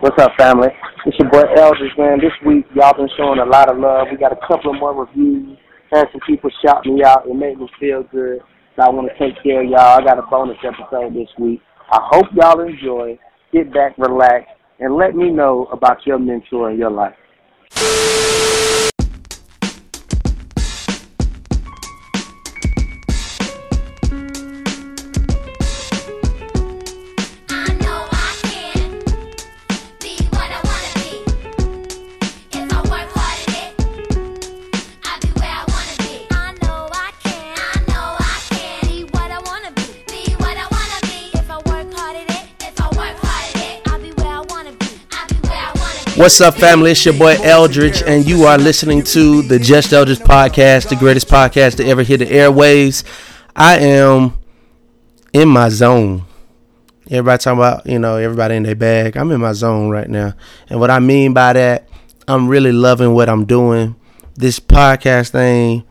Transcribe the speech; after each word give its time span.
What's 0.00 0.16
up, 0.18 0.32
family? 0.38 0.68
It's 1.04 1.18
your 1.18 1.28
boy 1.28 1.42
Eldridge, 1.58 1.92
man. 1.98 2.20
This 2.20 2.32
week, 2.46 2.64
y'all 2.74 2.96
been 2.96 3.10
showing 3.18 3.38
a 3.38 3.44
lot 3.44 3.70
of 3.70 3.76
love. 3.76 4.06
We 4.10 4.16
got 4.16 4.32
a 4.32 4.46
couple 4.48 4.72
of 4.72 4.80
more 4.80 4.94
reviews. 4.94 5.58
Had 5.92 6.06
some 6.10 6.22
people 6.26 6.48
shout 6.64 6.86
me 6.86 7.04
out. 7.04 7.26
It 7.28 7.34
made 7.34 7.58
me 7.58 7.68
feel 7.78 8.02
good. 8.04 8.38
So 8.76 8.82
I 8.82 8.88
want 8.88 9.10
to 9.12 9.18
take 9.18 9.42
care 9.42 9.62
of 9.62 9.68
y'all. 9.68 10.00
I 10.00 10.02
got 10.02 10.18
a 10.18 10.22
bonus 10.22 10.56
episode 10.64 11.12
this 11.12 11.28
week. 11.38 11.60
I 11.92 11.98
hope 12.12 12.28
y'all 12.34 12.60
enjoy. 12.60 13.18
Get 13.52 13.74
back, 13.74 13.98
relax, 13.98 14.46
and 14.78 14.96
let 14.96 15.14
me 15.14 15.30
know 15.30 15.68
about 15.70 16.06
your 16.06 16.18
mentor 16.18 16.70
in 16.70 16.78
your 16.78 16.90
life. 16.90 17.12
What's 46.20 46.38
up, 46.42 46.56
family? 46.56 46.90
It's 46.90 47.02
your 47.06 47.14
boy 47.14 47.38
Eldridge, 47.42 48.02
and 48.02 48.28
you 48.28 48.44
are 48.44 48.58
listening 48.58 49.02
to 49.04 49.40
the 49.40 49.58
Just 49.58 49.90
Eldridge 49.94 50.18
podcast, 50.18 50.90
the 50.90 50.96
greatest 50.96 51.28
podcast 51.28 51.78
to 51.78 51.86
ever 51.86 52.02
hit 52.02 52.18
the 52.18 52.26
airwaves. 52.26 53.04
I 53.56 53.78
am 53.78 54.36
in 55.32 55.48
my 55.48 55.70
zone. 55.70 56.26
Everybody 57.10 57.42
talking 57.42 57.58
about, 57.58 57.86
you 57.86 57.98
know, 57.98 58.16
everybody 58.16 58.56
in 58.56 58.64
their 58.64 58.74
bag. 58.74 59.16
I'm 59.16 59.30
in 59.30 59.40
my 59.40 59.54
zone 59.54 59.88
right 59.88 60.10
now. 60.10 60.34
And 60.68 60.78
what 60.78 60.90
I 60.90 60.98
mean 60.98 61.32
by 61.32 61.54
that, 61.54 61.88
I'm 62.28 62.48
really 62.48 62.72
loving 62.72 63.14
what 63.14 63.30
I'm 63.30 63.46
doing. 63.46 63.96
This 64.34 64.60
podcast 64.60 65.30
thing, 65.30 65.84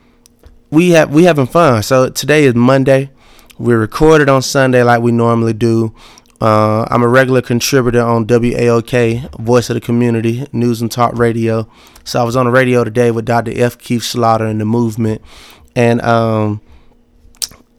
we 0.69 0.91
have 0.91 1.11
we 1.11 1.23
having 1.23 1.47
fun. 1.47 1.81
So 1.81 2.07
today 2.07 2.43
is 2.43 2.53
Monday. 2.53 3.09
We 3.57 3.73
recorded 3.73 4.29
on 4.29 4.43
Sunday 4.43 4.83
like 4.83 5.01
we 5.01 5.11
normally 5.11 5.53
do. 5.53 5.95
Uh, 6.41 6.85
I'm 6.89 7.03
a 7.03 7.07
regular 7.07 7.41
contributor 7.41 8.01
on 8.01 8.25
WAOK, 8.25 9.39
Voice 9.39 9.69
of 9.69 9.73
the 9.73 9.81
Community, 9.81 10.47
News 10.53 10.81
and 10.81 10.91
Talk 10.91 11.17
Radio. 11.17 11.69
So 12.05 12.21
I 12.21 12.23
was 12.23 12.35
on 12.35 12.45
the 12.45 12.51
radio 12.51 12.83
today 12.83 13.11
with 13.11 13.25
Dr. 13.25 13.51
F. 13.55 13.77
Keith 13.77 14.03
Slaughter 14.03 14.45
and 14.45 14.61
the 14.61 14.65
movement. 14.65 15.21
And 15.75 16.01
um, 16.01 16.61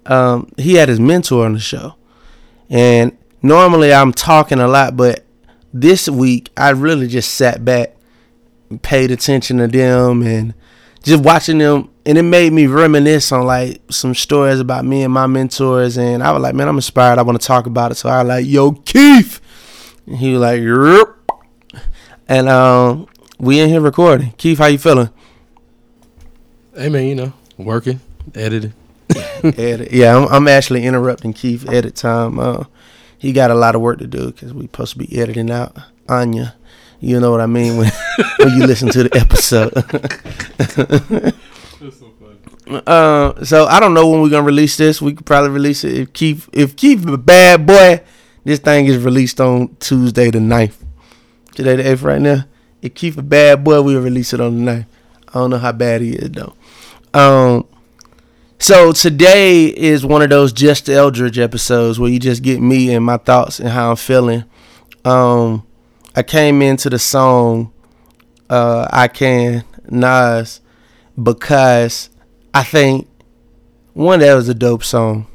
um, 0.06 0.52
he 0.58 0.74
had 0.74 0.88
his 0.88 1.00
mentor 1.00 1.46
on 1.46 1.54
the 1.54 1.60
show. 1.60 1.94
And 2.68 3.16
normally 3.42 3.94
I'm 3.94 4.12
talking 4.12 4.60
a 4.60 4.68
lot, 4.68 4.96
but 4.96 5.24
this 5.72 6.08
week 6.08 6.50
I 6.56 6.70
really 6.70 7.08
just 7.08 7.34
sat 7.34 7.64
back 7.64 7.96
paid 8.82 9.10
attention 9.10 9.58
to 9.58 9.66
them 9.66 10.22
and 10.22 10.54
just 11.02 11.24
watching 11.24 11.58
them 11.58 11.89
and 12.06 12.16
it 12.16 12.22
made 12.22 12.52
me 12.52 12.66
reminisce 12.66 13.30
on 13.32 13.46
like 13.46 13.80
some 13.90 14.14
stories 14.14 14.60
about 14.60 14.84
me 14.84 15.02
and 15.02 15.12
my 15.12 15.26
mentors 15.26 15.98
and 15.98 16.22
I 16.22 16.32
was 16.32 16.42
like, 16.42 16.54
man, 16.54 16.68
I'm 16.68 16.76
inspired. 16.76 17.18
I 17.18 17.22
want 17.22 17.40
to 17.40 17.46
talk 17.46 17.66
about 17.66 17.92
it. 17.92 17.96
So 17.96 18.08
I 18.08 18.22
was 18.22 18.28
like, 18.28 18.46
yo, 18.46 18.72
Keith. 18.72 19.40
And 20.06 20.16
he 20.16 20.32
was 20.32 20.40
like, 20.40 20.62
Rup. 20.64 21.16
and 22.28 22.48
um, 22.48 23.06
we 23.38 23.60
in 23.60 23.68
here 23.68 23.80
recording. 23.80 24.32
Keith, 24.38 24.58
how 24.58 24.66
you 24.66 24.78
feeling? 24.78 25.10
Hey 26.74 26.88
man, 26.88 27.06
you 27.06 27.14
know, 27.14 27.32
working, 27.58 28.00
editing. 28.34 28.72
edit. 29.42 29.92
Yeah, 29.92 30.16
I'm, 30.16 30.28
I'm, 30.28 30.48
actually 30.48 30.84
interrupting 30.86 31.32
Keith 31.32 31.68
edit 31.68 31.96
time. 31.96 32.38
Uh, 32.38 32.64
he 33.18 33.32
got 33.32 33.50
a 33.50 33.54
lot 33.54 33.74
of 33.74 33.80
work 33.80 33.98
to 33.98 34.06
do 34.06 34.26
because 34.26 34.54
we 34.54 34.62
supposed 34.62 34.92
to 34.92 34.98
be 34.98 35.20
editing 35.20 35.50
out 35.50 35.76
Anya. 36.08 36.54
You 37.00 37.18
know 37.18 37.30
what 37.30 37.40
I 37.40 37.46
mean 37.46 37.76
when 37.76 37.90
when 38.38 38.56
you 38.56 38.66
listen 38.66 38.88
to 38.90 39.02
the 39.04 39.16
episode. 39.16 39.74
Uh, 42.86 43.44
so 43.44 43.66
I 43.66 43.80
don't 43.80 43.94
know 43.94 44.08
when 44.08 44.20
we're 44.20 44.28
gonna 44.28 44.44
release 44.44 44.76
this. 44.76 45.00
We 45.00 45.14
could 45.14 45.26
probably 45.26 45.50
release 45.50 45.82
it 45.84 45.94
if 45.94 46.12
Keith 46.12 46.48
if 46.52 46.76
Keith 46.76 47.06
a 47.08 47.16
bad 47.16 47.66
boy. 47.66 48.02
This 48.44 48.58
thing 48.58 48.86
is 48.86 48.98
released 48.98 49.40
on 49.40 49.76
Tuesday 49.80 50.30
the 50.30 50.38
9th. 50.38 50.76
Today 51.54 51.76
the 51.76 51.90
eighth 51.90 52.02
right 52.02 52.20
now. 52.20 52.44
If 52.80 52.94
Keith 52.94 53.18
a 53.18 53.22
bad 53.22 53.64
boy, 53.64 53.82
we'll 53.82 54.00
release 54.00 54.32
it 54.32 54.40
on 54.40 54.64
the 54.64 54.70
9th. 54.72 54.86
I 55.28 55.32
don't 55.32 55.50
know 55.50 55.58
how 55.58 55.72
bad 55.72 56.00
he 56.00 56.12
is 56.12 56.30
though. 56.30 56.54
Um 57.14 57.66
so 58.58 58.92
today 58.92 59.66
is 59.66 60.04
one 60.04 60.20
of 60.20 60.28
those 60.28 60.52
just 60.52 60.88
Eldridge 60.90 61.38
episodes 61.38 61.98
where 61.98 62.10
you 62.10 62.18
just 62.18 62.42
get 62.42 62.60
me 62.60 62.92
and 62.92 63.04
my 63.04 63.16
thoughts 63.16 63.58
and 63.58 63.70
how 63.70 63.90
I'm 63.90 63.96
feeling. 63.96 64.44
Um 65.04 65.66
I 66.14 66.22
came 66.22 66.60
into 66.60 66.90
the 66.90 66.98
song 66.98 67.72
uh 68.48 68.86
I 68.90 69.08
Can 69.08 69.64
Nas 69.88 70.60
because 71.20 72.10
I 72.52 72.62
think 72.62 73.08
one 73.92 74.20
that 74.20 74.34
was 74.34 74.48
a 74.48 74.54
dope 74.54 74.84
song, 74.84 75.26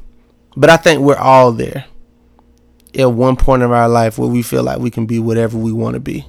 but 0.56 0.70
I 0.70 0.76
think 0.76 1.00
we're 1.00 1.16
all 1.16 1.52
there 1.52 1.86
at 2.98 3.12
one 3.12 3.36
point 3.36 3.62
in 3.62 3.70
our 3.70 3.88
life 3.88 4.18
where 4.18 4.28
we 4.28 4.42
feel 4.42 4.62
like 4.62 4.78
we 4.78 4.90
can 4.90 5.06
be 5.06 5.18
whatever 5.18 5.58
we 5.58 5.72
want 5.72 5.94
to 5.94 6.00
be. 6.00 6.26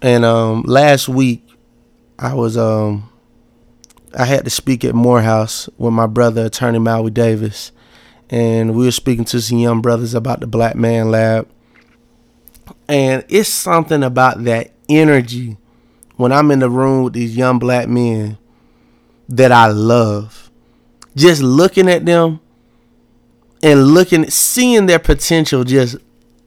And 0.00 0.24
um, 0.24 0.62
last 0.62 1.08
week, 1.08 1.44
I 2.18 2.34
was 2.34 2.56
um, 2.56 3.10
I 4.16 4.24
had 4.24 4.44
to 4.44 4.50
speak 4.50 4.84
at 4.84 4.94
Morehouse 4.94 5.68
with 5.76 5.92
my 5.92 6.06
brother, 6.06 6.46
Attorney 6.46 6.78
Maui 6.78 7.10
Davis, 7.10 7.72
and 8.30 8.74
we 8.74 8.84
were 8.84 8.92
speaking 8.92 9.24
to 9.26 9.40
some 9.40 9.58
young 9.58 9.80
brothers 9.80 10.14
about 10.14 10.40
the 10.40 10.46
Black 10.46 10.76
Man 10.76 11.10
Lab. 11.10 11.48
And 12.88 13.24
it's 13.28 13.48
something 13.48 14.02
about 14.02 14.44
that 14.44 14.72
energy 14.88 15.58
when 16.18 16.32
I'm 16.32 16.50
in 16.50 16.58
the 16.58 16.68
room 16.68 17.04
with 17.04 17.12
these 17.14 17.36
young 17.36 17.58
black 17.58 17.88
men 17.88 18.36
that 19.28 19.52
I 19.52 19.68
love. 19.68 20.50
Just 21.16 21.42
looking 21.42 21.88
at 21.88 22.04
them 22.04 22.40
and 23.62 23.86
looking, 23.94 24.28
seeing 24.28 24.86
their 24.86 24.98
potential, 24.98 25.62
just 25.62 25.96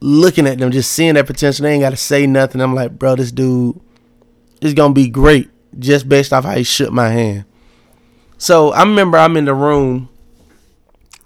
looking 0.00 0.46
at 0.46 0.58
them, 0.58 0.70
just 0.70 0.92
seeing 0.92 1.14
their 1.14 1.24
potential. 1.24 1.64
They 1.64 1.72
ain't 1.72 1.80
got 1.80 1.90
to 1.90 1.96
say 1.96 2.26
nothing. 2.26 2.60
I'm 2.60 2.74
like, 2.74 2.98
bro, 2.98 3.16
this 3.16 3.32
dude 3.32 3.80
is 4.60 4.74
going 4.74 4.90
to 4.90 4.94
be 4.94 5.08
great 5.08 5.50
just 5.78 6.06
based 6.06 6.34
off 6.34 6.44
how 6.44 6.54
he 6.54 6.64
shook 6.64 6.92
my 6.92 7.08
hand. 7.08 7.46
So 8.36 8.72
I 8.72 8.82
remember 8.82 9.16
I'm 9.16 9.38
in 9.38 9.46
the 9.46 9.54
room. 9.54 10.10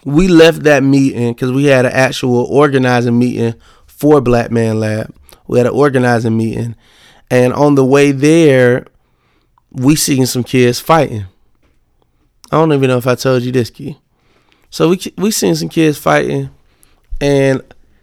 We 0.04 0.28
left 0.28 0.62
that 0.62 0.84
meeting 0.84 1.32
because 1.32 1.50
we 1.50 1.64
had 1.64 1.84
an 1.84 1.92
actual 1.92 2.44
organizing 2.44 3.18
meeting 3.18 3.54
for 3.86 4.20
Black 4.20 4.52
Man 4.52 4.78
Lab. 4.78 5.12
We 5.48 5.58
had 5.58 5.66
an 5.66 5.72
organizing 5.72 6.36
meeting. 6.36 6.76
And 7.31 7.53
on 7.53 7.75
the 7.75 7.84
way 7.84 8.12
there, 8.12 8.87
we 9.70 9.97
seen 9.97 10.26
some 10.26 10.44
kids 10.44 10.81
fighting. 10.81 11.26
I 12.50 12.56
don't 12.56 12.72
even 12.72 12.88
know 12.88 12.98
if 12.98 13.06
I 13.06 13.16
told 13.16 13.42
you 13.42 13.53
this, 13.53 13.70
key. 13.70 13.98
So 14.70 14.91
we 14.91 15.00
we 15.16 15.31
seen 15.31 15.54
some 15.54 15.69
kids 15.69 15.98
fighting, 15.98 16.50
and 17.20 17.62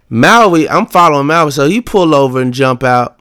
Maui, 0.10 0.68
I'm 0.68 0.86
following 0.86 1.28
Maui, 1.28 1.52
so 1.52 1.68
he 1.68 1.82
pull 1.82 2.14
over 2.14 2.42
and 2.42 2.54
jump 2.54 2.84
out. 2.84 3.20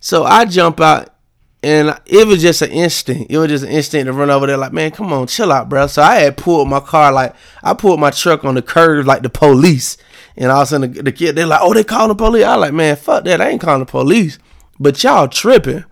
So 0.00 0.24
I 0.24 0.44
jump 0.44 0.80
out, 0.80 1.14
and 1.62 1.98
it 2.06 2.26
was 2.26 2.40
just 2.40 2.62
an 2.62 2.70
instinct. 2.70 3.30
It 3.30 3.38
was 3.38 3.48
just 3.48 3.64
an 3.64 3.70
instinct 3.70 4.06
to 4.06 4.12
run 4.12 4.30
over 4.30 4.46
there, 4.46 4.56
like, 4.56 4.72
man, 4.72 4.90
come 4.90 5.12
on, 5.12 5.26
chill 5.26 5.52
out, 5.52 5.68
bro. 5.68 5.86
So 5.86 6.02
I 6.02 6.16
had 6.16 6.36
pulled 6.36 6.68
my 6.68 6.80
car, 6.80 7.12
like, 7.12 7.34
I 7.62 7.74
pulled 7.74 8.00
my 8.00 8.10
truck 8.10 8.44
on 8.44 8.54
the 8.54 8.62
curb, 8.62 9.06
like 9.06 9.22
the 9.22 9.30
police. 9.30 9.96
And 10.36 10.50
all 10.50 10.62
of 10.62 10.64
a 10.64 10.66
sudden, 10.66 10.92
the, 10.92 11.02
the 11.02 11.12
kid, 11.12 11.34
they're 11.34 11.46
like, 11.46 11.60
oh, 11.62 11.74
they 11.74 11.82
calling 11.82 12.08
the 12.08 12.14
police. 12.14 12.44
I 12.44 12.54
like, 12.56 12.74
man, 12.74 12.96
fuck 12.96 13.24
that. 13.24 13.40
I 13.40 13.48
ain't 13.48 13.60
calling 13.60 13.80
the 13.80 13.86
police. 13.86 14.38
But 14.78 15.02
y'all 15.02 15.28
tripping. 15.28 15.84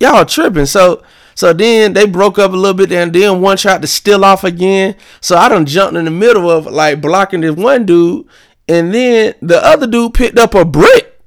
Y'all 0.00 0.24
tripping. 0.24 0.66
So 0.66 1.02
so 1.34 1.52
then 1.52 1.94
they 1.94 2.06
broke 2.06 2.38
up 2.38 2.52
a 2.52 2.56
little 2.56 2.74
bit, 2.74 2.92
and 2.92 3.12
then 3.12 3.40
one 3.40 3.56
tried 3.56 3.82
to 3.82 3.88
steal 3.88 4.24
off 4.24 4.44
again. 4.44 4.96
So 5.20 5.36
I 5.36 5.48
done 5.48 5.64
jumped 5.64 5.96
in 5.96 6.04
the 6.04 6.10
middle 6.10 6.50
of 6.50 6.66
like 6.66 7.00
blocking 7.00 7.40
this 7.40 7.56
one 7.56 7.86
dude, 7.86 8.26
and 8.68 8.92
then 8.92 9.34
the 9.40 9.64
other 9.64 9.86
dude 9.86 10.14
picked 10.14 10.38
up 10.38 10.54
a 10.54 10.64
brick. 10.64 11.18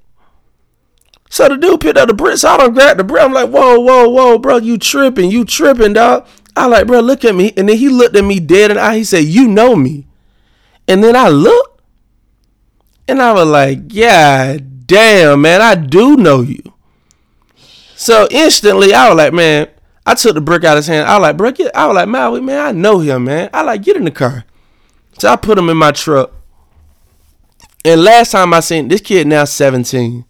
So 1.29 1.49
the 1.49 1.57
dude 1.57 1.81
picked 1.81 1.97
up 1.97 2.09
the 2.09 2.13
brick, 2.13 2.37
so 2.37 2.49
I 2.49 2.57
don't 2.57 2.75
grab 2.75 2.97
the 2.97 3.03
brick. 3.03 3.23
I'm 3.23 3.33
like, 3.33 3.49
whoa, 3.49 3.79
whoa, 3.79 4.07
whoa, 4.07 4.37
bro, 4.37 4.57
you 4.57 4.77
tripping, 4.77 5.31
you 5.31 5.45
tripping, 5.45 5.93
dog. 5.93 6.27
I 6.55 6.67
like, 6.67 6.85
bro, 6.85 6.99
look 6.99 7.25
at 7.25 7.33
me. 7.33 7.51
And 7.57 7.67
then 7.67 7.77
he 7.77 7.89
looked 7.89 8.15
at 8.15 8.23
me 8.23 8.39
dead 8.39 8.69
in 8.69 8.77
the 8.77 8.83
eye. 8.83 8.97
He 8.97 9.03
said, 9.03 9.25
You 9.25 9.47
know 9.47 9.75
me. 9.75 10.05
And 10.87 11.03
then 11.03 11.15
I 11.15 11.29
looked, 11.29 11.81
and 13.07 13.19
I 13.19 13.33
was 13.33 13.47
like, 13.47 13.79
Yeah, 13.89 14.57
damn, 14.85 15.41
man, 15.41 15.61
I 15.61 15.75
do 15.75 16.15
know 16.17 16.41
you. 16.41 16.61
So 17.95 18.27
instantly, 18.31 18.93
I 18.93 19.09
was 19.09 19.17
like, 19.17 19.33
man, 19.33 19.67
I 20.05 20.15
took 20.15 20.33
the 20.33 20.41
brick 20.41 20.63
out 20.63 20.77
of 20.77 20.83
his 20.83 20.87
hand. 20.87 21.07
I 21.07 21.17
was 21.17 21.39
like, 21.39 21.55
get, 21.55 21.75
I 21.75 21.87
was 21.87 21.95
like, 21.95 22.07
Maui, 22.07 22.41
man, 22.41 22.59
I 22.59 22.71
know 22.71 22.99
him, 22.99 23.25
man. 23.25 23.49
I 23.53 23.61
like, 23.61 23.83
get 23.83 23.95
in 23.95 24.03
the 24.03 24.11
car. 24.11 24.43
So 25.19 25.29
I 25.29 25.35
put 25.35 25.57
him 25.57 25.69
in 25.69 25.77
my 25.77 25.91
truck. 25.91 26.31
And 27.85 28.03
last 28.03 28.31
time 28.31 28.53
I 28.53 28.59
seen 28.59 28.87
this 28.87 29.01
kid 29.01 29.27
now 29.27 29.45
17. 29.45 30.25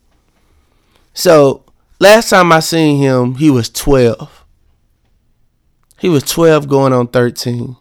So 1.13 1.63
last 1.99 2.29
time 2.29 2.51
I 2.51 2.59
seen 2.59 2.97
him, 2.97 3.35
he 3.35 3.49
was 3.49 3.69
12. 3.69 4.45
He 5.99 6.09
was 6.09 6.23
12 6.23 6.67
going 6.67 6.93
on 6.93 7.07
13. 7.07 7.77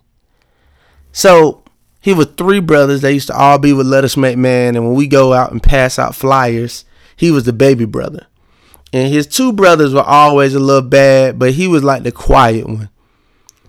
So 1.11 1.62
he 2.03 2.13
was 2.13 2.27
three 2.27 2.61
brothers. 2.61 3.01
They 3.01 3.13
used 3.13 3.29
to 3.29 3.37
all 3.37 3.59
be 3.59 3.73
with 3.73 3.87
Let 3.87 4.03
Us 4.05 4.17
Make 4.17 4.37
Man. 4.37 4.75
And 4.75 4.85
when 4.85 4.95
we 4.95 5.07
go 5.07 5.33
out 5.33 5.53
and 5.53 5.63
pass 5.63 6.01
out 6.01 6.17
flyers, 6.17 6.85
he 7.17 7.31
was 7.31 7.45
the 7.45 7.53
baby 7.53 7.85
brother. 7.85 8.27
And 8.93 9.11
his 9.11 9.27
two 9.27 9.53
brothers 9.53 9.95
were 9.95 10.03
always 10.03 10.55
a 10.55 10.61
little 10.61 10.87
bad, 10.87 11.39
but 11.39 11.53
he 11.53 11.69
was 11.69 11.85
like 11.85 12.03
the 12.03 12.13
quiet 12.13 12.67
one. 12.67 12.91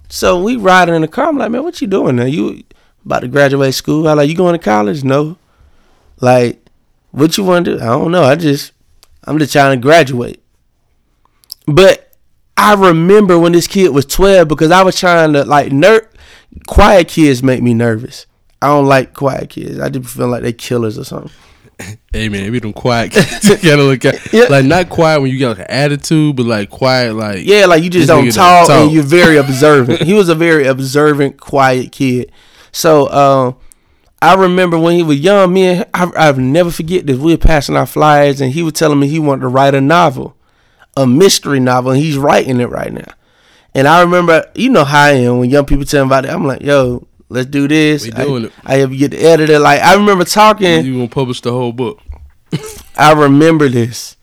So 0.09 0.41
we 0.41 0.57
riding 0.57 0.95
in 0.95 1.01
the 1.01 1.07
car. 1.07 1.27
I'm 1.27 1.38
like, 1.38 1.51
man, 1.51 1.63
what 1.63 1.80
you 1.80 1.88
doing 1.88 2.15
now? 2.15 2.25
You 2.25 2.63
about 3.06 3.19
to 3.19 3.27
graduate 3.27 3.75
school? 3.75 4.07
I 4.07 4.13
like, 4.13 4.30
you 4.30 4.36
going 4.36 4.57
to 4.57 4.63
college? 4.63 5.03
No. 5.03 5.38
Like, 6.19 6.65
what 7.12 7.38
you 7.38 7.44
want 7.44 7.65
to 7.65 7.77
do? 7.77 7.83
I 7.83 7.86
don't 7.86 8.12
know. 8.12 8.24
I 8.24 8.36
just, 8.36 8.74
I'm 9.25 9.38
just 9.38 9.53
trying 9.53 9.79
to 9.79 9.81
graduate. 9.81 10.44
But 11.68 12.12
I 12.57 12.74
remember 12.74 13.38
when 13.38 13.51
this 13.51 13.68
kid 13.68 13.89
was 13.89 14.06
12 14.06 14.47
because 14.47 14.71
I 14.71 14.81
was 14.81 15.00
trying 15.00 15.33
to 15.33 15.45
like 15.45 15.71
ner- 15.71 16.09
quiet 16.67 17.07
kids 17.07 17.41
make 17.44 17.61
me 17.61 17.73
nervous. 17.73 18.25
I 18.61 18.67
don't 18.67 18.85
like 18.85 19.13
quiet 19.13 19.50
kids. 19.50 19.79
I 19.79 19.89
just 19.89 20.09
feel 20.15 20.27
like 20.27 20.44
they 20.44 20.53
killers 20.53 20.97
or 20.97 21.03
something. 21.03 21.31
Hey 22.13 22.29
man, 22.29 22.51
we 22.51 22.59
them 22.59 22.71
quiet 22.71 23.11
kids. 23.11 23.50
you 23.50 23.57
gotta 23.57 23.81
look 23.83 24.05
at 24.05 24.31
Yeah. 24.31 24.44
like 24.44 24.63
not 24.63 24.89
quiet 24.89 25.19
when 25.21 25.31
you 25.31 25.39
got 25.39 25.57
like 25.57 25.67
an 25.67 25.71
attitude, 25.75 26.35
but 26.35 26.45
like 26.45 26.69
quiet 26.69 27.15
like 27.15 27.45
Yeah, 27.45 27.65
like 27.65 27.83
you 27.83 27.89
just 27.89 28.07
don't 28.07 28.31
talk, 28.31 28.67
don't 28.67 28.83
and 28.83 28.91
you're 28.91 29.01
very 29.03 29.38
observant. 29.45 30.01
he 30.03 30.13
was 30.13 30.29
a 30.29 30.35
very 30.35 30.67
observant, 30.67 31.39
quiet 31.39 31.91
kid. 31.91 32.31
So 32.71 33.11
um, 33.11 33.55
I 34.21 34.35
remember 34.35 34.77
when 34.79 34.95
he 34.95 35.03
was 35.03 35.19
young, 35.19 35.51
me 35.51 35.65
and 35.65 35.85
I, 35.95 36.11
I've 36.15 36.38
never 36.38 36.69
forget 36.71 37.07
this. 37.07 37.17
We 37.17 37.33
were 37.33 37.38
passing 37.38 37.75
our 37.75 37.88
flyers, 37.88 38.39
and 38.39 38.51
he 38.53 38.61
was 38.61 38.73
telling 38.73 39.00
me 39.00 39.07
he 39.07 39.19
wanted 39.19 39.41
to 39.41 39.47
write 39.47 39.73
a 39.75 39.81
novel, 39.81 40.38
a 40.95 41.05
mystery 41.07 41.59
novel, 41.59 41.91
and 41.91 42.00
he's 42.00 42.17
writing 42.17 42.61
it 42.61 42.69
right 42.69 42.94
now. 42.94 43.11
And 43.75 43.88
I 43.88 44.02
remember, 44.02 44.46
you 44.56 44.70
know 44.70 44.84
how 44.84 45.06
I 45.06 45.12
am 45.12 45.40
when 45.40 45.50
young 45.50 45.66
people 45.66 45.86
tell 45.86 46.06
me 46.06 46.10
about 46.10 46.25
it. 46.25 46.31
I'm 46.31 46.46
like, 46.46 46.62
yo, 46.62 47.08
let's 47.30 47.48
do 47.48 47.68
this. 47.68 48.06
We 48.06 48.12
doing 48.12 48.44
I, 48.44 48.48
it. 48.48 48.54
I 48.66 48.81
ever 48.81 48.96
get 48.96 49.12
the 49.12 49.24
editor. 49.24 49.60
Like 49.60 49.81
I 49.81 49.96
remember 49.96 50.24
talking. 50.24 50.86
you 50.86 50.94
gonna 50.94 51.08
publish 51.08 51.42
the 51.42 51.52
whole 51.52 51.74
book. 51.74 52.00
I 52.98 53.14
remember 53.14 53.68
this. 53.68 54.16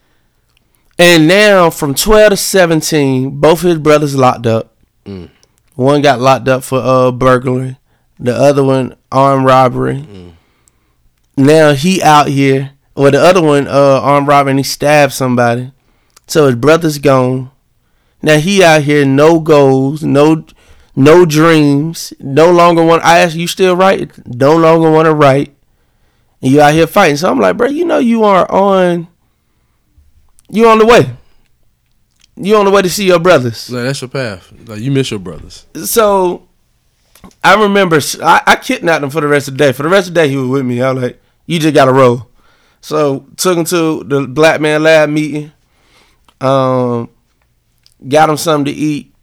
And 0.98 1.26
now 1.26 1.70
from 1.70 1.94
12 1.94 2.30
to 2.30 2.36
17, 2.36 3.40
both 3.40 3.62
his 3.62 3.78
brothers 3.78 4.14
locked 4.14 4.46
up. 4.46 4.76
Mm. 5.04 5.30
One 5.74 6.02
got 6.02 6.20
locked 6.20 6.46
up 6.46 6.62
for 6.62 6.78
uh 6.78 7.10
burglary, 7.10 7.78
the 8.18 8.34
other 8.34 8.62
one 8.62 8.96
armed 9.10 9.46
robbery. 9.46 10.02
Mm. 10.02 10.32
Now 11.36 11.72
he 11.72 12.02
out 12.02 12.28
here, 12.28 12.72
or 12.94 13.10
the 13.10 13.18
other 13.20 13.42
one 13.42 13.66
uh 13.66 14.00
armed 14.02 14.28
robbery 14.28 14.52
and 14.52 14.60
he 14.60 14.64
stabbed 14.64 15.12
somebody. 15.12 15.72
So 16.26 16.46
his 16.46 16.56
brother's 16.56 16.98
gone. 16.98 17.50
Now 18.22 18.38
he 18.38 18.62
out 18.62 18.82
here, 18.82 19.04
no 19.04 19.40
goals, 19.40 20.02
no 20.02 20.44
no 20.96 21.24
dreams, 21.24 22.12
no 22.20 22.50
longer 22.50 22.84
want. 22.84 23.04
I 23.04 23.18
ask 23.18 23.36
you 23.36 23.46
still 23.46 23.76
write, 23.76 24.26
no 24.26 24.56
longer 24.56 24.90
want 24.90 25.06
to 25.06 25.14
write 25.14 25.54
and 26.42 26.52
you 26.52 26.60
out 26.60 26.74
here 26.74 26.86
fighting. 26.86 27.16
So 27.16 27.30
I'm 27.30 27.38
like, 27.38 27.56
bro, 27.56 27.68
you 27.68 27.84
know 27.84 27.98
you 27.98 28.24
are 28.24 28.50
on 28.50 29.08
you 30.48 30.68
on 30.68 30.78
the 30.78 30.86
way. 30.86 31.14
You 32.36 32.56
on 32.56 32.64
the 32.64 32.70
way 32.70 32.82
to 32.82 32.88
see 32.88 33.06
your 33.06 33.18
brothers. 33.18 33.70
Like 33.70 33.84
that's 33.84 34.00
your 34.00 34.08
path. 34.08 34.50
Like 34.66 34.80
you 34.80 34.90
miss 34.90 35.10
your 35.10 35.20
brothers. 35.20 35.66
So 35.84 36.48
I 37.44 37.60
remember 37.60 38.00
I, 38.22 38.42
I 38.46 38.56
kidnapped 38.56 39.04
him 39.04 39.10
for 39.10 39.20
the 39.20 39.28
rest 39.28 39.48
of 39.48 39.54
the 39.54 39.58
day. 39.58 39.72
For 39.72 39.82
the 39.82 39.88
rest 39.88 40.08
of 40.08 40.14
the 40.14 40.20
day 40.22 40.28
he 40.28 40.36
was 40.36 40.48
with 40.48 40.64
me. 40.64 40.80
I 40.80 40.92
was 40.92 41.02
like, 41.02 41.22
you 41.46 41.58
just 41.58 41.74
gotta 41.74 41.92
roll. 41.92 42.28
So 42.80 43.26
took 43.36 43.58
him 43.58 43.64
to 43.66 44.02
the 44.04 44.26
black 44.26 44.60
man 44.60 44.82
lab 44.82 45.10
meeting. 45.10 45.52
Um 46.40 47.10
got 48.08 48.30
him 48.30 48.36
something 48.36 48.72
to 48.72 48.78
eat. 48.78 49.14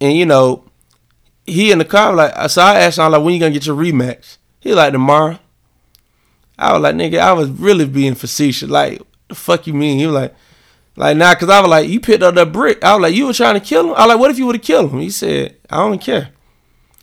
And 0.00 0.16
you 0.16 0.26
know, 0.26 0.64
he 1.46 1.72
in 1.72 1.78
the 1.78 1.84
car 1.84 2.14
like 2.14 2.50
so 2.50 2.62
I 2.62 2.80
asked 2.80 2.98
him 2.98 3.10
like 3.10 3.22
when 3.22 3.34
you 3.34 3.40
gonna 3.40 3.52
get 3.52 3.66
your 3.66 3.76
rematch? 3.76 4.36
He 4.60 4.74
like 4.74 4.92
tomorrow. 4.92 5.38
I 6.58 6.72
was 6.72 6.82
like, 6.82 6.96
nigga, 6.96 7.20
I 7.20 7.32
was 7.32 7.50
really 7.50 7.86
being 7.86 8.16
facetious. 8.16 8.68
Like, 8.68 9.00
the 9.28 9.36
fuck 9.36 9.68
you 9.68 9.74
mean? 9.74 9.98
He 9.98 10.06
was 10.06 10.14
like, 10.16 10.34
like 10.96 11.16
nah, 11.16 11.34
cause 11.36 11.48
I 11.48 11.60
was 11.60 11.70
like, 11.70 11.88
you 11.88 12.00
picked 12.00 12.22
up 12.22 12.34
that 12.34 12.52
brick. 12.52 12.82
I 12.82 12.94
was 12.94 13.02
like, 13.02 13.14
you 13.14 13.26
were 13.26 13.32
trying 13.32 13.54
to 13.54 13.60
kill 13.60 13.84
him. 13.84 13.94
I 13.94 14.06
was 14.06 14.08
like, 14.08 14.18
what 14.18 14.30
if 14.30 14.38
you 14.38 14.46
would 14.46 14.56
have 14.56 14.64
killed 14.64 14.90
him? 14.90 14.98
He 14.98 15.10
said, 15.10 15.56
I 15.70 15.76
don't 15.76 16.00
care. 16.00 16.30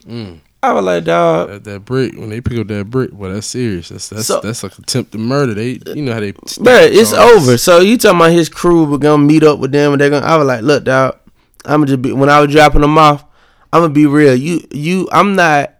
Mm. 0.06 0.40
I 0.62 0.72
was 0.72 0.84
like, 0.84 1.04
dog. 1.04 1.48
That, 1.48 1.64
that 1.64 1.84
brick 1.84 2.14
when 2.16 2.28
they 2.30 2.40
pick 2.40 2.58
up 2.58 2.66
that 2.68 2.90
brick, 2.90 3.10
well, 3.12 3.32
that's 3.32 3.46
serious. 3.46 3.88
That's 3.90 4.08
that's 4.08 4.26
So- 4.26 4.40
that's 4.40 4.62
like 4.62 4.76
attempted 4.78 5.18
murder. 5.20 5.54
They 5.54 5.78
you 5.94 6.02
know 6.02 6.12
how 6.12 6.20
they. 6.20 6.32
Bruh, 6.32 6.88
it's 6.90 7.12
over. 7.12 7.56
So 7.58 7.80
you 7.80 7.96
talking 7.98 8.18
about 8.18 8.32
his 8.32 8.48
crew 8.48 8.84
were 8.84 8.98
gonna 8.98 9.22
meet 9.22 9.42
up 9.44 9.58
with 9.58 9.72
them 9.72 9.92
and 9.92 10.00
they're 10.00 10.10
gonna 10.10 10.26
I 10.26 10.36
was 10.36 10.46
like, 10.46 10.62
look, 10.62 10.84
dog, 10.84 11.18
I'ma 11.64 11.84
just 11.86 12.02
be 12.02 12.12
when 12.12 12.28
I 12.28 12.40
was 12.40 12.50
dropping 12.50 12.80
them 12.80 12.98
off, 12.98 13.24
I'm 13.72 13.82
gonna 13.82 13.92
be 13.92 14.06
real. 14.06 14.34
You 14.34 14.66
you 14.72 15.08
I'm 15.12 15.36
not 15.36 15.74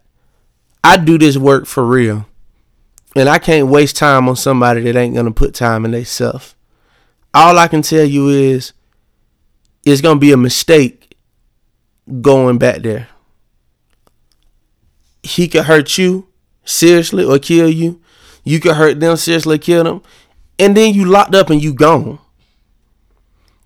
I 0.84 0.96
do 0.99 1.19
this 1.19 1.37
work 1.37 1.67
for 1.67 1.84
real. 1.84 2.26
And 3.17 3.29
I 3.31 3.38
can't 3.38 3.69
waste 3.69 3.96
time 3.96 4.29
on 4.29 4.37
somebody 4.37 4.82
that 4.82 4.94
ain't 4.94 5.14
gonna 5.14 5.32
put 5.32 5.55
time 5.55 5.84
in 5.84 5.90
themselves. 5.93 6.55
All 7.34 7.58
I 7.58 7.67
can 7.67 7.82
tell 7.82 8.05
you 8.05 8.29
is 8.29 8.72
it's 9.84 10.00
gonna 10.02 10.20
be 10.20 10.32
a 10.32 10.37
mistake 10.37 11.17
going 12.20 12.58
back 12.58 12.82
there. 12.82 13.08
He 15.26 15.49
could 15.49 15.64
hurt 15.64 15.99
you 15.99 16.28
seriously 16.64 17.25
or 17.25 17.38
kill 17.38 17.69
you. 17.69 18.00
You 18.44 18.61
could 18.61 18.76
hurt 18.76 19.00
them 19.00 19.17
seriously, 19.17 19.58
kill 19.58 19.84
them, 19.84 20.02
and 20.58 20.76
then 20.76 20.94
you 20.94 21.05
locked 21.05 21.34
up 21.34 21.50
and 21.50 21.62
you 21.62 21.75
gone. 21.75 22.20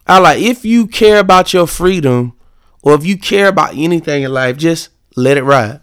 I 0.07 0.19
like 0.19 0.41
if 0.41 0.65
you 0.65 0.87
care 0.87 1.19
about 1.19 1.53
your 1.53 1.67
freedom 1.67 2.33
or 2.83 2.95
if 2.95 3.05
you 3.05 3.19
care 3.19 3.49
about 3.49 3.77
anything 3.77 4.23
in 4.23 4.33
life, 4.33 4.57
just 4.57 4.89
let 5.17 5.37
it 5.37 5.45
ride. 5.45 5.81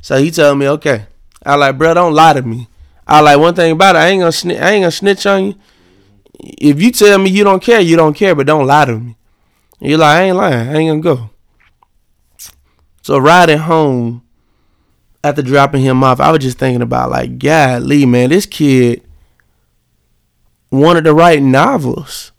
So 0.00 0.16
he 0.16 0.30
told 0.30 0.58
me, 0.58 0.68
okay. 0.68 1.06
I 1.44 1.54
like, 1.54 1.76
bro, 1.78 1.94
don't 1.94 2.14
lie 2.14 2.32
to 2.32 2.42
me. 2.42 2.68
I 3.06 3.20
like 3.20 3.38
one 3.38 3.54
thing 3.54 3.72
about 3.72 3.94
it, 3.94 4.00
I 4.00 4.08
ain't 4.08 4.20
gonna 4.20 4.32
snitch, 4.32 4.60
I 4.60 4.70
ain't 4.70 4.82
gonna 4.82 4.90
snitch 4.90 5.26
on 5.26 5.44
you. 5.44 5.54
If 6.40 6.80
you 6.80 6.90
tell 6.90 7.18
me 7.18 7.30
you 7.30 7.44
don't 7.44 7.62
care, 7.62 7.80
you 7.80 7.96
don't 7.96 8.14
care, 8.14 8.34
but 8.34 8.46
don't 8.46 8.66
lie 8.66 8.86
to 8.86 8.98
me. 8.98 9.16
You're 9.78 9.98
like, 9.98 10.16
I 10.16 10.22
ain't 10.22 10.36
lying, 10.36 10.68
I 10.68 10.74
ain't 10.74 11.04
gonna 11.04 11.16
go. 11.16 11.30
So 13.02 13.18
riding 13.18 13.58
home 13.58 14.22
after 15.26 15.42
dropping 15.42 15.82
him 15.82 16.04
off, 16.04 16.20
I 16.20 16.30
was 16.30 16.40
just 16.40 16.58
thinking 16.58 16.82
about 16.82 17.10
like, 17.10 17.38
God, 17.38 17.82
Lee, 17.82 18.06
man, 18.06 18.30
this 18.30 18.46
kid 18.46 19.02
wanted 20.70 21.04
to 21.04 21.14
write 21.14 21.42
novels. 21.42 22.32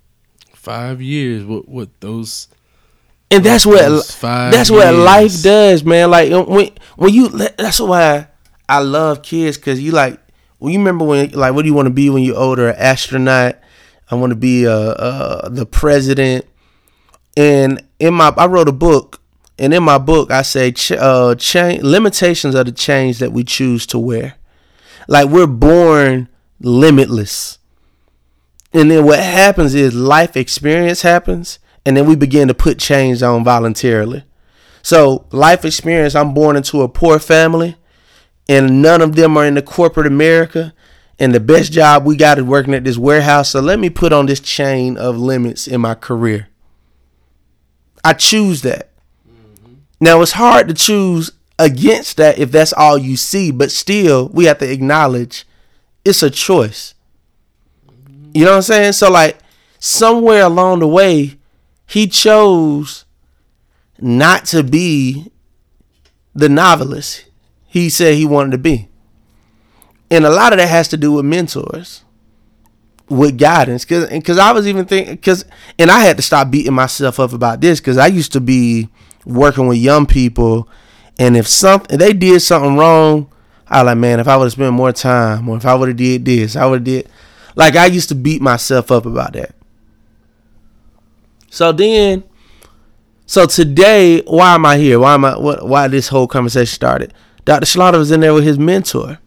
Five 0.54 1.02
years. 1.02 1.46
What 1.46 1.68
what 1.68 1.90
those? 2.00 2.48
And 3.30 3.44
that's 3.44 3.66
what 3.66 3.82
that's 4.22 4.72
what 4.72 4.94
life 4.94 5.42
does, 5.42 5.84
man. 5.84 6.10
Like 6.12 6.32
when 6.32 6.72
when 6.96 7.14
you 7.14 7.30
that's 7.30 7.80
why 7.80 8.28
I 8.68 8.80
love 8.80 9.22
kids 9.22 9.58
because 9.58 9.82
you 9.82 9.92
like 9.92 10.20
when 10.60 10.74
you 10.74 10.80
remember 10.80 11.06
when 11.06 11.32
like 11.32 11.54
what 11.54 11.64
do 11.64 11.68
you 11.68 11.74
want 11.74 11.88
to 11.88 11.94
be 11.94 12.10
when 12.10 12.24
you're 12.24 12.38
older? 12.38 12.70
An 12.70 12.76
astronaut. 12.78 13.60
I 14.10 14.16
want 14.16 14.32
to 14.32 14.38
be 14.38 14.66
uh, 14.66 14.72
uh 14.72 15.50
the 15.50 15.66
president. 15.66 16.46
And 17.36 17.84
in 18.00 18.14
my 18.14 18.34
I 18.38 18.48
wrote 18.48 18.68
a 18.68 18.74
book, 18.74 19.22
and 19.60 19.74
in 19.74 19.84
my 19.84 19.98
book 19.98 20.32
I 20.32 20.42
say 20.42 20.72
ch- 20.72 20.92
uh 20.92 21.36
limitations 21.82 22.56
are 22.56 22.64
the 22.64 22.72
chains 22.72 23.20
that 23.20 23.32
we 23.32 23.44
choose 23.44 23.86
to 23.88 24.00
wear. 24.00 24.36
Like 25.08 25.30
we're 25.30 25.48
born 25.48 26.30
limitless. 26.60 27.60
And 28.74 28.92
then 28.92 29.06
what 29.06 29.20
happens 29.20 29.74
is 29.74 29.96
life 29.96 30.36
experience 30.36 31.02
happens, 31.02 31.60
and 31.86 31.96
then 31.96 32.06
we 32.06 32.16
begin 32.16 32.48
to 32.50 32.54
put 32.54 32.80
chains 32.80 33.24
on 33.24 33.44
voluntarily. 33.44 34.24
So, 34.84 35.26
life 35.32 35.66
experience 35.66 36.16
I'm 36.16 36.34
born 36.34 36.56
into 36.56 36.82
a 36.82 36.90
poor 36.90 37.20
family, 37.20 37.76
and 38.48 38.82
none 38.82 39.02
of 39.02 39.16
them 39.16 39.38
are 39.38 39.46
in 39.46 39.56
the 39.56 39.62
corporate 39.62 40.08
America. 40.08 40.74
And 41.20 41.34
the 41.34 41.40
best 41.40 41.72
job 41.72 42.06
we 42.06 42.16
got 42.16 42.38
is 42.38 42.44
working 42.44 42.76
at 42.76 42.84
this 42.84 42.98
warehouse. 42.98 43.50
So, 43.50 43.60
let 43.60 43.80
me 43.80 43.90
put 43.90 44.14
on 44.14 44.28
this 44.28 44.40
chain 44.40 44.98
of 44.98 45.18
limits 45.18 45.68
in 45.68 45.82
my 45.82 45.96
career. 45.96 46.50
I 48.04 48.14
choose 48.14 48.62
that. 48.62 48.92
Now, 50.00 50.22
it's 50.22 50.34
hard 50.34 50.68
to 50.68 50.74
choose 50.74 51.32
against 51.58 52.18
that 52.18 52.38
if 52.38 52.52
that's 52.52 52.74
all 52.74 52.98
you 52.98 53.18
see, 53.18 53.52
but 53.52 53.72
still, 53.72 54.30
we 54.30 54.46
have 54.46 54.60
to 54.60 54.72
acknowledge 54.72 55.46
it's 56.06 56.24
a 56.24 56.30
choice. 56.30 56.94
You 58.34 58.46
know 58.46 58.52
what 58.52 58.58
I'm 58.58 58.62
saying? 58.62 58.94
So 58.94 59.10
like 59.10 59.40
somewhere 59.80 60.44
along 60.44 60.80
the 60.80 60.88
way, 60.88 61.38
he 61.88 62.08
chose 62.08 63.06
not 64.00 64.46
to 64.46 64.64
be 64.64 65.32
the 66.36 66.50
novelist 66.50 67.26
he 67.68 67.90
said 67.90 68.16
he 68.16 68.26
wanted 68.26 68.52
to 68.52 68.58
be. 68.58 68.88
And 70.10 70.26
a 70.26 70.30
lot 70.30 70.54
of 70.54 70.60
that 70.60 70.70
has 70.70 70.88
to 70.90 70.98
do 70.98 71.12
with 71.12 71.26
mentors, 71.26 72.04
with 73.10 73.38
guidance. 73.38 73.86
Cause, 73.86 74.08
cause 74.24 74.38
I 74.38 74.52
was 74.52 74.68
even 74.68 74.86
thinking, 74.86 75.18
cause, 75.18 75.46
and 75.78 75.92
I 75.92 76.00
had 76.00 76.18
to 76.18 76.24
stop 76.24 76.50
beating 76.50 76.74
myself 76.74 77.20
up 77.20 77.34
about 77.34 77.62
this, 77.62 77.80
cause 77.80 77.98
I 77.98 78.08
used 78.08 78.32
to 78.34 78.40
be 78.40 78.90
working 79.28 79.68
with 79.68 79.78
young 79.78 80.06
people, 80.06 80.68
and 81.20 81.36
if 81.36 81.48
something 81.48 81.98
they 81.98 82.14
did 82.14 82.42
something 82.42 82.78
wrong, 82.78 83.30
I 83.68 83.82
like, 83.82 83.98
man, 83.98 84.20
if 84.20 84.28
I 84.28 84.38
would 84.38 84.46
have 84.46 84.54
spent 84.54 84.74
more 84.74 84.94
time, 84.94 85.50
or 85.50 85.58
if 85.58 85.66
I 85.66 85.76
would 85.76 85.90
have 85.90 85.98
did 85.98 86.26
this, 86.26 86.56
I 86.56 86.66
would 86.66 86.80
have 86.80 86.84
did. 86.86 87.10
Like 87.56 87.76
I 87.76 87.88
used 87.88 88.10
to 88.10 88.16
beat 88.16 88.42
myself 88.42 88.92
up 88.92 89.06
about 89.06 89.34
that. 89.34 89.54
So 91.50 91.72
then, 91.72 92.24
so 93.26 93.46
today, 93.46 94.22
why 94.22 94.56
am 94.56 94.66
I 94.66 94.78
here? 94.78 95.00
Why 95.00 95.16
am 95.16 95.26
I? 95.26 95.38
What? 95.38 95.68
Why 95.68 95.88
this 95.88 96.08
whole 96.08 96.28
conversation 96.28 96.74
started? 96.74 97.14
Dr. 97.46 97.66
Slaughter 97.66 97.98
was 97.98 98.12
in 98.12 98.20
there 98.20 98.34
with 98.34 98.44
his 98.44 98.60
mentor, 98.60 99.20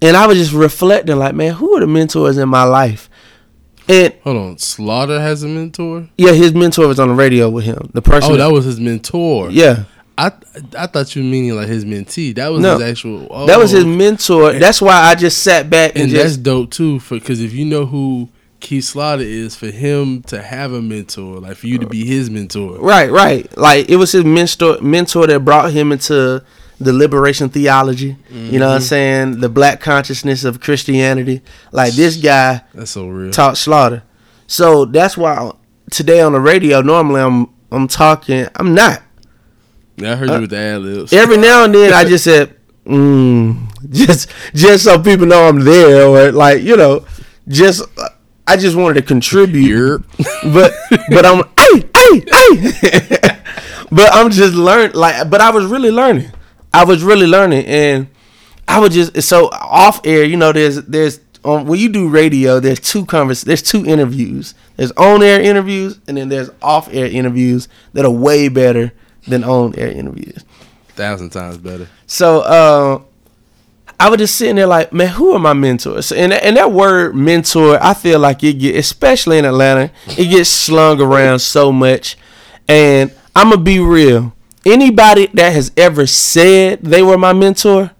and 0.00 0.16
I 0.16 0.26
was 0.26 0.38
just 0.38 0.52
reflecting, 0.52 1.16
like, 1.16 1.34
man, 1.34 1.54
who 1.54 1.76
are 1.76 1.80
the 1.80 1.86
mentors 1.86 2.38
in 2.38 2.48
my 2.48 2.64
life? 2.64 3.10
And 3.88 4.12
Hold 4.24 4.36
on, 4.36 4.58
Slaughter 4.58 5.20
has 5.20 5.42
a 5.42 5.48
mentor. 5.48 6.08
yeah, 6.18 6.32
his 6.32 6.52
mentor 6.54 6.88
was 6.88 6.98
on 6.98 7.08
the 7.08 7.14
radio 7.14 7.48
with 7.48 7.64
him. 7.64 7.90
The 7.94 8.02
person, 8.02 8.32
Oh, 8.32 8.36
that 8.36 8.50
was 8.50 8.64
his 8.64 8.80
mentor. 8.80 9.50
yeah, 9.50 9.84
I 10.18 10.32
I 10.76 10.86
thought 10.86 11.14
you 11.14 11.22
were 11.22 11.28
meaning 11.28 11.54
like 11.54 11.68
his 11.68 11.84
mentee. 11.84 12.34
That 12.34 12.48
was 12.48 12.60
No. 12.62 12.78
his 12.78 12.88
actual. 12.90 13.28
Oh, 13.30 13.46
that 13.46 13.58
was 13.58 13.70
his 13.70 13.84
mentor. 13.84 14.54
That's 14.54 14.80
why 14.82 14.94
I 14.94 15.14
just 15.14 15.38
sat 15.42 15.70
back 15.70 15.92
and, 15.94 16.04
and 16.04 16.12
that's 16.12 16.36
dope 16.36 16.70
too. 16.70 16.98
For 17.00 17.14
because 17.16 17.40
if 17.40 17.52
you 17.52 17.64
know 17.64 17.86
who 17.86 18.28
Keith 18.58 18.84
Slaughter 18.84 19.22
is, 19.22 19.54
for 19.54 19.66
him 19.70 20.22
to 20.24 20.42
have 20.42 20.72
a 20.72 20.80
mentor, 20.82 21.38
like 21.38 21.56
for 21.58 21.66
you 21.68 21.78
to 21.78 21.86
be 21.86 22.04
his 22.06 22.30
mentor. 22.30 22.78
right, 22.80 23.10
right. 23.10 23.56
Like 23.56 23.88
it 23.90 23.96
was 23.96 24.12
his 24.12 24.24
mentor, 24.24 24.78
mentor 24.80 25.26
that 25.28 25.40
brought 25.44 25.70
him 25.72 25.92
into 25.92 26.42
the 26.78 26.92
liberation 26.92 27.48
theology. 27.48 28.16
You 28.30 28.58
know 28.58 28.68
what 28.68 28.74
I'm 28.76 28.80
saying? 28.82 29.40
The 29.40 29.48
black 29.48 29.80
consciousness 29.80 30.44
of 30.44 30.60
Christianity. 30.60 31.42
Like 31.72 31.94
this 31.94 32.16
guy 32.16 32.62
That's 32.74 32.90
so 32.90 33.08
real. 33.08 33.32
taught 33.32 33.56
slaughter. 33.56 34.02
So 34.46 34.84
that's 34.84 35.16
why 35.16 35.50
today 35.90 36.20
on 36.20 36.32
the 36.32 36.40
radio, 36.40 36.82
normally 36.82 37.20
I'm 37.20 37.48
I'm 37.72 37.88
talking. 37.88 38.46
I'm 38.56 38.74
not. 38.74 39.02
Yeah, 39.96 40.12
I 40.12 40.16
heard 40.16 40.30
Uh, 40.30 40.34
you 40.34 40.40
with 40.42 40.50
the 40.50 40.58
ad 40.58 40.82
libs. 40.82 41.12
Every 41.12 41.36
now 41.38 41.64
and 41.64 41.74
then 41.74 41.92
I 41.92 42.04
just 42.08 42.24
said, 42.24 42.54
mm, 42.84 43.56
just 43.90 44.28
just 44.54 44.84
so 44.84 45.00
people 45.02 45.26
know 45.26 45.48
I'm 45.48 45.60
there, 45.60 46.06
or 46.06 46.30
like 46.32 46.62
you 46.62 46.76
know, 46.76 47.04
just 47.48 47.82
I 48.46 48.56
just 48.56 48.76
wanted 48.76 49.00
to 49.00 49.02
contribute. 49.02 50.04
But 50.52 50.72
but 51.08 51.24
I'm 51.26 51.42
hey 51.58 51.88
hey 51.96 52.20
hey. 52.30 53.18
but 53.90 54.10
I'm 54.14 54.30
just 54.30 54.54
learn 54.54 54.92
like. 54.92 55.28
But 55.30 55.40
I 55.40 55.50
was 55.50 55.64
really 55.64 55.90
learning. 55.90 56.30
I 56.76 56.84
was 56.84 57.02
really 57.02 57.26
learning, 57.26 57.64
and 57.64 58.06
I 58.68 58.80
was 58.80 58.92
just 58.92 59.22
so 59.22 59.48
off 59.50 60.02
air. 60.04 60.24
You 60.24 60.36
know, 60.36 60.52
there's 60.52 60.82
there's 60.82 61.20
um, 61.42 61.66
when 61.66 61.80
you 61.80 61.88
do 61.88 62.06
radio, 62.06 62.60
there's 62.60 62.80
two 62.80 63.06
convers 63.06 63.40
there's 63.40 63.62
two 63.62 63.86
interviews. 63.86 64.54
There's 64.76 64.92
on 64.92 65.22
air 65.22 65.40
interviews, 65.40 65.98
and 66.06 66.18
then 66.18 66.28
there's 66.28 66.50
off 66.60 66.92
air 66.92 67.06
interviews 67.06 67.68
that 67.94 68.04
are 68.04 68.10
way 68.10 68.50
better 68.50 68.92
than 69.26 69.42
on 69.42 69.74
air 69.78 69.90
interviews. 69.90 70.44
Thousand 70.88 71.30
times 71.30 71.56
better. 71.56 71.88
So 72.06 72.40
uh, 72.40 73.00
I 73.98 74.10
was 74.10 74.18
just 74.18 74.36
sitting 74.36 74.56
there 74.56 74.66
like, 74.66 74.92
man, 74.92 75.08
who 75.08 75.32
are 75.32 75.38
my 75.38 75.54
mentors? 75.54 76.12
And 76.12 76.34
and 76.34 76.58
that 76.58 76.72
word 76.72 77.16
mentor, 77.16 77.82
I 77.82 77.94
feel 77.94 78.18
like 78.18 78.44
it 78.44 78.54
get, 78.54 78.76
especially 78.76 79.38
in 79.38 79.46
Atlanta, 79.46 79.90
it 80.08 80.26
gets 80.26 80.50
slung 80.50 81.00
around 81.00 81.38
so 81.38 81.72
much. 81.72 82.18
And 82.68 83.14
I'm 83.34 83.48
gonna 83.48 83.62
be 83.62 83.78
real. 83.80 84.35
Anybody 84.66 85.26
that 85.34 85.52
has 85.52 85.70
ever 85.76 86.08
said 86.08 86.82
they 86.82 87.00
were 87.00 87.16
my 87.16 87.32
mentor, 87.32 87.92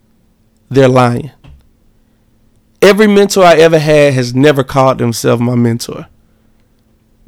they're 0.69 0.89
lying. 0.89 1.31
Every 2.83 3.07
mentor 3.07 3.45
I 3.45 3.55
ever 3.55 3.79
had 3.79 4.15
has 4.15 4.35
never 4.35 4.65
called 4.65 4.99
themselves 4.99 5.41
my 5.41 5.55
mentor. 5.55 6.09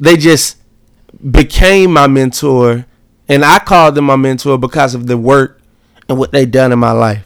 They 0.01 0.17
just 0.17 0.57
became 1.31 1.93
my 1.93 2.09
mentor, 2.09 2.85
and 3.29 3.45
I 3.45 3.61
called 3.61 3.95
them 3.95 4.07
my 4.07 4.17
mentor 4.17 4.59
because 4.59 4.97
of 4.97 5.07
the 5.07 5.17
work 5.17 5.61
and 6.09 6.19
what 6.19 6.33
they 6.33 6.45
done 6.45 6.73
in 6.73 6.81
my 6.81 6.93
life. 6.93 7.25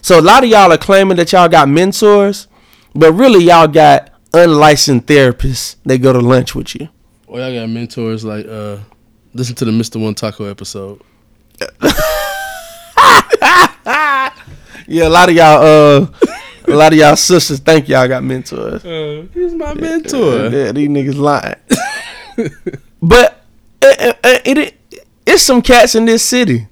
So 0.00 0.18
a 0.18 0.22
lot 0.22 0.44
of 0.44 0.50
y'all 0.50 0.72
are 0.72 0.78
claiming 0.78 1.16
that 1.16 1.32
y'all 1.32 1.48
got 1.48 1.68
mentors, 1.68 2.46
but 2.94 3.12
really 3.14 3.44
y'all 3.44 3.66
got 3.66 4.12
unlicensed 4.32 5.06
therapists. 5.06 5.74
They 5.84 5.98
go 5.98 6.12
to 6.12 6.20
lunch 6.20 6.54
with 6.54 6.76
you. 6.76 6.88
Well, 7.26 7.50
y'all 7.50 7.60
got 7.62 7.68
mentors 7.68 8.24
like 8.24 8.46
uh 8.46 8.78
listen 9.34 9.56
to 9.56 9.64
the 9.64 9.72
Mr. 9.72 10.00
One 10.00 10.14
Taco 10.14 10.44
episode. 10.44 11.00
Yeah, 14.88 15.06
a 15.06 15.08
lot 15.08 15.30
of 15.30 15.34
y'all, 15.34 15.62
uh, 15.62 16.06
a 16.68 16.74
lot 16.76 16.92
of 16.92 16.98
y'all 16.98 17.16
sisters 17.16 17.60
think 17.60 17.88
y'all 17.88 18.06
got 18.08 18.22
mentors. 18.22 18.84
Uh, 18.84 19.24
he's 19.32 19.54
my 19.54 19.72
mentor. 19.72 20.48
Yeah, 20.48 20.72
these 20.72 20.88
niggas 20.88 21.16
lying. 21.16 21.54
but 23.00 23.42
it, 23.80 24.18
it, 24.22 24.58
it, 24.58 24.74
it's 25.24 25.42
some 25.42 25.62
cats 25.62 25.94
in 25.94 26.04
this 26.04 26.22
city 26.22 26.66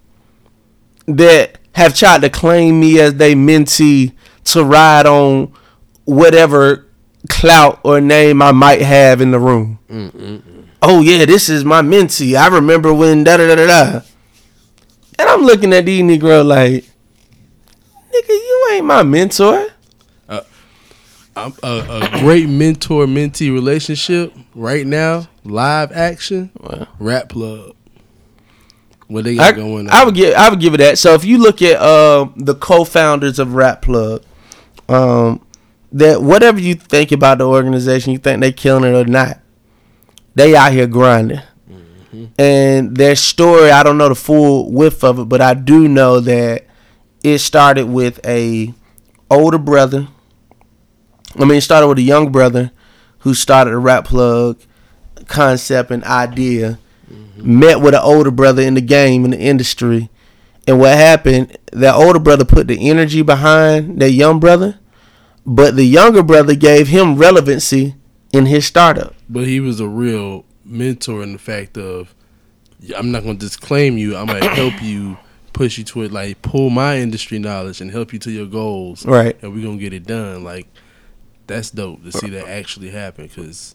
that 1.07 1.59
have 1.73 1.97
tried 1.97 2.21
to 2.23 2.29
claim 2.29 2.79
me 2.79 3.01
as 3.01 3.15
they 3.15 3.35
mentee 3.35 4.13
to 4.45 4.65
ride 4.65 5.07
on 5.07 5.51
whatever 6.05 6.87
clout 7.31 7.81
or 7.85 8.03
name 8.03 8.43
I 8.43 8.53
might 8.53 8.83
have 8.83 9.23
in 9.23 9.31
the 9.31 9.39
room. 9.39 9.79
Oh 10.83 11.01
yeah, 11.01 11.25
this 11.25 11.49
is 11.49 11.65
my 11.65 11.81
mentee. 11.81 12.37
I 12.39 12.49
remember 12.49 12.93
when 12.93 13.25
da 13.25 13.39
da 13.39 13.47
da 13.47 13.55
da 13.55 13.67
da. 13.67 14.01
And 15.21 15.29
I'm 15.29 15.43
looking 15.43 15.75
at 15.75 15.85
these 15.85 16.03
Negro 16.03 16.43
like, 16.43 16.83
nigga, 18.11 18.29
you 18.29 18.69
ain't 18.73 18.87
my 18.87 19.03
mentor. 19.03 19.67
I'm 21.37 21.53
a, 21.63 21.69
a 22.13 22.21
great 22.21 22.49
mentor 22.49 23.05
mentee 23.07 23.53
relationship 23.53 24.33
right 24.55 24.87
now, 24.87 25.29
live 25.45 25.93
action, 25.93 26.51
Wow. 26.59 26.89
rap 26.99 27.29
plug. 27.29 27.77
What 29.09 29.25
they 29.25 29.37
got 29.37 29.55
I, 29.55 29.57
going 29.57 29.89
on? 29.89 29.91
I 29.91 30.05
would 30.05 30.15
give 30.15 30.35
I 30.35 30.49
would 30.49 30.59
give 30.61 30.73
it 30.75 30.79
that. 30.79 30.99
So 30.99 31.13
if 31.15 31.25
you 31.25 31.37
look 31.39 31.61
at 31.63 31.81
uh, 31.81 32.29
the 32.37 32.55
co-founders 32.55 33.39
of 33.39 33.55
Rap 33.55 33.83
Plug, 33.83 34.23
um, 34.89 35.45
that 35.93 36.23
whatever 36.23 36.61
you 36.61 36.75
think 36.75 37.13
about 37.13 37.39
the 37.39 37.45
organization, 37.47 38.13
you 38.13 38.19
think 38.19 38.41
they 38.41 38.53
killing 38.53 38.85
it 38.85 38.97
or 38.97 39.05
not, 39.05 39.39
they 40.35 40.57
out 40.57 40.73
here 40.73 40.87
grinding. 40.87 41.41
Mm-hmm. 42.15 42.41
And 42.41 42.97
their 42.97 43.17
story, 43.17 43.71
I 43.71 43.83
don't 43.83 43.99
know 43.99 44.09
the 44.09 44.15
full 44.15 44.71
width 44.73 45.05
of 45.05 45.19
it, 45.19 45.29
but 45.29 45.41
I 45.41 45.55
do 45.55 45.89
know 45.89 46.21
that 46.21 46.67
it 47.23 47.39
started 47.39 47.87
with 47.87 48.25
a 48.27 48.75
older 49.31 49.59
brother. 49.59 50.09
I 51.37 51.45
mean, 51.45 51.59
it 51.59 51.63
started 51.63 51.89
with 51.89 51.99
a 51.99 52.03
young 52.03 52.33
brother 52.33 52.73
who 53.21 53.35
started 53.35 53.73
a 53.73 53.79
Rap 53.79 54.07
Plug 54.07 54.59
concept 55.27 55.91
and 55.91 56.03
idea 56.05 56.79
mm-hmm. 57.11 57.61
met 57.61 57.81
with 57.81 57.95
an 57.95 58.01
older 58.03 58.31
brother 58.31 58.63
in 58.63 58.75
the 58.75 58.81
game 58.81 59.25
in 59.25 59.31
the 59.31 59.39
industry, 59.39 60.11
and 60.67 60.79
what 60.79 60.97
happened? 60.97 61.57
That 61.73 61.95
older 61.95 62.19
brother 62.19 62.45
put 62.45 62.67
the 62.67 62.91
energy 62.91 63.23
behind 63.23 64.01
that 64.01 64.11
young 64.11 64.41
brother, 64.41 64.79
but 65.47 65.77
the 65.77 65.85
younger 65.85 66.23
brother 66.23 66.55
gave 66.55 66.89
him 66.89 67.17
relevancy 67.17 67.95
in 68.33 68.47
his 68.47 68.67
startup. 68.67 69.15
but 69.29 69.47
he 69.47 69.61
was 69.61 69.81
a 69.81 69.89
real 69.89 70.45
mentor 70.71 71.23
in 71.23 71.33
the 71.33 71.39
fact 71.39 71.77
of 71.77 72.15
I'm 72.97 73.11
not 73.11 73.23
gonna 73.25 73.35
disclaim 73.39 73.99
you. 73.99 74.17
I'm 74.17 74.27
gonna 74.27 74.49
help 74.55 74.75
you 74.83 75.19
push 75.53 75.77
you 75.79 75.85
to 75.85 76.03
it, 76.03 76.13
like 76.13 76.41
pull 76.43 76.71
my 76.71 76.97
industry 76.99 77.39
knowledge 77.39 77.81
and 77.81 77.91
help 77.91 78.13
you 78.13 78.19
to 78.21 78.31
your 78.31 78.47
goals. 78.47 79.05
Right. 79.05 79.37
and 79.43 79.53
we're 79.53 79.65
gonna 79.65 79.77
get 79.79 79.93
it 79.93 80.07
done. 80.07 80.45
Like 80.45 80.67
that's 81.47 81.71
dope 81.71 82.03
to 82.05 82.13
see 82.13 82.31
that 82.31 82.45
uh, 82.45 82.49
actually 82.49 82.91
happen 82.91 83.27
because 83.27 83.75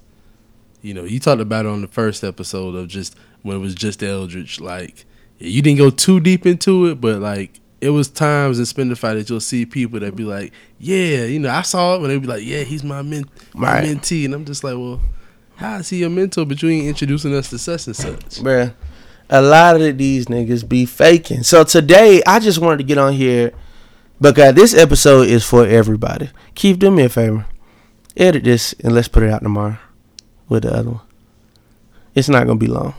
you 0.82 0.94
know 0.94 1.04
you 1.04 1.20
talked 1.20 1.42
about 1.42 1.66
it 1.66 1.70
on 1.70 1.82
the 1.82 1.88
first 1.88 2.24
episode 2.24 2.74
of 2.76 2.88
just 2.88 3.16
when 3.44 3.58
it 3.58 3.60
was 3.60 3.76
just 3.76 4.02
Eldridge. 4.02 4.60
Like 4.60 5.06
you 5.38 5.62
didn't 5.62 5.78
go 5.78 5.90
too 5.90 6.20
deep 6.20 6.46
into 6.46 6.88
it, 6.88 7.02
but 7.02 7.20
like 7.20 7.60
it 7.82 7.90
was 7.90 8.08
times 8.08 8.58
in 8.58 8.66
Spendify 8.66 9.14
that 9.16 9.30
you'll 9.30 9.40
see 9.42 9.66
people 9.66 10.00
that 10.00 10.16
be 10.16 10.24
like, 10.24 10.54
yeah, 10.80 11.26
you 11.26 11.38
know, 11.40 11.50
I 11.50 11.62
saw 11.62 11.96
it 11.96 12.02
when 12.02 12.10
they 12.10 12.18
be 12.18 12.26
like, 12.26 12.44
yeah, 12.44 12.64
he's 12.64 12.84
my 12.84 13.02
men, 13.04 13.26
my 13.54 13.74
Right. 13.82 13.84
mentee, 13.84 14.26
and 14.26 14.34
I'm 14.34 14.46
just 14.46 14.64
like, 14.64 14.76
well, 14.76 15.02
how 15.58 15.78
is 15.78 15.90
he 15.90 15.98
your 15.98 16.10
mentor? 16.10 16.46
But 16.46 16.62
you 16.62 16.70
ain't 16.70 16.88
introducing 16.88 17.34
us 17.36 17.50
to 17.50 17.58
such 17.58 17.88
and 17.88 17.96
such. 17.96 18.42
Bruh, 18.42 18.74
a 19.30 19.42
lot 19.42 19.80
of 19.80 19.98
these 19.98 20.26
niggas 20.28 20.68
be 20.68 20.86
faking. 20.86 21.44
So 21.44 21.64
today, 21.64 22.22
I 22.26 22.40
just 22.40 22.60
wanted 22.60 22.78
to 22.78 22.84
get 22.84 22.98
on 22.98 23.14
here 23.14 23.52
but 24.20 24.34
because 24.34 24.54
this 24.54 24.74
episode 24.74 25.28
is 25.28 25.44
for 25.44 25.66
everybody. 25.66 26.30
Keep 26.56 26.80
do 26.80 26.90
me 26.92 27.04
a 27.04 27.10
favor. 27.10 27.46
Edit 28.16 28.46
this 28.46 28.74
and 28.84 28.94
let's 28.94 29.10
put 29.10 29.24
it 29.24 29.30
out 29.30 29.44
tomorrow 29.44 29.78
with 30.48 30.64
the 30.64 30.74
other 30.74 30.92
one. 30.92 31.02
It's 32.14 32.30
not 32.30 32.46
going 32.46 32.58
to 32.60 32.66
be 32.66 32.72
long. 32.72 32.94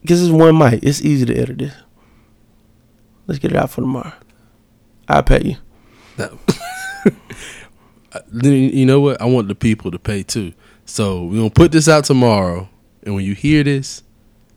Because 0.00 0.22
it's 0.22 0.32
one 0.32 0.56
mic. 0.56 0.80
It's 0.82 1.02
easy 1.02 1.26
to 1.26 1.36
edit 1.36 1.58
this. 1.58 1.74
Let's 3.26 3.38
get 3.38 3.52
it 3.52 3.56
out 3.58 3.70
for 3.70 3.82
tomorrow. 3.82 4.12
I'll 5.06 5.22
pay 5.22 5.42
you. 5.44 5.56
That- 6.16 6.32
Then 8.28 8.52
you 8.52 8.86
know 8.86 9.00
what? 9.00 9.20
I 9.20 9.26
want 9.26 9.48
the 9.48 9.54
people 9.54 9.90
to 9.90 9.98
pay 9.98 10.22
too. 10.22 10.52
So 10.84 11.24
we're 11.24 11.38
gonna 11.38 11.50
put 11.50 11.72
this 11.72 11.88
out 11.88 12.04
tomorrow, 12.04 12.68
and 13.02 13.14
when 13.14 13.24
you 13.24 13.34
hear 13.34 13.62
this, 13.64 14.02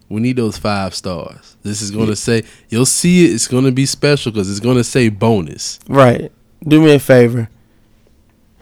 we 0.10 0.22
need 0.22 0.36
those 0.36 0.58
five 0.58 0.94
stars. 0.94 1.58
This 1.64 1.82
is 1.82 1.92
gonna 1.92 2.16
say 2.16 2.44
you'll 2.70 2.86
see 2.86 3.26
it. 3.26 3.34
It's 3.34 3.48
gonna 3.48 3.72
be 3.72 3.86
special 3.86 4.32
because 4.32 4.50
it's 4.50 4.60
gonna 4.60 4.84
say 4.84 5.10
bonus. 5.10 5.80
Right. 5.88 6.32
Do 6.68 6.82
me 6.82 6.96
a 6.96 7.00
favor. 7.00 7.50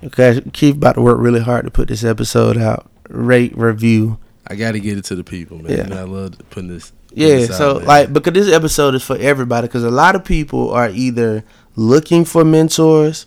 Okay, 0.04 0.42
Keith 0.52 0.76
about 0.76 0.96
to 0.96 1.02
work 1.02 1.18
really 1.20 1.40
hard 1.40 1.66
to 1.66 1.72
put 1.72 1.88
this 1.88 2.04
episode 2.04 2.58
out. 2.58 2.90
Rate, 3.10 3.58
review, 3.58 4.18
I 4.48 4.56
got 4.56 4.74
to 4.74 4.80
get 4.80 4.98
it 4.98 5.06
to 5.06 5.16
the 5.16 5.24
people, 5.24 5.58
man. 5.58 5.72
Yeah. 5.72 5.84
And 5.84 5.94
I 5.94 6.04
love 6.04 6.38
putting 6.50 6.70
this. 6.70 6.92
putting 7.08 7.24
Yeah, 7.24 7.36
this 7.36 7.58
so 7.58 7.78
like 7.78 8.12
because 8.12 8.34
this 8.34 8.54
episode 8.54 8.96
is 8.96 9.04
for 9.04 9.18
everybody 9.18 9.68
because 9.68 9.84
a 9.84 9.92
lot 9.92 10.16
of 10.16 10.26
people 10.26 10.72
are 10.72 10.90
either 10.90 11.44
looking 11.76 12.26
for 12.26 12.44
mentors, 12.44 13.26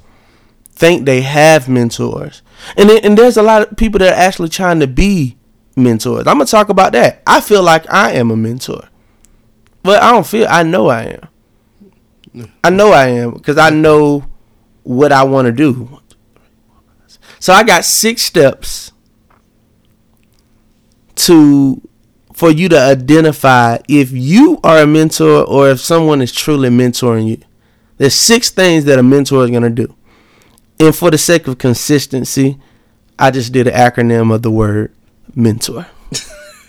think 0.76 1.04
they 1.04 1.23
have 1.23 1.68
mentors, 1.68 2.42
and 2.76 2.90
and 2.90 3.18
there's 3.18 3.37
a 3.37 3.42
lot 3.42 3.62
of 3.62 3.76
people 3.76 3.99
that 3.99 4.12
are 4.12 4.21
actually 4.21 4.50
trying 4.50 4.80
to 4.80 4.87
be 4.87 5.37
mentors. 5.75 6.26
I'm 6.26 6.35
gonna 6.35 6.47
talk 6.47 6.68
about 6.68 6.92
that. 6.92 7.23
I 7.26 7.40
feel 7.40 7.62
like 7.62 7.90
I 7.92 8.12
am 8.12 8.30
a 8.30 8.37
mentor, 8.37 8.88
but 9.83 10.02
I 10.02 10.12
don't 10.12 10.26
feel. 10.26 10.47
I 10.49 10.62
know 10.62 10.88
I 10.88 11.02
am. 11.04 11.28
I 12.62 12.71
know 12.71 12.92
I 12.92 13.09
am 13.09 13.33
because 13.33 13.59
I 13.59 13.71
know 13.71 14.25
what 14.83 15.11
I 15.11 15.25
want 15.25 15.47
to 15.47 15.52
do. 15.52 16.00
So 17.40 17.52
I 17.52 17.64
got 17.64 17.85
six 17.85 18.23
steps 18.23 18.92
to 21.16 21.80
for 22.35 22.50
you 22.50 22.68
to 22.68 22.78
identify 22.78 23.78
if 23.88 24.12
you 24.12 24.61
are 24.62 24.80
a 24.80 24.87
mentor 24.87 25.45
or 25.45 25.71
if 25.71 25.80
someone 25.80 26.21
is 26.21 26.30
truly 26.33 26.68
mentoring 26.68 27.26
you. 27.26 27.38
There's 27.97 28.14
six 28.14 28.50
things 28.50 28.85
that 28.85 28.99
a 28.99 29.02
mentor 29.02 29.42
is 29.45 29.50
going 29.50 29.62
to 29.62 29.71
do. 29.71 29.95
And 30.78 30.95
for 30.95 31.11
the 31.11 31.18
sake 31.18 31.49
of 31.49 31.59
consistency, 31.59 32.59
I 33.18 33.30
just 33.30 33.52
did 33.52 33.66
an 33.66 33.75
acronym 33.75 34.35
of 34.35 34.42
the 34.42 34.50
word 34.50 34.92
mentor. 35.35 35.87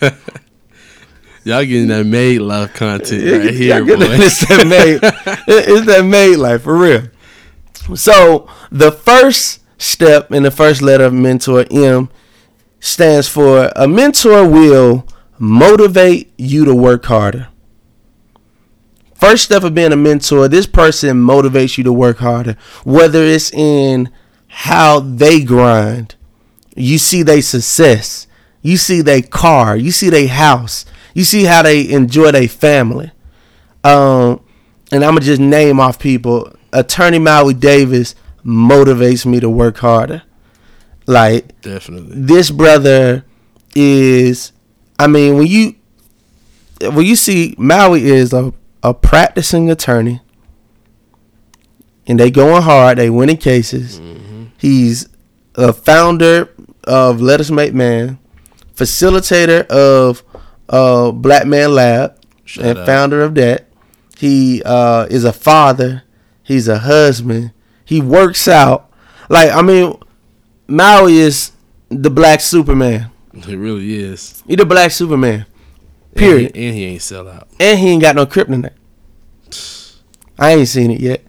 Y'all 1.44 1.64
getting 1.64 1.88
that 1.88 2.04
made 2.04 2.40
life 2.40 2.74
content 2.74 3.44
right 3.44 3.54
here, 3.54 3.84
boy. 3.84 3.94
It's 3.98 4.46
that 4.48 4.66
made, 4.66 5.00
it's 5.48 5.86
that 5.86 6.04
made 6.04 6.36
life 6.36 6.62
for 6.62 6.76
real. 6.76 7.08
So 7.94 8.48
the 8.70 8.92
first 8.92 9.60
step 9.78 10.32
in 10.32 10.42
the 10.42 10.50
first 10.50 10.82
letter 10.82 11.04
of 11.04 11.14
mentor 11.14 11.64
M 11.70 12.10
stands 12.80 13.28
for 13.28 13.70
a 13.76 13.88
mentor 13.88 14.46
will 14.46 15.06
motivate 15.38 16.32
you 16.36 16.64
to 16.64 16.74
work 16.74 17.06
harder. 17.06 17.48
First 19.18 19.44
step 19.44 19.64
of 19.64 19.74
being 19.74 19.92
a 19.92 19.96
mentor, 19.96 20.46
this 20.46 20.66
person 20.66 21.16
motivates 21.16 21.76
you 21.76 21.84
to 21.84 21.92
work 21.92 22.18
harder, 22.18 22.56
whether 22.84 23.22
it's 23.22 23.52
in 23.52 24.10
how 24.46 25.00
they 25.00 25.42
grind, 25.42 26.14
you 26.76 26.98
see 26.98 27.22
their 27.24 27.42
success, 27.42 28.28
you 28.62 28.76
see 28.76 29.00
their 29.02 29.22
car, 29.22 29.76
you 29.76 29.90
see 29.90 30.08
their 30.08 30.28
house, 30.28 30.84
you 31.14 31.24
see 31.24 31.44
how 31.44 31.62
they 31.62 31.90
enjoy 31.90 32.30
their 32.30 32.46
family. 32.48 33.10
Um, 33.82 34.40
and 34.92 35.04
I'm 35.04 35.14
gonna 35.14 35.20
just 35.20 35.40
name 35.40 35.80
off 35.80 35.98
people. 35.98 36.52
Attorney 36.72 37.18
Maui 37.18 37.54
Davis 37.54 38.14
motivates 38.44 39.26
me 39.26 39.40
to 39.40 39.50
work 39.50 39.78
harder. 39.78 40.22
Like 41.06 41.60
Definitely. 41.62 42.14
this 42.14 42.50
brother 42.50 43.24
is 43.74 44.52
I 44.98 45.06
mean 45.06 45.36
when 45.36 45.46
you 45.46 45.74
when 46.80 47.04
you 47.06 47.16
see 47.16 47.54
Maui 47.58 48.04
is 48.04 48.32
a, 48.32 48.52
a 48.82 48.94
practicing 48.94 49.70
attorney 49.70 50.20
and 52.06 52.18
they 52.18 52.30
going 52.30 52.62
hard, 52.62 52.98
they 52.98 53.10
winning 53.10 53.36
cases. 53.36 54.00
He's 54.56 55.08
a 55.54 55.72
founder 55.72 56.48
of 56.84 57.20
Let 57.20 57.38
Us 57.40 57.50
Make 57.50 57.74
Man, 57.74 58.18
facilitator 58.74 59.66
of 59.66 60.24
uh, 60.68 61.12
Black 61.12 61.46
Man 61.46 61.74
Lab, 61.74 62.18
and 62.60 62.78
founder 62.86 63.22
of 63.22 63.34
that. 63.34 63.66
He 64.16 64.62
uh, 64.64 65.06
is 65.10 65.24
a 65.24 65.32
father. 65.32 66.02
He's 66.42 66.66
a 66.66 66.78
husband. 66.78 67.52
He 67.84 68.00
works 68.00 68.48
out. 68.48 68.90
Like 69.28 69.52
I 69.52 69.62
mean, 69.62 69.96
Maui 70.66 71.18
is 71.18 71.52
the 71.90 72.10
Black 72.10 72.40
Superman. 72.40 73.10
He 73.44 73.54
really 73.54 73.94
is. 73.94 74.42
He 74.46 74.56
the 74.56 74.64
Black 74.64 74.90
Superman. 74.90 75.46
And 76.18 76.26
Period. 76.26 76.56
he, 76.56 76.66
and 76.66 76.76
he 76.76 76.84
ain't 76.86 77.02
sell 77.02 77.28
out. 77.28 77.48
And 77.60 77.78
he 77.78 77.90
ain't 77.90 78.02
got 78.02 78.16
no 78.16 78.26
kryptonite. 78.26 78.72
I 80.38 80.52
ain't 80.52 80.68
seen 80.68 80.90
it 80.90 81.00
yet. 81.00 81.22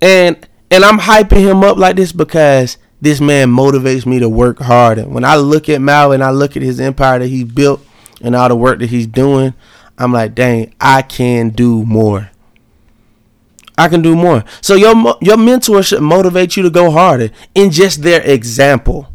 And 0.00 0.46
and 0.70 0.84
I'm 0.84 0.98
hyping 0.98 1.40
him 1.40 1.64
up 1.64 1.78
like 1.78 1.96
this 1.96 2.12
because 2.12 2.76
this 3.00 3.20
man 3.20 3.48
motivates 3.48 4.04
me 4.04 4.18
to 4.18 4.28
work 4.28 4.58
harder. 4.58 5.04
When 5.08 5.24
I 5.24 5.36
look 5.36 5.68
at 5.68 5.80
Mao 5.80 6.10
and 6.10 6.22
I 6.22 6.30
look 6.30 6.56
at 6.56 6.62
his 6.62 6.80
empire 6.80 7.18
that 7.18 7.28
he 7.28 7.44
built 7.44 7.80
and 8.20 8.36
all 8.36 8.48
the 8.48 8.56
work 8.56 8.80
that 8.80 8.90
he's 8.90 9.06
doing, 9.06 9.54
I'm 9.96 10.12
like, 10.12 10.34
dang, 10.34 10.74
I 10.80 11.02
can 11.02 11.50
do 11.50 11.84
more. 11.84 12.30
I 13.78 13.88
can 13.88 14.02
do 14.02 14.16
more. 14.16 14.44
So 14.60 14.74
your 14.74 15.16
your 15.20 15.36
mentor 15.36 15.82
should 15.82 16.02
motivate 16.02 16.56
you 16.56 16.62
to 16.64 16.70
go 16.70 16.90
harder 16.90 17.30
in 17.54 17.70
just 17.70 18.02
their 18.02 18.20
example. 18.22 19.08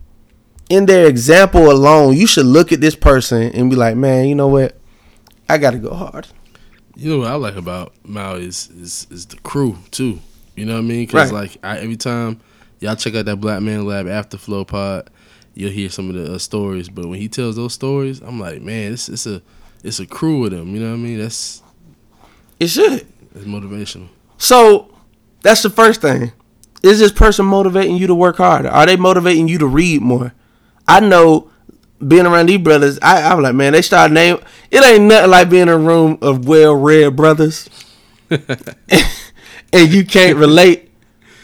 In 0.69 0.85
their 0.85 1.07
example 1.07 1.69
alone, 1.71 2.15
you 2.15 2.25
should 2.25 2.45
look 2.45 2.71
at 2.71 2.81
this 2.81 2.95
person 2.95 3.43
and 3.53 3.69
be 3.69 3.75
like, 3.75 3.95
man, 3.95 4.27
you 4.27 4.35
know 4.35 4.47
what? 4.47 4.77
I 5.49 5.57
got 5.57 5.71
to 5.71 5.77
go 5.77 5.93
hard. 5.93 6.27
You 6.95 7.09
know 7.11 7.19
what 7.19 7.27
I 7.31 7.35
like 7.35 7.55
about 7.55 7.93
Mao 8.03 8.35
is 8.35 8.69
is, 8.69 9.07
is 9.09 9.25
the 9.25 9.37
crew 9.37 9.77
too. 9.91 10.19
You 10.55 10.65
know 10.65 10.73
what 10.73 10.79
I 10.79 10.83
mean? 10.83 11.05
Because 11.05 11.31
Right. 11.31 11.51
like 11.51 11.57
I, 11.63 11.79
every 11.79 11.97
time 11.97 12.39
y'all 12.79 12.95
check 12.95 13.15
out 13.15 13.25
that 13.25 13.37
Black 13.37 13.61
Man 13.61 13.85
Lab 13.85 14.07
After 14.07 14.37
Flow 14.37 14.63
pod, 14.63 15.09
you'll 15.55 15.71
hear 15.71 15.89
some 15.89 16.09
of 16.09 16.15
the 16.15 16.35
uh, 16.35 16.37
stories. 16.37 16.89
But 16.89 17.07
when 17.07 17.19
he 17.19 17.27
tells 17.27 17.55
those 17.55 17.73
stories, 17.73 18.21
I'm 18.21 18.39
like, 18.39 18.61
man, 18.61 18.93
it's 18.93 19.09
it's 19.09 19.25
a 19.25 19.41
it's 19.83 19.99
a 19.99 20.05
crew 20.05 20.39
with 20.41 20.53
him. 20.53 20.75
You 20.75 20.81
know 20.81 20.89
what 20.91 20.97
I 20.97 20.99
mean? 20.99 21.19
That's 21.19 21.61
It 22.59 22.67
should. 22.67 23.07
that's 23.33 23.45
motivational. 23.47 24.07
So 24.37 24.93
that's 25.41 25.63
the 25.63 25.69
first 25.71 25.99
thing. 26.01 26.31
Is 26.83 26.99
this 26.99 27.11
person 27.11 27.45
motivating 27.47 27.97
you 27.97 28.05
to 28.07 28.15
work 28.15 28.37
harder? 28.37 28.69
Are 28.69 28.85
they 28.85 28.97
motivating 28.97 29.47
you 29.47 29.57
to 29.57 29.67
read 29.67 30.01
more? 30.01 30.33
I 30.87 30.99
know 30.99 31.49
being 32.05 32.25
around 32.25 32.47
these 32.47 32.59
brothers, 32.59 32.99
I, 33.01 33.21
I'm 33.21 33.41
like, 33.41 33.55
man, 33.55 33.73
they 33.73 33.81
start 33.81 34.11
name. 34.11 34.37
It 34.71 34.83
ain't 34.83 35.05
nothing 35.05 35.31
like 35.31 35.49
being 35.49 35.63
in 35.63 35.69
a 35.69 35.77
room 35.77 36.17
of 36.21 36.47
well-read 36.47 37.15
brothers, 37.15 37.69
and 38.29 39.93
you 39.93 40.05
can't 40.05 40.37
relate. 40.37 40.91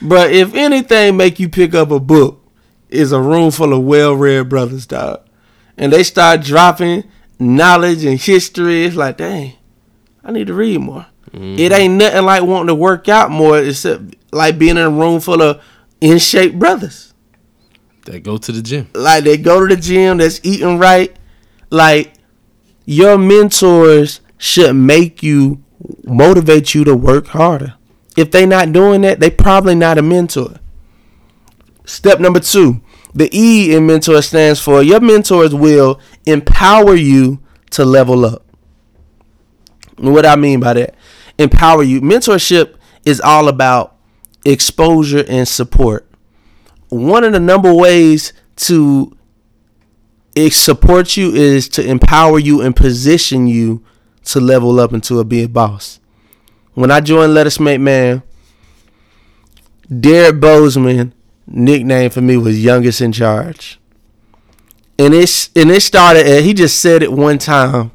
But 0.02 0.32
if 0.32 0.54
anything 0.54 1.17
make 1.17 1.39
you 1.39 1.49
pick 1.49 1.73
up 1.73 1.91
a 1.91 1.99
book, 1.99 2.39
is 2.89 3.12
a 3.12 3.21
room 3.21 3.52
full 3.52 3.73
of 3.73 3.84
well-read 3.84 4.49
brothers, 4.49 4.86
dog. 4.86 5.21
And 5.78 5.93
they 5.93 6.04
start 6.04 6.41
dropping 6.41 7.04
knowledge 7.38 8.04
and 8.04 8.19
history. 8.19 8.84
It's 8.86 8.95
like, 8.95 9.17
dang, 9.17 9.54
I 10.23 10.32
need 10.32 10.47
to 10.47 10.54
read 10.54 10.80
more. 10.82 11.06
Mm-hmm. 11.32 11.60
It 11.60 11.71
ain't 11.71 11.93
nothing 11.95 12.25
like 12.25 12.43
wanting 12.43 12.67
to 12.67 12.75
work 12.75 13.08
out 13.08 13.30
more, 13.32 13.60
except 13.60 14.15
like 14.32 14.58
being 14.58 14.71
in 14.71 14.84
a 14.84 14.89
room 14.89 15.19
full 15.19 15.41
of 15.41 15.63
in 16.02 16.17
shape 16.17 16.56
brothers. 16.56 17.09
That 18.10 18.24
go 18.24 18.38
to 18.39 18.52
the 18.52 18.63
gym. 18.63 18.88
Like 18.95 19.24
they 19.24 19.38
go 19.38 19.60
to 19.67 19.76
the 19.76 19.80
gym, 19.80 20.17
that's 20.17 20.39
eating 20.41 20.80
right. 20.80 21.15
Like 21.69 22.13
your 22.84 23.19
mentors 23.19 24.22
should 24.39 24.74
make 24.74 25.22
you 25.22 25.63
motivate 26.04 26.74
you 26.74 26.84
to 26.86 26.95
work 26.95 27.28
harder. 27.28 27.76
If 28.17 28.32
they 28.32 28.48
not 28.48 28.74
doing 28.74 29.02
that, 29.02 29.19
they 29.19 29.30
probably 29.30 29.76
not 29.76 30.00
a 30.00 30.02
mentor. 30.02 30.56
Step 31.86 32.19
number 32.19 32.39
two, 32.39 32.82
the 33.13 33.30
E 33.32 33.76
in 33.76 33.86
mentor 33.86 34.24
stands 34.24 34.60
for 34.60 34.82
your 34.82 35.00
mentors 35.00 35.54
will 35.54 36.02
empower 36.26 36.95
you 36.95 37.39
to 37.69 37.86
level 37.86 38.26
up. 38.26 38.43
What 39.98 40.26
I 40.26 40.36
mean 40.36 40.62
by 40.62 40.74
that, 40.74 40.95
empower 41.38 41.84
you. 41.84 42.02
Mentorship 42.02 42.74
is 43.06 43.22
all 43.22 43.48
about 43.48 43.95
exposure 44.45 45.24
and 45.28 45.48
support. 45.48 46.09
One 46.89 47.23
of 47.23 47.34
the 47.34 47.39
number 47.39 47.73
ways 47.73 48.34
to 48.58 49.15
support 50.52 51.17
you 51.17 51.34
is 51.34 51.67
to 51.69 51.86
empower 51.86 52.39
you 52.39 52.62
and 52.62 52.75
position 52.75 53.47
you 53.47 53.84
to 54.25 54.39
level 54.39 54.80
up 54.80 54.93
into 54.93 55.19
a 55.19 55.23
big 55.23 55.52
boss. 55.54 55.99
When 56.73 56.91
I 56.91 57.02
joined 57.02 57.34
Let 57.34 57.47
Us 57.47 57.60
Make 57.60 57.82
Man, 57.82 58.23
Derrick 59.88 60.36
Boazman, 60.39 61.13
nickname 61.47 62.10
for 62.10 62.21
me 62.21 62.38
was 62.38 62.63
youngest 62.63 63.02
in 63.02 63.12
charge. 63.12 63.80
And 64.97 65.13
it's 65.13 65.49
and 65.56 65.71
it 65.71 65.82
started 65.82 66.25
and 66.25 66.45
he 66.45 66.54
just 66.54 66.80
said 66.80 67.02
it 67.02 67.12
one 67.12 67.38
time 67.38 67.91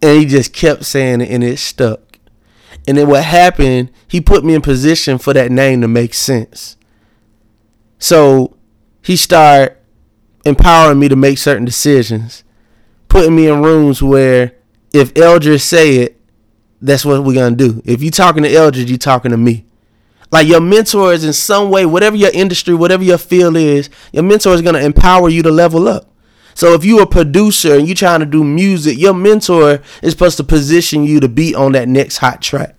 and 0.00 0.20
he 0.20 0.26
just 0.26 0.52
kept 0.52 0.84
saying 0.84 1.22
it 1.22 1.30
and 1.30 1.42
it 1.42 1.58
stuck. 1.58 2.18
And 2.86 2.98
then 2.98 3.08
what 3.08 3.24
happened, 3.24 3.90
he 4.06 4.20
put 4.20 4.44
me 4.44 4.54
in 4.54 4.60
position 4.60 5.18
for 5.18 5.32
that 5.32 5.50
name 5.50 5.80
to 5.80 5.88
make 5.88 6.14
sense. 6.14 6.76
So 8.04 8.54
he 9.00 9.16
started 9.16 9.78
empowering 10.44 10.98
me 10.98 11.08
to 11.08 11.16
make 11.16 11.38
certain 11.38 11.64
decisions, 11.64 12.44
putting 13.08 13.34
me 13.34 13.48
in 13.48 13.62
rooms 13.62 14.02
where 14.02 14.52
if 14.92 15.16
Eldridge 15.16 15.62
say 15.62 15.96
it, 15.96 16.20
that's 16.82 17.06
what 17.06 17.24
we're 17.24 17.32
gonna 17.32 17.56
do. 17.56 17.80
If 17.86 18.02
you 18.02 18.10
talking 18.10 18.42
to 18.42 18.54
Eldridge, 18.54 18.90
you 18.90 18.98
talking 18.98 19.30
to 19.30 19.38
me. 19.38 19.64
Like 20.30 20.46
your 20.46 20.60
mentor 20.60 21.14
is 21.14 21.24
in 21.24 21.32
some 21.32 21.70
way, 21.70 21.86
whatever 21.86 22.14
your 22.14 22.30
industry, 22.34 22.74
whatever 22.74 23.02
your 23.02 23.16
field 23.16 23.56
is, 23.56 23.88
your 24.12 24.22
mentor 24.22 24.52
is 24.52 24.60
gonna 24.60 24.80
empower 24.80 25.30
you 25.30 25.42
to 25.42 25.50
level 25.50 25.88
up. 25.88 26.12
So 26.52 26.74
if 26.74 26.84
you're 26.84 27.04
a 27.04 27.06
producer 27.06 27.74
and 27.74 27.88
you're 27.88 27.94
trying 27.94 28.20
to 28.20 28.26
do 28.26 28.44
music, 28.44 28.98
your 28.98 29.14
mentor 29.14 29.80
is 30.02 30.12
supposed 30.12 30.36
to 30.36 30.44
position 30.44 31.04
you 31.04 31.20
to 31.20 31.28
be 31.30 31.54
on 31.54 31.72
that 31.72 31.88
next 31.88 32.18
hot 32.18 32.42
track. 32.42 32.76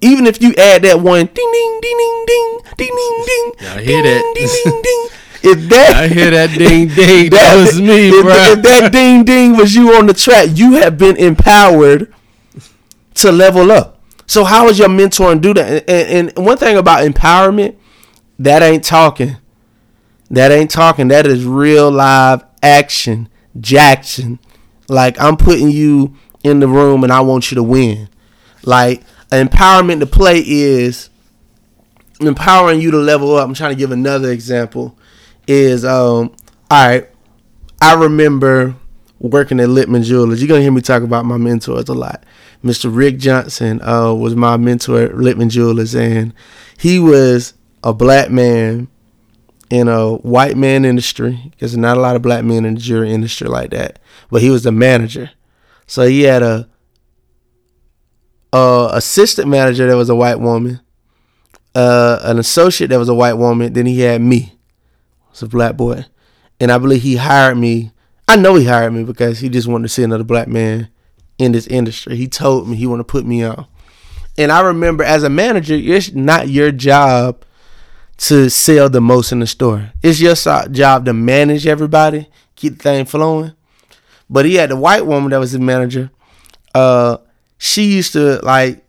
Even 0.00 0.26
if 0.26 0.40
you 0.42 0.54
add 0.54 0.82
that 0.82 1.00
one 1.00 1.26
ding 1.26 1.52
ding 1.52 1.80
ding 1.82 1.96
ding 1.98 2.26
ding 2.26 2.60
ding 2.76 2.88
ding 2.96 3.24
ding. 3.26 3.52
I 3.68 3.80
hear 3.82 4.02
ding, 4.02 4.04
that. 4.04 4.32
Ding 4.34 4.48
ding 4.64 4.82
ding. 4.82 5.08
If 5.42 5.68
that 5.68 5.94
I 5.94 6.08
hear 6.08 6.30
that 6.32 6.58
ding 6.58 6.88
ding. 6.88 7.30
That 7.30 7.56
was 7.56 7.80
me, 7.80 8.08
if, 8.08 8.22
bro. 8.22 8.32
if 8.32 8.62
that 8.62 8.90
ding 8.90 9.22
ding 9.24 9.56
was 9.56 9.76
you 9.76 9.94
on 9.94 10.06
the 10.06 10.14
track, 10.14 10.48
you 10.54 10.72
have 10.72 10.98
been 10.98 11.16
empowered 11.16 12.12
to 13.14 13.30
level 13.30 13.70
up. 13.70 14.00
So 14.26 14.42
how 14.42 14.66
is 14.68 14.78
your 14.78 14.88
mentor 14.88 15.30
and 15.30 15.40
do 15.40 15.54
that? 15.54 15.88
And, 15.88 16.32
and 16.36 16.44
one 16.46 16.56
thing 16.58 16.76
about 16.76 17.06
empowerment, 17.06 17.76
that 18.40 18.62
ain't 18.62 18.82
talking. 18.82 19.36
That 20.30 20.50
ain't 20.50 20.70
talking. 20.70 21.08
That 21.08 21.26
is 21.26 21.44
real 21.44 21.90
live 21.90 22.44
action, 22.62 23.28
Jackson. 23.60 24.40
Like 24.88 25.20
I'm 25.20 25.36
putting 25.36 25.70
you 25.70 26.16
in 26.42 26.60
the 26.60 26.68
room 26.68 27.04
and 27.04 27.12
I 27.12 27.20
want 27.20 27.50
you 27.50 27.54
to 27.56 27.62
win. 27.62 28.08
Like 28.64 29.02
empowerment 29.30 30.00
to 30.00 30.06
play 30.06 30.42
is 30.46 31.10
empowering 32.20 32.80
you 32.80 32.90
to 32.90 32.98
level 32.98 33.36
up. 33.36 33.46
I'm 33.46 33.54
trying 33.54 33.72
to 33.72 33.78
give 33.78 33.92
another 33.92 34.30
example. 34.30 34.96
Is 35.46 35.84
um 35.84 36.34
all 36.70 36.86
right. 36.88 37.08
I 37.80 37.94
remember 37.94 38.74
working 39.18 39.60
at 39.60 39.68
Littman 39.68 40.04
Jewelers. 40.04 40.40
You're 40.40 40.48
gonna 40.48 40.62
hear 40.62 40.72
me 40.72 40.80
talk 40.80 41.02
about 41.02 41.24
my 41.24 41.36
mentors 41.36 41.88
a 41.88 41.94
lot. 41.94 42.24
Mr. 42.64 42.94
Rick 42.94 43.18
Johnson 43.18 43.80
uh, 43.82 44.12
was 44.12 44.34
my 44.34 44.56
mentor 44.56 45.02
at 45.02 45.12
Littman 45.12 45.50
Jewelers, 45.50 45.94
and 45.94 46.32
he 46.78 46.98
was 46.98 47.54
a 47.84 47.92
black 47.92 48.30
man 48.30 48.88
in 49.70 49.88
a 49.88 50.14
white 50.14 50.56
man 50.56 50.84
industry 50.84 51.40
because 51.50 51.76
not 51.76 51.96
a 51.96 52.00
lot 52.00 52.16
of 52.16 52.22
black 52.22 52.44
men 52.44 52.64
in 52.64 52.74
the 52.74 52.80
jewelry 52.80 53.12
industry 53.12 53.48
like 53.48 53.70
that. 53.70 53.98
But 54.30 54.42
he 54.42 54.50
was 54.50 54.62
the 54.64 54.72
manager, 54.72 55.30
so 55.86 56.06
he 56.06 56.22
had 56.22 56.42
a, 56.42 56.68
a 58.56 58.90
assistant 58.92 59.48
manager 59.48 59.86
that 59.86 59.96
was 59.96 60.08
a 60.08 60.14
white 60.14 60.40
woman, 60.40 60.80
uh, 61.74 62.20
an 62.22 62.38
associate 62.38 62.88
that 62.88 62.98
was 62.98 63.08
a 63.08 63.14
white 63.14 63.34
woman. 63.34 63.72
Then 63.72 63.86
he 63.86 64.00
had 64.00 64.20
me, 64.20 64.54
was 65.30 65.42
a 65.42 65.48
black 65.48 65.76
boy, 65.76 66.06
and 66.58 66.72
I 66.72 66.78
believe 66.78 67.02
he 67.02 67.16
hired 67.16 67.58
me. 67.58 67.92
I 68.28 68.36
know 68.36 68.54
he 68.54 68.64
hired 68.64 68.92
me 68.92 69.04
because 69.04 69.40
he 69.40 69.48
just 69.48 69.68
wanted 69.68 69.84
to 69.84 69.88
see 69.88 70.02
another 70.02 70.24
black 70.24 70.48
man 70.48 70.88
in 71.38 71.52
this 71.52 71.66
industry. 71.66 72.16
He 72.16 72.28
told 72.28 72.68
me 72.68 72.76
he 72.76 72.86
wanted 72.86 73.06
to 73.06 73.12
put 73.12 73.26
me 73.26 73.44
on. 73.44 73.66
And 74.38 74.50
I 74.50 74.60
remember 74.62 75.04
as 75.04 75.22
a 75.22 75.30
manager, 75.30 75.74
it's 75.74 76.12
not 76.12 76.48
your 76.48 76.72
job 76.72 77.44
to 78.18 78.48
sell 78.48 78.88
the 78.88 79.00
most 79.00 79.32
in 79.32 79.40
the 79.40 79.46
store. 79.46 79.92
It's 80.02 80.20
your 80.20 80.34
job 80.34 81.04
to 81.04 81.12
manage 81.12 81.66
everybody, 81.66 82.28
keep 82.54 82.78
the 82.78 82.82
thing 82.82 83.04
flowing. 83.04 83.52
But 84.28 84.44
he 84.44 84.54
had 84.54 84.70
the 84.70 84.76
white 84.76 85.06
woman 85.06 85.30
that 85.30 85.38
was 85.38 85.52
his 85.52 85.60
manager. 85.60 86.10
Uh, 86.74 87.18
she 87.58 87.84
used 87.84 88.12
to 88.12 88.40
like 88.42 88.84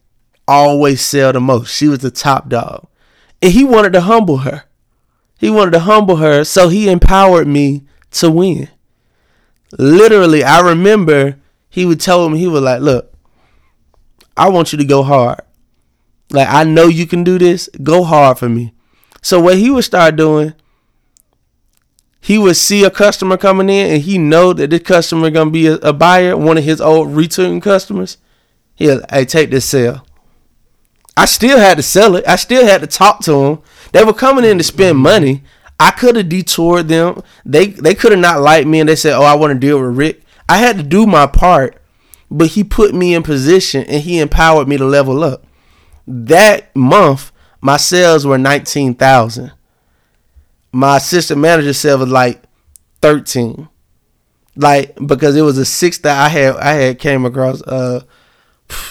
always 0.47 1.01
sell 1.01 1.33
the 1.33 1.41
most. 1.41 1.73
She 1.73 1.87
was 1.87 1.99
the 1.99 2.11
top 2.11 2.49
dog. 2.49 2.87
And 3.41 3.51
he 3.51 3.63
wanted 3.63 3.93
to 3.93 4.01
humble 4.01 4.37
her. 4.37 4.63
He 5.39 5.49
wanted 5.49 5.71
to 5.71 5.79
humble 5.81 6.15
her, 6.15 6.43
so 6.43 6.69
he 6.69 6.89
empowered 6.89 7.47
me 7.47 7.83
to 8.11 8.31
win. 8.31 8.69
Literally, 9.77 10.43
I 10.43 10.61
remember 10.61 11.37
he 11.69 11.85
would 11.85 11.99
tell 11.99 12.27
me, 12.29 12.39
he 12.39 12.47
was 12.47 12.61
like, 12.63 12.81
Look, 12.81 13.13
I 14.35 14.49
want 14.49 14.71
you 14.71 14.77
to 14.79 14.85
go 14.85 15.03
hard. 15.03 15.41
Like, 16.31 16.47
I 16.49 16.63
know 16.63 16.87
you 16.87 17.05
can 17.05 17.23
do 17.23 17.37
this. 17.37 17.69
Go 17.83 18.03
hard 18.03 18.37
for 18.37 18.49
me. 18.49 18.73
So, 19.21 19.39
what 19.39 19.57
he 19.57 19.69
would 19.69 19.83
start 19.83 20.15
doing, 20.15 20.53
he 22.19 22.37
would 22.37 22.57
see 22.57 22.83
a 22.83 22.89
customer 22.89 23.37
coming 23.37 23.69
in 23.69 23.93
and 23.93 24.01
he 24.01 24.17
know 24.17 24.53
that 24.53 24.69
this 24.69 24.81
customer 24.81 25.29
gonna 25.29 25.51
be 25.51 25.67
a, 25.67 25.75
a 25.75 25.93
buyer, 25.93 26.35
one 26.35 26.57
of 26.57 26.63
his 26.63 26.81
old 26.81 27.15
return 27.15 27.61
customers. 27.61 28.17
He'll 28.77 29.01
hey, 29.09 29.25
take 29.25 29.49
this 29.49 29.65
sale. 29.65 30.05
I 31.17 31.25
still 31.25 31.57
had 31.57 31.77
to 31.77 31.83
sell 31.83 32.15
it. 32.15 32.27
I 32.27 32.35
still 32.35 32.65
had 32.65 32.81
to 32.81 32.87
talk 32.87 33.21
to 33.21 33.31
them. 33.31 33.61
They 33.91 34.03
were 34.03 34.13
coming 34.13 34.45
in 34.45 34.59
to 34.59 34.63
spend 34.63 34.99
money. 34.99 35.43
I 35.79 35.91
could 35.91 36.15
have 36.15 36.29
detoured 36.29 36.87
them. 36.87 37.21
They 37.43 37.67
they 37.67 37.95
could 37.95 38.11
have 38.11 38.21
not 38.21 38.41
liked 38.41 38.67
me 38.67 38.79
and 38.79 38.87
they 38.87 38.95
said, 38.95 39.15
Oh, 39.15 39.23
I 39.23 39.35
want 39.35 39.51
to 39.51 39.59
deal 39.59 39.81
with 39.81 39.97
Rick. 39.97 40.21
I 40.47 40.57
had 40.57 40.77
to 40.77 40.83
do 40.83 41.07
my 41.07 41.25
part, 41.25 41.81
but 42.29 42.49
he 42.49 42.63
put 42.63 42.93
me 42.93 43.15
in 43.15 43.23
position 43.23 43.83
and 43.85 44.03
he 44.03 44.19
empowered 44.19 44.67
me 44.67 44.77
to 44.77 44.85
level 44.85 45.23
up. 45.23 45.45
That 46.05 46.73
month, 46.75 47.31
my 47.61 47.77
sales 47.77 48.25
were 48.25 48.37
19,000. 48.37 49.51
My 50.71 50.97
assistant 50.97 51.41
manager 51.41 51.73
sale 51.73 51.97
was 51.97 52.09
like 52.09 52.43
13. 53.01 53.67
Like 54.55 54.95
because 55.05 55.35
it 55.35 55.41
was 55.41 55.57
a 55.57 55.65
six 55.65 55.97
that 55.99 56.19
I 56.19 56.29
had 56.29 56.55
I 56.57 56.73
had 56.73 56.99
came 56.99 57.25
across 57.25 57.61
a 57.61 58.05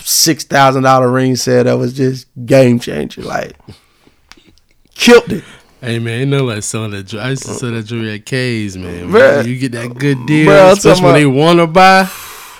six 0.02 0.44
thousand 0.44 0.82
dollar 0.84 1.10
ring 1.10 1.36
set 1.36 1.64
that 1.64 1.74
was 1.74 1.92
just 1.92 2.26
game 2.46 2.78
changer. 2.78 3.22
Like 3.22 3.56
killed 4.94 5.32
it. 5.32 5.44
Hey 5.80 5.98
man, 5.98 6.22
ain't 6.22 6.30
no 6.30 6.44
like 6.44 6.62
selling 6.62 6.92
that. 6.92 7.12
I 7.14 7.30
used 7.30 7.44
to 7.44 7.54
sell 7.54 7.70
that 7.72 7.84
jewelry 7.84 8.14
at 8.14 8.26
Kay's, 8.26 8.76
man. 8.76 9.10
Bruh. 9.10 9.46
you 9.46 9.58
get 9.58 9.72
that 9.72 9.94
good 9.94 10.24
deal, 10.26 10.48
Bruh, 10.50 10.68
I'm 10.70 10.72
especially 10.76 11.04
when 11.04 11.14
they 11.14 11.26
want 11.26 11.58
to 11.60 11.66
buy. 11.66 12.08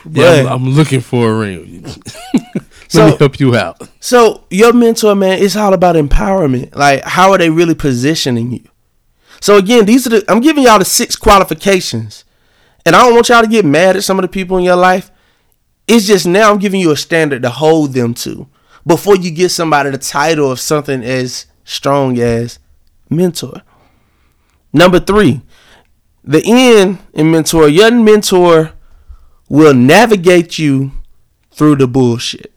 Yeah, 0.08 0.40
I'm, 0.42 0.46
I'm 0.48 0.64
looking 0.68 1.00
for 1.00 1.30
a 1.30 1.38
ring. 1.38 1.82
Let 2.34 2.64
So- 2.88 3.06
me 3.08 3.16
help 3.16 3.40
you 3.40 3.56
out. 3.56 3.80
So 4.00 4.44
your 4.50 4.72
mentor, 4.72 5.14
man, 5.16 5.42
it's 5.42 5.56
all 5.56 5.74
about 5.74 5.96
empowerment. 5.96 6.76
Like, 6.76 7.02
how 7.02 7.32
are 7.32 7.38
they 7.38 7.50
really 7.50 7.74
positioning 7.74 8.52
you? 8.52 8.62
So 9.40 9.56
again, 9.56 9.86
these 9.86 10.06
are 10.06 10.10
the 10.10 10.24
I'm 10.28 10.40
giving 10.40 10.62
y'all 10.64 10.78
the 10.78 10.84
six 10.84 11.16
qualifications. 11.16 12.24
And 12.84 12.94
I 12.94 13.02
don't 13.04 13.14
want 13.14 13.28
y'all 13.28 13.42
to 13.42 13.48
get 13.48 13.64
mad 13.64 13.96
at 13.96 14.04
some 14.04 14.18
of 14.18 14.22
the 14.22 14.28
people 14.28 14.56
in 14.58 14.62
your 14.62 14.76
life. 14.76 15.10
It's 15.86 16.06
just 16.06 16.26
now 16.26 16.52
I'm 16.52 16.58
giving 16.58 16.80
you 16.80 16.90
a 16.90 16.96
standard 16.96 17.42
to 17.42 17.50
hold 17.50 17.92
them 17.92 18.14
to 18.14 18.48
before 18.86 19.16
you 19.16 19.30
get 19.30 19.50
somebody 19.50 19.90
the 19.90 19.98
title 19.98 20.50
of 20.50 20.60
something 20.60 21.02
as 21.02 21.46
strong 21.64 22.18
as 22.18 22.58
mentor. 23.08 23.62
Number 24.72 25.00
three, 25.00 25.42
the 26.24 26.42
N 26.44 26.98
in 27.12 27.30
mentor, 27.30 27.68
your 27.68 27.90
mentor 27.90 28.72
will 29.48 29.74
navigate 29.74 30.58
you 30.58 30.90
through 31.52 31.76
the 31.76 31.86
bullshit. 31.86 32.52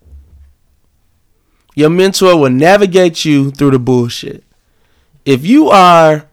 Your 1.76 1.89
mentor 1.89 2.36
will 2.36 2.50
navigate 2.50 3.24
you 3.24 3.52
through 3.52 3.72
the 3.72 3.80
bullshit. 3.80 4.44
If 5.24 5.46
you 5.46 5.70
are, 5.70 6.28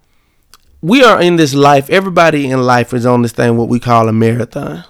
we 0.80 1.04
are 1.04 1.20
in 1.20 1.36
this 1.36 1.54
life, 1.54 1.90
everybody 1.90 2.50
in 2.50 2.62
life 2.62 2.94
is 2.94 3.04
on 3.06 3.22
this 3.22 3.32
thing, 3.32 3.56
what 3.56 3.68
we 3.68 3.78
call 3.78 4.08
a 4.08 4.12
marathon. 4.12 4.84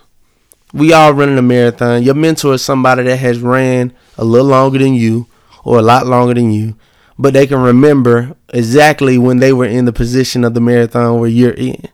We 0.72 0.92
all 0.92 1.12
running 1.12 1.38
a 1.38 1.42
marathon. 1.42 2.02
Your 2.02 2.14
mentor 2.14 2.54
is 2.54 2.62
somebody 2.62 3.04
that 3.04 3.16
has 3.16 3.38
ran 3.38 3.92
a 4.18 4.24
little 4.24 4.48
longer 4.48 4.78
than 4.78 4.94
you 4.94 5.26
or 5.64 5.78
a 5.78 5.82
lot 5.82 6.06
longer 6.06 6.34
than 6.34 6.50
you, 6.50 6.76
but 7.18 7.32
they 7.32 7.46
can 7.46 7.60
remember 7.60 8.36
exactly 8.50 9.18
when 9.18 9.38
they 9.38 9.52
were 9.52 9.66
in 9.66 9.84
the 9.84 9.92
position 9.92 10.44
of 10.44 10.54
the 10.54 10.60
marathon 10.60 11.18
where 11.18 11.28
you're 11.28 11.52
in. 11.52 11.88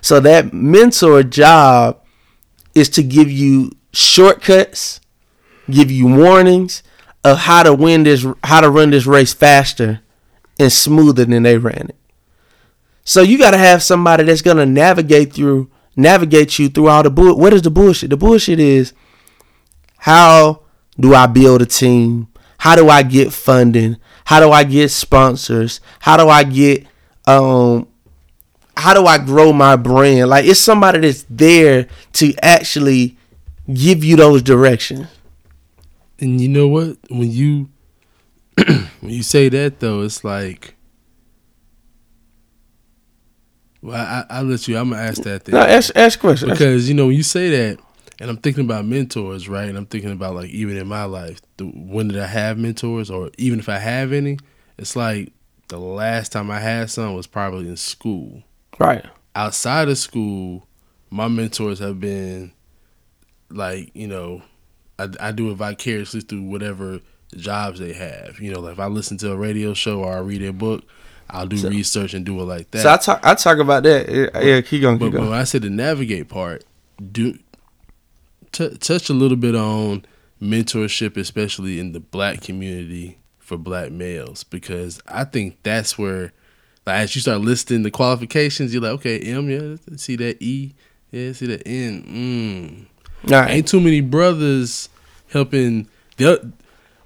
So 0.00 0.20
that 0.20 0.52
mentor 0.52 1.22
job 1.22 2.00
is 2.74 2.88
to 2.90 3.02
give 3.02 3.30
you 3.30 3.72
shortcuts, 3.92 5.00
give 5.70 5.90
you 5.90 6.06
warnings 6.06 6.82
of 7.24 7.38
how 7.38 7.62
to 7.62 7.74
win 7.74 8.04
this, 8.04 8.26
how 8.44 8.60
to 8.60 8.70
run 8.70 8.90
this 8.90 9.06
race 9.06 9.34
faster 9.34 10.00
and 10.58 10.72
smoother 10.72 11.24
than 11.24 11.42
they 11.42 11.58
ran 11.58 11.88
it. 11.88 11.96
So 13.04 13.22
you 13.22 13.38
got 13.38 13.52
to 13.52 13.58
have 13.58 13.82
somebody 13.82 14.24
that's 14.24 14.42
gonna 14.42 14.66
navigate 14.66 15.32
through, 15.32 15.70
navigate 15.98 16.58
you 16.58 16.68
through 16.68 16.88
all 16.88 17.02
the 17.02 17.10
bull. 17.10 17.36
What 17.36 17.52
is 17.52 17.62
the 17.62 17.70
bullshit? 17.70 18.10
The 18.10 18.16
bullshit 18.16 18.60
is 18.60 18.94
how 19.98 20.62
do 20.98 21.14
I 21.14 21.26
build 21.26 21.60
a 21.60 21.66
team? 21.66 22.28
How 22.58 22.76
do 22.76 22.88
I 22.88 23.02
get 23.02 23.32
funding? 23.32 23.96
How 24.24 24.40
do 24.40 24.50
I 24.50 24.64
get 24.64 24.90
sponsors? 24.90 25.80
How 26.00 26.16
do 26.16 26.28
I 26.28 26.44
get 26.44 26.86
um 27.26 27.88
how 28.76 28.94
do 28.94 29.06
I 29.06 29.18
grow 29.18 29.52
my 29.52 29.74
brand? 29.74 30.30
Like 30.30 30.46
it's 30.46 30.60
somebody 30.60 31.00
that's 31.00 31.26
there 31.28 31.88
to 32.14 32.32
actually 32.42 33.18
give 33.72 34.04
you 34.04 34.16
those 34.16 34.42
directions. 34.42 35.08
And 36.20 36.40
you 36.40 36.48
know 36.48 36.68
what? 36.68 36.96
When 37.10 37.30
you 37.30 37.70
when 38.56 39.12
you 39.12 39.24
say 39.24 39.48
that 39.48 39.80
though, 39.80 40.02
it's 40.02 40.22
like. 40.22 40.76
Well, 43.82 43.96
I, 43.96 44.20
I, 44.20 44.38
I'll 44.38 44.44
let 44.44 44.66
you. 44.66 44.76
I'm 44.76 44.90
gonna 44.90 45.02
ask 45.02 45.22
that 45.22 45.44
thing 45.44 45.54
Now 45.54 45.62
ask 45.62 45.94
ask 45.96 46.18
questions. 46.18 46.50
because 46.50 46.88
you 46.88 46.94
know 46.94 47.06
when 47.06 47.16
you 47.16 47.22
say 47.22 47.50
that, 47.50 47.78
and 48.20 48.30
I'm 48.30 48.38
thinking 48.38 48.64
about 48.64 48.84
mentors, 48.84 49.48
right? 49.48 49.68
And 49.68 49.78
I'm 49.78 49.86
thinking 49.86 50.10
about 50.10 50.34
like 50.34 50.50
even 50.50 50.76
in 50.76 50.86
my 50.88 51.04
life, 51.04 51.40
the, 51.56 51.64
when 51.66 52.08
did 52.08 52.18
I 52.18 52.26
have 52.26 52.58
mentors, 52.58 53.10
or 53.10 53.30
even 53.38 53.58
if 53.58 53.68
I 53.68 53.78
have 53.78 54.12
any, 54.12 54.38
it's 54.76 54.96
like 54.96 55.32
the 55.68 55.78
last 55.78 56.32
time 56.32 56.50
I 56.50 56.60
had 56.60 56.90
some 56.90 57.14
was 57.14 57.26
probably 57.26 57.68
in 57.68 57.76
school. 57.76 58.42
Right. 58.78 59.04
Outside 59.36 59.88
of 59.88 59.98
school, 59.98 60.66
my 61.10 61.28
mentors 61.28 61.78
have 61.78 62.00
been 62.00 62.52
like 63.50 63.90
you 63.94 64.08
know, 64.08 64.42
I, 64.98 65.08
I 65.20 65.32
do 65.32 65.50
it 65.50 65.54
vicariously 65.54 66.20
through 66.20 66.42
whatever 66.42 67.00
jobs 67.36 67.78
they 67.78 67.92
have. 67.92 68.40
You 68.40 68.52
know, 68.52 68.60
like 68.60 68.72
if 68.72 68.80
I 68.80 68.86
listen 68.86 69.18
to 69.18 69.32
a 69.32 69.36
radio 69.36 69.74
show 69.74 70.00
or 70.02 70.12
I 70.12 70.18
read 70.18 70.42
a 70.42 70.52
book, 70.52 70.82
I'll 71.30 71.46
do 71.46 71.56
So- 71.58 71.68
research 71.68 72.14
and 72.14 72.24
do 72.24 72.38
it 72.40 72.44
like 72.44 72.70
that. 72.70 72.82
So 72.82 72.90
I 72.90 72.96
talk 72.96 73.20
I 73.24 73.34
talk 73.34 73.58
about 73.58 73.82
that. 73.84 74.08
Yeah, 74.42 74.60
keep 74.62 74.82
going, 74.82 74.98
But, 74.98 75.06
keep 75.06 75.12
but 75.12 75.18
going. 75.18 75.30
when 75.30 75.38
I 75.38 75.44
said 75.44 75.62
the 75.62 75.70
navigate 75.70 76.28
part, 76.28 76.64
do 77.12 77.38
t- 78.52 78.76
touch 78.78 79.10
a 79.10 79.14
little 79.14 79.36
bit 79.36 79.54
on 79.54 80.04
mentorship, 80.42 81.16
especially 81.16 81.78
in 81.80 81.92
the 81.92 82.00
black 82.00 82.40
community 82.40 83.18
for 83.38 83.56
black 83.56 83.90
males, 83.90 84.44
because 84.44 85.00
I 85.08 85.24
think 85.24 85.56
that's 85.62 85.98
where, 85.98 86.32
like, 86.86 86.96
as 87.00 87.14
you 87.14 87.20
start 87.22 87.40
listing 87.40 87.82
the 87.82 87.90
qualifications, 87.90 88.72
you're 88.72 88.82
like, 88.82 88.92
okay, 88.92 89.18
M, 89.20 89.48
yeah, 89.50 89.76
see 89.96 90.16
that 90.16 90.40
E, 90.42 90.74
yeah, 91.10 91.32
see 91.32 91.46
that 91.46 91.62
N, 91.66 92.88
mm. 93.24 93.30
Right. 93.30 93.50
Ain't 93.50 93.66
too 93.68 93.80
many 93.80 94.00
brothers 94.00 94.88
helping. 95.30 95.88
They'll, 96.18 96.38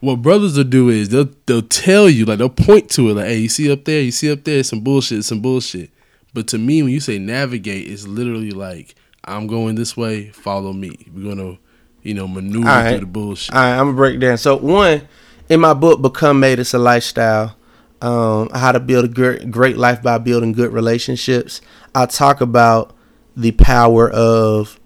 what 0.03 0.21
brothers 0.21 0.57
will 0.57 0.65
do 0.65 0.89
is 0.89 1.11
they'll 1.11 1.31
they'll 1.47 1.63
tell 1.63 2.11
you 2.11 2.25
like 2.25 2.39
they'll 2.39 2.49
point 2.49 2.91
to 2.91 3.09
it 3.09 3.15
like, 3.15 3.27
hey, 3.27 3.39
you 3.39 3.49
see 3.49 3.71
up 3.71 3.85
there, 3.85 4.03
you 4.03 4.11
see 4.11 4.33
up 4.33 4.43
there, 4.43 4.63
some 4.65 4.81
bullshit, 4.81 5.25
some 5.25 5.41
bullshit. 5.41 5.91
But 6.35 6.49
to 6.49 6.59
me, 6.59 6.83
when 6.83 6.91
you 6.91 6.99
say 6.99 7.21
navigate, 7.21 7.89
it's 7.89 8.05
literally 8.05 8.51
like 8.51 8.97
I'm 9.25 9.47
going 9.47 9.77
this 9.77 9.97
way, 9.97 10.31
follow 10.31 10.73
me. 10.73 11.07
We're 11.15 11.37
gonna, 11.37 11.57
you 12.03 12.15
know, 12.15 12.27
maneuver 12.27 12.67
right. 12.67 12.91
through 12.91 13.01
the 13.01 13.07
bullshit. 13.07 13.55
All 13.55 13.61
right, 13.61 13.79
I'm 13.79 13.87
gonna 13.87 13.97
break 13.97 14.19
down. 14.19 14.39
So 14.39 14.57
one, 14.57 15.07
in 15.49 15.61
my 15.61 15.73
book, 15.73 16.03
Become 16.03 16.41
Made 16.41 16.59
It's 16.59 16.75
a 16.75 16.79
Lifestyle, 16.79 17.55
um, 18.01 18.49
how 18.53 18.73
to 18.73 18.81
build 18.81 19.05
a 19.05 19.09
great, 19.09 19.53
great 19.53 19.77
life 19.77 20.03
by 20.03 20.19
building 20.19 20.51
good 20.51 20.73
relationships, 20.73 21.61
I 21.95 22.07
talk 22.07 22.41
about 22.41 22.93
the 23.37 23.53
power 23.53 24.11
of 24.11 24.81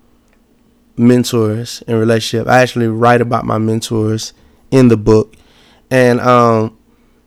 mentors 0.98 1.83
in 1.88 1.96
relationship. 1.98 2.46
I 2.46 2.61
actually 2.61 2.88
write 2.88 3.22
about 3.22 3.46
my 3.46 3.57
mentors 3.57 4.35
in 4.77 4.89
the 4.89 4.97
book. 4.97 5.35
And 5.91 6.21
um, 6.21 6.77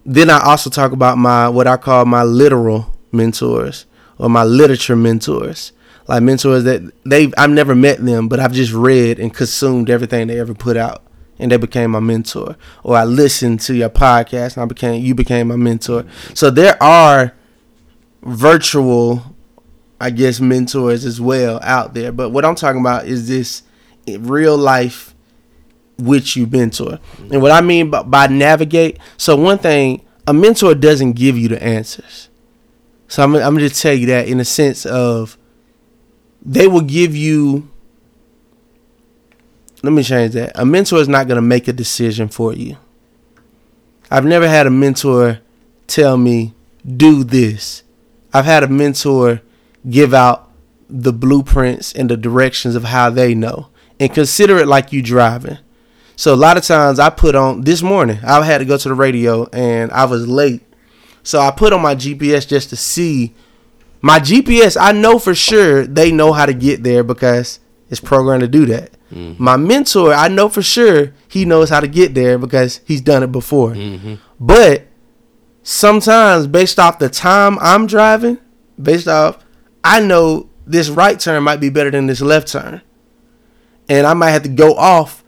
then 0.05 0.29
I 0.29 0.39
also 0.39 0.69
talk 0.69 0.91
about 0.91 1.17
my 1.17 1.49
what 1.49 1.67
I 1.67 1.77
call 1.77 2.05
my 2.05 2.23
literal 2.23 2.93
mentors 3.11 3.85
or 4.17 4.29
my 4.29 4.43
literature 4.43 4.95
mentors. 4.95 5.71
Like 6.07 6.23
mentors 6.23 6.63
that 6.63 6.91
they 7.05 7.31
I've 7.37 7.51
never 7.51 7.75
met 7.75 8.03
them, 8.03 8.27
but 8.27 8.39
I've 8.39 8.53
just 8.53 8.73
read 8.73 9.19
and 9.19 9.33
consumed 9.33 9.89
everything 9.89 10.27
they 10.27 10.39
ever 10.39 10.53
put 10.53 10.75
out 10.75 11.03
and 11.37 11.51
they 11.51 11.57
became 11.57 11.91
my 11.91 11.99
mentor. 11.99 12.55
Or 12.83 12.95
I 12.95 13.05
listened 13.05 13.61
to 13.61 13.75
your 13.75 13.89
podcast 13.89 14.55
and 14.55 14.63
I 14.63 14.65
became 14.65 15.03
you 15.03 15.13
became 15.15 15.49
my 15.49 15.55
mentor. 15.55 16.05
So 16.33 16.49
there 16.49 16.81
are 16.81 17.33
virtual 18.21 19.35
I 20.01 20.09
guess 20.09 20.39
mentors 20.39 21.05
as 21.05 21.19
well 21.19 21.59
out 21.61 21.93
there. 21.93 22.11
But 22.11 22.29
what 22.29 22.45
I'm 22.45 22.55
talking 22.55 22.81
about 22.81 23.05
is 23.05 23.27
this 23.27 23.63
real 24.07 24.57
life 24.57 25.08
which 25.99 26.35
you 26.35 26.47
mentor. 26.47 26.99
And 27.31 27.41
what 27.41 27.51
I 27.51 27.61
mean 27.61 27.89
by, 27.89 28.03
by 28.03 28.27
navigate, 28.27 28.99
so 29.17 29.35
one 29.35 29.57
thing, 29.57 30.05
a 30.27 30.33
mentor 30.33 30.75
doesn't 30.75 31.13
give 31.13 31.37
you 31.37 31.47
the 31.47 31.61
answers. 31.61 32.29
So 33.07 33.23
I'm, 33.23 33.35
I'm 33.35 33.57
going 33.57 33.69
to 33.69 33.75
tell 33.75 33.93
you 33.93 34.07
that 34.07 34.27
in 34.27 34.39
a 34.39 34.45
sense 34.45 34.85
of 34.85 35.37
they 36.41 36.67
will 36.67 36.81
give 36.81 37.15
you 37.15 37.69
let 39.81 39.93
me 39.93 40.03
change 40.03 40.33
that. 40.33 40.51
A 40.55 40.65
mentor 40.65 40.99
is 40.99 41.07
not 41.07 41.27
going 41.27 41.37
to 41.37 41.41
make 41.41 41.67
a 41.67 41.73
decision 41.73 42.27
for 42.27 42.53
you. 42.53 42.77
I've 44.11 44.25
never 44.25 44.47
had 44.47 44.67
a 44.67 44.71
mentor 44.71 45.39
tell 45.87 46.17
me, 46.17 46.53
do 46.85 47.23
this. 47.23 47.83
I've 48.33 48.45
had 48.45 48.63
a 48.63 48.67
mentor 48.67 49.41
give 49.89 50.13
out 50.13 50.51
the 50.89 51.13
blueprints 51.13 51.93
and 51.93 52.09
the 52.09 52.17
directions 52.17 52.75
of 52.75 52.85
how 52.85 53.09
they 53.09 53.33
know 53.33 53.69
and 53.99 54.13
consider 54.13 54.57
it 54.57 54.67
like 54.67 54.91
you 54.91 55.01
driving. 55.01 55.59
So 56.19 56.33
a 56.33 56.35
lot 56.35 56.57
of 56.57 56.63
times 56.63 56.99
I 56.99 57.09
put 57.09 57.33
on 57.33 57.61
this 57.61 57.81
morning, 57.81 58.19
I 58.25 58.43
had 58.43 58.57
to 58.57 58.65
go 58.65 58.75
to 58.75 58.89
the 58.89 58.93
radio 58.93 59.47
and 59.53 59.89
I 59.89 60.03
was 60.03 60.27
late. 60.27 60.61
So 61.23 61.39
I 61.39 61.49
put 61.49 61.71
on 61.71 61.81
my 61.81 61.95
GPS 61.95 62.45
just 62.45 62.71
to 62.71 62.75
see 62.75 63.33
my 64.01 64.19
GPS. 64.19 64.75
I 64.77 64.91
know 64.91 65.17
for 65.17 65.33
sure 65.33 65.87
they 65.87 66.11
know 66.11 66.33
how 66.33 66.45
to 66.45 66.53
get 66.53 66.83
there 66.83 67.05
because 67.05 67.61
it's 67.89 68.01
programmed 68.01 68.41
to 68.41 68.49
do 68.49 68.65
that. 68.65 68.91
Mm-hmm. 69.13 69.41
My 69.41 69.55
mentor, 69.55 70.13
I 70.13 70.27
know 70.27 70.49
for 70.49 70.61
sure 70.61 71.13
he 71.29 71.45
knows 71.45 71.69
how 71.69 71.79
to 71.79 71.87
get 71.87 72.15
there 72.15 72.37
because 72.37 72.81
he's 72.83 72.99
done 72.99 73.23
it 73.23 73.31
before. 73.31 73.71
Mm-hmm. 73.71 74.15
But 74.41 74.87
sometimes, 75.63 76.47
based 76.47 76.79
off 76.79 76.99
the 76.99 77.07
time 77.07 77.57
I'm 77.61 77.87
driving, 77.87 78.39
based 78.77 79.07
off, 79.07 79.41
I 79.85 80.01
know 80.01 80.49
this 80.67 80.89
right 80.89 81.17
turn 81.17 81.43
might 81.43 81.61
be 81.61 81.69
better 81.69 81.91
than 81.91 82.07
this 82.07 82.19
left 82.19 82.49
turn. 82.49 82.81
And 83.87 84.05
I 84.05 84.13
might 84.15 84.31
have 84.31 84.43
to 84.43 84.49
go 84.49 84.75
off. 84.75 85.23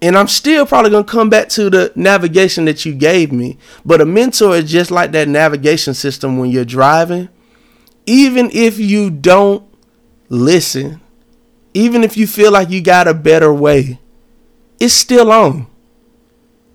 And 0.00 0.16
I'm 0.16 0.28
still 0.28 0.64
probably 0.64 0.90
going 0.90 1.04
to 1.04 1.10
come 1.10 1.28
back 1.28 1.48
to 1.50 1.68
the 1.68 1.92
navigation 1.96 2.66
that 2.66 2.84
you 2.84 2.94
gave 2.94 3.32
me. 3.32 3.58
But 3.84 4.00
a 4.00 4.06
mentor 4.06 4.56
is 4.56 4.70
just 4.70 4.90
like 4.90 5.10
that 5.12 5.28
navigation 5.28 5.94
system 5.94 6.38
when 6.38 6.50
you're 6.50 6.64
driving. 6.64 7.28
Even 8.06 8.48
if 8.52 8.78
you 8.78 9.10
don't 9.10 9.64
listen, 10.28 11.00
even 11.74 12.04
if 12.04 12.16
you 12.16 12.26
feel 12.26 12.52
like 12.52 12.70
you 12.70 12.80
got 12.80 13.08
a 13.08 13.14
better 13.14 13.52
way, 13.52 13.98
it's 14.78 14.94
still 14.94 15.32
on. 15.32 15.66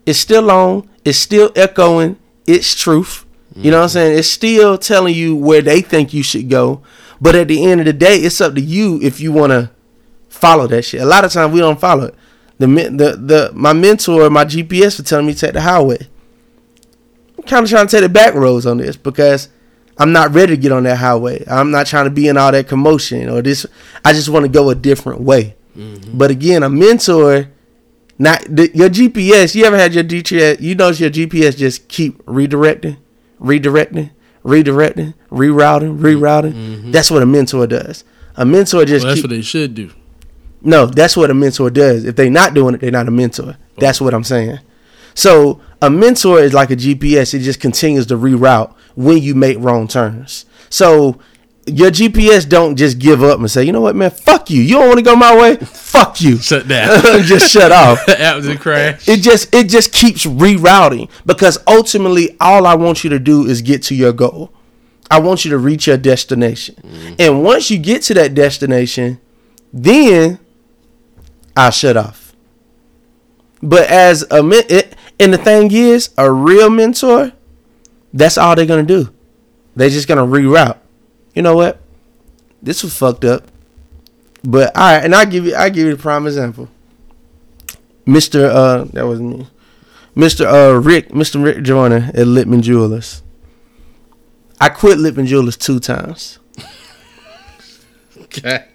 It's 0.04 0.18
still 0.18 0.50
on. 0.50 0.88
It's 1.04 1.18
still 1.18 1.50
echoing 1.56 2.18
its 2.46 2.74
truth. 2.74 3.24
You 3.56 3.70
know 3.70 3.78
what 3.78 3.82
I'm 3.84 3.88
mm-hmm. 3.88 3.92
saying? 3.92 4.18
It's 4.18 4.30
still 4.30 4.78
telling 4.78 5.14
you 5.14 5.36
where 5.36 5.62
they 5.62 5.80
think 5.80 6.12
you 6.12 6.22
should 6.22 6.50
go. 6.50 6.82
But 7.20 7.36
at 7.36 7.48
the 7.48 7.64
end 7.64 7.80
of 7.80 7.86
the 7.86 7.92
day, 7.92 8.16
it's 8.16 8.40
up 8.40 8.54
to 8.54 8.60
you 8.60 8.98
if 9.00 9.20
you 9.20 9.32
want 9.32 9.52
to 9.52 9.70
follow 10.28 10.66
that 10.66 10.82
shit. 10.82 11.00
A 11.00 11.06
lot 11.06 11.24
of 11.24 11.32
times 11.32 11.52
we 11.54 11.60
don't 11.60 11.80
follow 11.80 12.06
it. 12.06 12.14
The 12.58 12.66
the 12.66 13.16
the 13.16 13.50
my 13.54 13.72
mentor, 13.72 14.30
my 14.30 14.44
GPS, 14.44 14.96
for 14.96 15.02
telling 15.02 15.26
me 15.26 15.34
to 15.34 15.40
take 15.40 15.54
the 15.54 15.60
highway. 15.60 15.98
I'm 17.36 17.44
kind 17.44 17.64
of 17.64 17.70
trying 17.70 17.86
to 17.86 17.90
take 17.90 18.02
the 18.02 18.08
back 18.08 18.34
roads 18.34 18.64
on 18.64 18.78
this 18.78 18.96
because 18.96 19.48
I'm 19.98 20.12
not 20.12 20.32
ready 20.32 20.56
to 20.56 20.60
get 20.60 20.72
on 20.72 20.84
that 20.84 20.96
highway. 20.96 21.44
I'm 21.46 21.70
not 21.70 21.86
trying 21.86 22.04
to 22.04 22.10
be 22.10 22.28
in 22.28 22.36
all 22.36 22.52
that 22.52 22.68
commotion 22.68 23.28
or 23.28 23.42
this. 23.42 23.66
I 24.04 24.12
just 24.12 24.28
want 24.28 24.44
to 24.44 24.48
go 24.48 24.70
a 24.70 24.74
different 24.74 25.20
way. 25.20 25.56
Mm-hmm. 25.76 26.16
But 26.16 26.30
again, 26.30 26.62
a 26.62 26.68
mentor, 26.68 27.48
not 28.18 28.44
the, 28.48 28.70
your 28.74 28.88
GPS. 28.88 29.54
You 29.54 29.64
ever 29.64 29.76
had 29.76 29.94
your 29.94 30.04
GPS? 30.04 30.60
You 30.60 30.74
know 30.74 30.90
your 30.90 31.10
GPS 31.10 31.56
just 31.56 31.88
keep 31.88 32.24
redirecting, 32.24 32.98
redirecting, 33.40 34.10
redirecting, 34.44 35.14
rerouting, 35.30 35.98
rerouting. 35.98 36.52
Mm-hmm. 36.52 36.90
That's 36.90 37.10
what 37.10 37.22
a 37.22 37.26
mentor 37.26 37.66
does. 37.66 38.04
A 38.36 38.44
mentor 38.44 38.84
just. 38.84 39.04
Well, 39.04 39.10
that's 39.14 39.22
keep, 39.22 39.30
what 39.30 39.36
they 39.36 39.42
should 39.42 39.74
do. 39.74 39.90
No, 40.64 40.86
that's 40.86 41.16
what 41.16 41.30
a 41.30 41.34
mentor 41.34 41.70
does. 41.70 42.04
If 42.04 42.16
they're 42.16 42.30
not 42.30 42.54
doing 42.54 42.74
it, 42.74 42.80
they're 42.80 42.90
not 42.90 43.06
a 43.06 43.10
mentor. 43.10 43.56
That's 43.76 44.00
what 44.00 44.14
I'm 44.14 44.24
saying. 44.24 44.58
So 45.14 45.60
a 45.80 45.90
mentor 45.90 46.40
is 46.40 46.54
like 46.54 46.70
a 46.70 46.76
GPS. 46.76 47.34
It 47.34 47.40
just 47.40 47.60
continues 47.60 48.06
to 48.06 48.16
reroute 48.16 48.74
when 48.94 49.18
you 49.18 49.34
make 49.34 49.58
wrong 49.60 49.86
turns. 49.86 50.46
So 50.70 51.20
your 51.66 51.90
GPS 51.90 52.48
don't 52.48 52.76
just 52.76 52.98
give 52.98 53.22
up 53.22 53.38
and 53.38 53.50
say, 53.50 53.64
you 53.64 53.72
know 53.72 53.80
what, 53.80 53.96
man, 53.96 54.10
fuck 54.10 54.50
you. 54.50 54.62
You 54.62 54.76
don't 54.76 54.88
want 54.88 54.98
to 54.98 55.04
go 55.04 55.16
my 55.16 55.36
way? 55.36 55.56
Fuck 55.56 56.20
you. 56.20 56.38
Shut 56.38 56.66
down. 56.68 57.02
just 57.22 57.50
shut 57.50 57.72
off. 57.72 58.04
the 58.06 58.20
app 58.20 58.42
just 58.42 58.60
crash. 58.60 59.08
It 59.08 59.20
just 59.20 59.54
it 59.54 59.68
just 59.68 59.92
keeps 59.92 60.24
rerouting 60.24 61.08
because 61.24 61.58
ultimately 61.66 62.36
all 62.40 62.66
I 62.66 62.74
want 62.74 63.04
you 63.04 63.10
to 63.10 63.18
do 63.18 63.46
is 63.46 63.62
get 63.62 63.82
to 63.84 63.94
your 63.94 64.12
goal. 64.12 64.52
I 65.10 65.20
want 65.20 65.44
you 65.44 65.50
to 65.52 65.58
reach 65.58 65.86
your 65.86 65.96
destination. 65.96 66.76
Mm. 66.76 67.16
And 67.18 67.44
once 67.44 67.70
you 67.70 67.78
get 67.78 68.02
to 68.04 68.14
that 68.14 68.34
destination, 68.34 69.20
then 69.72 70.38
I 71.56 71.70
shut 71.70 71.96
off. 71.96 72.34
But 73.62 73.88
as 73.88 74.24
a 74.30 74.40
and 75.18 75.32
the 75.32 75.38
thing 75.38 75.70
is, 75.72 76.10
a 76.18 76.30
real 76.30 76.68
mentor, 76.70 77.32
that's 78.12 78.36
all 78.36 78.54
they're 78.54 78.66
gonna 78.66 78.82
do. 78.82 79.12
They're 79.76 79.88
just 79.88 80.08
gonna 80.08 80.26
reroute. 80.26 80.78
You 81.34 81.42
know 81.42 81.56
what? 81.56 81.80
This 82.62 82.82
was 82.82 82.96
fucked 82.96 83.24
up. 83.24 83.50
But 84.42 84.76
all 84.76 84.92
right, 84.92 85.04
and 85.04 85.14
I 85.14 85.24
give 85.24 85.46
you, 85.46 85.56
I 85.56 85.70
give 85.70 85.86
you 85.86 85.94
a 85.94 85.96
prime 85.96 86.26
example. 86.26 86.68
Mister, 88.06 88.46
uh, 88.46 88.84
that 88.92 89.06
was 89.06 89.20
me. 89.20 89.46
Mister, 90.14 90.46
uh, 90.46 90.72
Rick, 90.72 91.14
Mister 91.14 91.38
Rick 91.38 91.62
Joyner 91.62 92.10
at 92.14 92.26
Littman 92.26 92.62
Jewelers. 92.62 93.22
I 94.60 94.68
quit 94.68 94.98
Littman 94.98 95.26
Jewelers 95.26 95.56
two 95.56 95.80
times. 95.80 96.38
okay. 98.20 98.66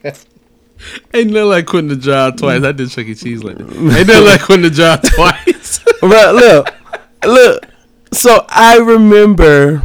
Ain't 1.13 1.31
nothing 1.31 1.49
like 1.49 1.65
quitting 1.65 1.89
the 1.89 1.95
job 1.95 2.37
twice. 2.37 2.63
I 2.63 2.71
did 2.71 2.89
Chuck 2.89 3.05
E. 3.05 3.15
Cheese 3.15 3.43
like 3.43 3.57
that. 3.57 3.67
Ain't 3.71 4.07
nothing 4.07 4.25
like 4.25 4.41
quitting 4.41 4.63
the 4.63 4.69
job 4.69 5.01
twice. 5.15 5.79
but 6.01 6.35
look, 6.35 6.73
look. 7.25 7.65
So 8.11 8.45
I 8.49 8.77
remember 8.77 9.83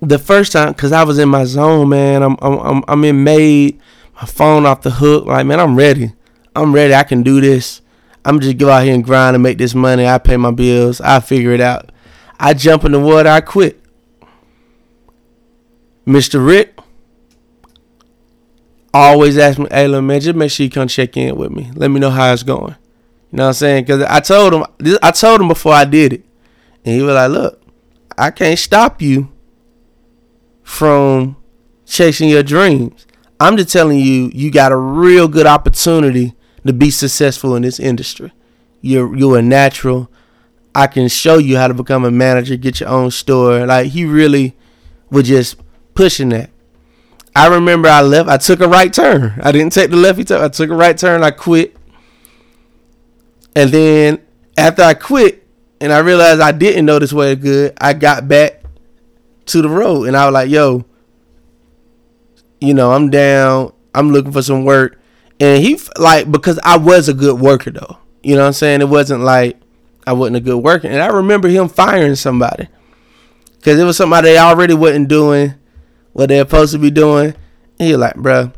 the 0.00 0.18
first 0.18 0.52
time 0.52 0.72
because 0.72 0.92
I 0.92 1.04
was 1.04 1.18
in 1.18 1.28
my 1.28 1.44
zone, 1.44 1.88
man. 1.88 2.22
I'm 2.22 2.36
I'm 2.40 2.84
I'm 2.88 3.04
in 3.04 3.22
made. 3.24 3.80
My 4.14 4.26
phone 4.26 4.66
off 4.66 4.82
the 4.82 4.90
hook. 4.90 5.26
Like 5.26 5.46
man, 5.46 5.60
I'm 5.60 5.76
ready. 5.76 6.12
I'm 6.54 6.74
ready. 6.74 6.94
I 6.94 7.02
can 7.02 7.22
do 7.22 7.40
this. 7.40 7.80
I'm 8.24 8.40
just 8.40 8.56
go 8.58 8.70
out 8.70 8.84
here 8.84 8.94
and 8.94 9.02
grind 9.04 9.34
and 9.34 9.42
make 9.42 9.58
this 9.58 9.74
money. 9.74 10.06
I 10.06 10.18
pay 10.18 10.36
my 10.36 10.50
bills. 10.52 11.00
I 11.00 11.20
figure 11.20 11.52
it 11.52 11.60
out. 11.60 11.90
I 12.38 12.54
jump 12.54 12.84
in 12.84 12.92
the 12.92 13.00
water. 13.00 13.28
I 13.28 13.40
quit. 13.40 13.80
Mr. 16.06 16.44
Rick 16.44 16.78
always 18.94 19.38
ask 19.38 19.58
me, 19.58 19.66
hey, 19.70 19.86
little 19.86 20.02
man, 20.02 20.20
just 20.20 20.36
make 20.36 20.50
sure 20.50 20.64
you 20.64 20.70
come 20.70 20.88
check 20.88 21.16
in 21.16 21.36
with 21.36 21.50
me. 21.50 21.70
Let 21.74 21.90
me 21.90 22.00
know 22.00 22.10
how 22.10 22.32
it's 22.32 22.42
going. 22.42 22.76
You 23.30 23.38
know 23.38 23.44
what 23.44 23.48
I'm 23.48 23.54
saying? 23.54 23.84
Because 23.84 24.02
I 24.02 24.20
told 24.20 24.52
him, 24.52 24.64
I 25.02 25.10
told 25.10 25.40
him 25.40 25.48
before 25.48 25.72
I 25.72 25.84
did 25.84 26.12
it. 26.12 26.24
And 26.84 26.94
he 26.94 27.02
was 27.02 27.14
like, 27.14 27.30
look, 27.30 27.62
I 28.18 28.30
can't 28.30 28.58
stop 28.58 29.00
you 29.00 29.32
from 30.62 31.36
chasing 31.86 32.28
your 32.28 32.42
dreams. 32.42 33.06
I'm 33.40 33.56
just 33.56 33.72
telling 33.72 33.98
you, 33.98 34.30
you 34.32 34.50
got 34.50 34.72
a 34.72 34.76
real 34.76 35.28
good 35.28 35.46
opportunity 35.46 36.34
to 36.64 36.72
be 36.72 36.90
successful 36.90 37.56
in 37.56 37.62
this 37.62 37.80
industry. 37.80 38.32
You're 38.80 39.16
you're 39.16 39.38
a 39.38 39.42
natural. 39.42 40.10
I 40.74 40.86
can 40.86 41.08
show 41.08 41.38
you 41.38 41.56
how 41.56 41.68
to 41.68 41.74
become 41.74 42.04
a 42.04 42.10
manager, 42.10 42.56
get 42.56 42.80
your 42.80 42.88
own 42.88 43.10
store. 43.10 43.66
Like 43.66 43.88
he 43.88 44.04
really 44.04 44.56
was 45.10 45.28
just 45.28 45.56
pushing 45.94 46.28
that. 46.30 46.50
I 47.34 47.48
remember 47.48 47.88
I 47.88 48.02
left. 48.02 48.28
I 48.28 48.36
took 48.36 48.60
a 48.60 48.68
right 48.68 48.92
turn. 48.92 49.40
I 49.42 49.52
didn't 49.52 49.72
take 49.72 49.90
the 49.90 49.96
lefty 49.96 50.24
turn. 50.24 50.42
I 50.42 50.48
took 50.48 50.70
a 50.70 50.74
right 50.74 50.96
turn. 50.96 51.22
I 51.22 51.30
quit. 51.30 51.74
And 53.56 53.70
then 53.70 54.22
after 54.56 54.82
I 54.82 54.94
quit, 54.94 55.46
and 55.80 55.92
I 55.92 55.98
realized 55.98 56.40
I 56.40 56.52
didn't 56.52 56.86
know 56.86 56.98
this 56.98 57.12
way 57.12 57.34
good, 57.34 57.72
I 57.80 57.92
got 57.92 58.28
back 58.28 58.62
to 59.46 59.62
the 59.62 59.68
road, 59.68 60.04
and 60.04 60.16
I 60.16 60.26
was 60.26 60.34
like, 60.34 60.50
"Yo, 60.50 60.84
you 62.60 62.74
know, 62.74 62.92
I'm 62.92 63.10
down. 63.10 63.72
I'm 63.94 64.10
looking 64.12 64.32
for 64.32 64.42
some 64.42 64.64
work." 64.64 65.00
And 65.40 65.62
he 65.62 65.78
like 65.98 66.30
because 66.30 66.58
I 66.62 66.76
was 66.76 67.08
a 67.08 67.14
good 67.14 67.40
worker 67.40 67.70
though. 67.70 67.98
You 68.22 68.36
know 68.36 68.42
what 68.42 68.48
I'm 68.48 68.52
saying? 68.52 68.80
It 68.80 68.88
wasn't 68.88 69.22
like 69.22 69.58
I 70.06 70.12
wasn't 70.12 70.36
a 70.36 70.40
good 70.40 70.58
worker. 70.58 70.86
And 70.88 71.02
I 71.02 71.08
remember 71.08 71.48
him 71.48 71.68
firing 71.68 72.14
somebody 72.14 72.68
because 73.56 73.78
it 73.78 73.84
was 73.84 73.96
somebody 73.96 74.28
they 74.28 74.38
already 74.38 74.74
wasn't 74.74 75.08
doing 75.08 75.54
what 76.12 76.28
they're 76.28 76.40
supposed 76.44 76.72
to 76.72 76.78
be 76.78 76.90
doing. 76.90 77.34
And 77.78 77.90
was 77.90 77.98
like, 77.98 78.16
bro, 78.16 78.52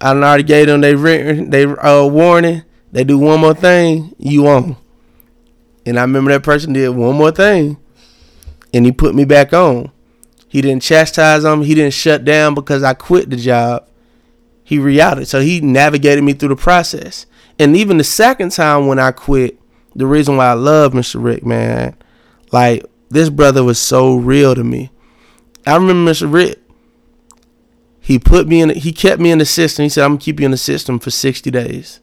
I 0.00 0.10
already 0.10 0.42
gave 0.42 0.66
them 0.66 0.80
they 0.80 0.94
written 0.94 1.50
they 1.50 1.64
uh 1.64 2.06
warning. 2.06 2.62
They 2.92 3.04
do 3.04 3.18
one 3.18 3.40
more 3.40 3.54
thing, 3.54 4.14
you 4.18 4.46
on. 4.46 4.76
And 5.84 5.98
I 5.98 6.02
remember 6.02 6.32
that 6.32 6.42
person 6.42 6.72
did 6.72 6.88
one 6.90 7.16
more 7.16 7.30
thing, 7.30 7.76
and 8.72 8.86
he 8.86 8.92
put 8.92 9.14
me 9.14 9.24
back 9.24 9.52
on. 9.52 9.92
He 10.48 10.62
didn't 10.62 10.82
chastise 10.82 11.42
them. 11.42 11.62
He 11.62 11.74
didn't 11.74 11.94
shut 11.94 12.24
down 12.24 12.54
because 12.54 12.82
I 12.82 12.94
quit 12.94 13.28
the 13.28 13.36
job. 13.36 13.88
He 14.64 14.78
reouted. 14.78 15.28
So 15.28 15.40
he 15.40 15.60
navigated 15.60 16.24
me 16.24 16.32
through 16.32 16.48
the 16.50 16.56
process. 16.56 17.26
And 17.58 17.76
even 17.76 17.98
the 17.98 18.04
second 18.04 18.50
time 18.52 18.86
when 18.86 18.98
I 18.98 19.12
quit, 19.12 19.58
the 19.94 20.06
reason 20.06 20.36
why 20.36 20.46
I 20.46 20.54
love 20.54 20.92
Mr. 20.92 21.22
Rick, 21.22 21.44
man, 21.44 21.96
like 22.52 22.84
this 23.10 23.30
brother 23.30 23.62
was 23.62 23.78
so 23.78 24.16
real 24.16 24.54
to 24.54 24.64
me. 24.64 24.90
I 25.66 25.76
remember 25.76 26.10
Mr. 26.10 26.32
Rick. 26.32 26.60
He 28.06 28.20
put 28.20 28.46
me 28.46 28.60
in. 28.60 28.70
He 28.70 28.92
kept 28.92 29.20
me 29.20 29.32
in 29.32 29.38
the 29.38 29.44
system. 29.44 29.82
He 29.82 29.88
said, 29.88 30.04
"I'm 30.04 30.12
gonna 30.12 30.20
keep 30.20 30.38
you 30.38 30.44
in 30.44 30.52
the 30.52 30.56
system 30.56 31.00
for 31.00 31.10
60 31.10 31.50
days. 31.50 31.98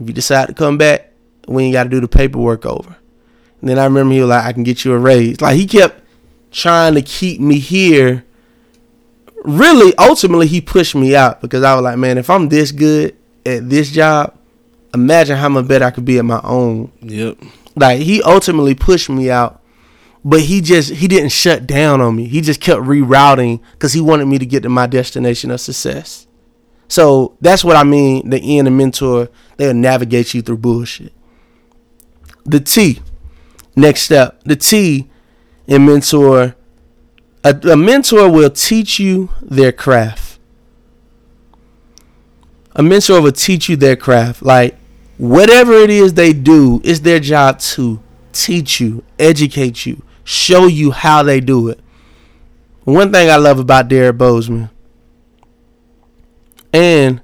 If 0.00 0.06
you 0.06 0.14
decide 0.14 0.46
to 0.46 0.54
come 0.54 0.78
back, 0.78 1.10
we 1.48 1.64
ain't 1.64 1.72
got 1.72 1.82
to 1.82 1.90
do 1.90 2.00
the 2.00 2.06
paperwork 2.06 2.64
over." 2.64 2.94
And 3.60 3.68
then 3.68 3.76
I 3.76 3.86
remember 3.86 4.14
he 4.14 4.20
was 4.20 4.28
like, 4.28 4.44
"I 4.44 4.52
can 4.52 4.62
get 4.62 4.84
you 4.84 4.92
a 4.92 4.98
raise." 4.98 5.40
Like 5.40 5.56
he 5.56 5.66
kept 5.66 6.00
trying 6.52 6.94
to 6.94 7.02
keep 7.02 7.40
me 7.40 7.58
here. 7.58 8.24
Really, 9.42 9.92
ultimately, 9.98 10.46
he 10.46 10.60
pushed 10.60 10.94
me 10.94 11.16
out 11.16 11.40
because 11.40 11.64
I 11.64 11.74
was 11.74 11.82
like, 11.82 11.98
"Man, 11.98 12.16
if 12.16 12.30
I'm 12.30 12.48
this 12.48 12.70
good 12.70 13.16
at 13.44 13.68
this 13.68 13.90
job, 13.90 14.32
imagine 14.94 15.36
how 15.36 15.48
much 15.48 15.66
better 15.66 15.86
I 15.86 15.90
could 15.90 16.04
be 16.04 16.18
at 16.18 16.24
my 16.24 16.40
own." 16.44 16.92
Yep. 17.02 17.38
Like 17.74 17.98
he 17.98 18.22
ultimately 18.22 18.76
pushed 18.76 19.10
me 19.10 19.28
out 19.28 19.60
but 20.24 20.40
he 20.40 20.60
just 20.60 20.90
he 20.90 21.06
didn't 21.06 21.30
shut 21.30 21.66
down 21.66 22.00
on 22.00 22.16
me. 22.16 22.26
He 22.26 22.40
just 22.40 22.60
kept 22.60 22.80
rerouting 22.82 23.60
because 23.72 23.92
he 23.92 24.00
wanted 24.00 24.24
me 24.24 24.38
to 24.38 24.46
get 24.46 24.62
to 24.62 24.68
my 24.68 24.86
destination 24.86 25.50
of 25.50 25.60
success. 25.60 26.26
So 26.88 27.36
that's 27.40 27.62
what 27.62 27.76
I 27.76 27.84
mean. 27.84 28.30
The 28.30 28.58
end 28.58 28.66
and 28.66 28.76
mentor 28.76 29.28
they'll 29.56 29.74
navigate 29.74 30.32
you 30.32 30.42
through 30.42 30.58
bullshit. 30.58 31.12
The 32.44 32.60
T, 32.60 33.00
next 33.76 34.02
step. 34.02 34.42
The 34.44 34.56
T 34.56 35.10
in 35.66 35.84
mentor. 35.84 36.56
A, 37.46 37.54
a 37.72 37.76
mentor 37.76 38.30
will 38.30 38.48
teach 38.48 38.98
you 38.98 39.28
their 39.42 39.72
craft. 39.72 40.38
A 42.74 42.82
mentor 42.82 43.20
will 43.20 43.32
teach 43.32 43.68
you 43.68 43.76
their 43.76 43.96
craft. 43.96 44.42
Like 44.42 44.76
whatever 45.18 45.74
it 45.74 45.90
is 45.90 46.14
they 46.14 46.32
do, 46.32 46.80
it's 46.82 47.00
their 47.00 47.20
job 47.20 47.58
to 47.58 48.02
teach 48.32 48.80
you, 48.80 49.04
educate 49.18 49.84
you, 49.84 50.02
show 50.24 50.66
you 50.66 50.90
how 50.90 51.22
they 51.22 51.40
do 51.40 51.68
it. 51.68 51.78
One 52.84 53.12
thing 53.12 53.30
I 53.30 53.36
love 53.36 53.58
about 53.58 53.88
Derrick 53.88 54.16
Boazman 54.16 54.70
and 56.72 57.22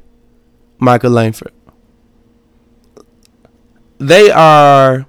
Michael 0.78 1.10
Langford, 1.10 1.52
they 3.98 4.30
are. 4.30 5.06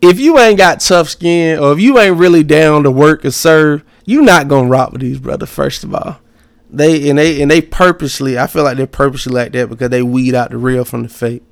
If 0.00 0.20
you 0.20 0.38
ain't 0.38 0.58
got 0.58 0.78
tough 0.78 1.08
skin, 1.08 1.58
or 1.58 1.72
if 1.72 1.80
you 1.80 1.98
ain't 1.98 2.16
really 2.16 2.44
down 2.44 2.84
to 2.84 2.90
work 2.90 3.24
and 3.24 3.34
serve, 3.34 3.84
you 4.04 4.22
not 4.22 4.46
gonna 4.48 4.68
rock 4.68 4.92
with 4.92 5.00
these 5.00 5.18
brothers. 5.18 5.50
First 5.50 5.82
of 5.82 5.92
all, 5.92 6.20
they 6.70 7.10
and 7.10 7.18
they 7.18 7.42
and 7.42 7.50
they 7.50 7.60
purposely. 7.60 8.38
I 8.38 8.46
feel 8.46 8.64
like 8.64 8.76
they're 8.76 8.86
purposely 8.86 9.34
like 9.34 9.52
that 9.52 9.68
because 9.68 9.90
they 9.90 10.02
weed 10.02 10.34
out 10.34 10.50
the 10.50 10.56
real 10.56 10.84
from 10.84 11.02
the 11.02 11.08
fake. 11.08 11.42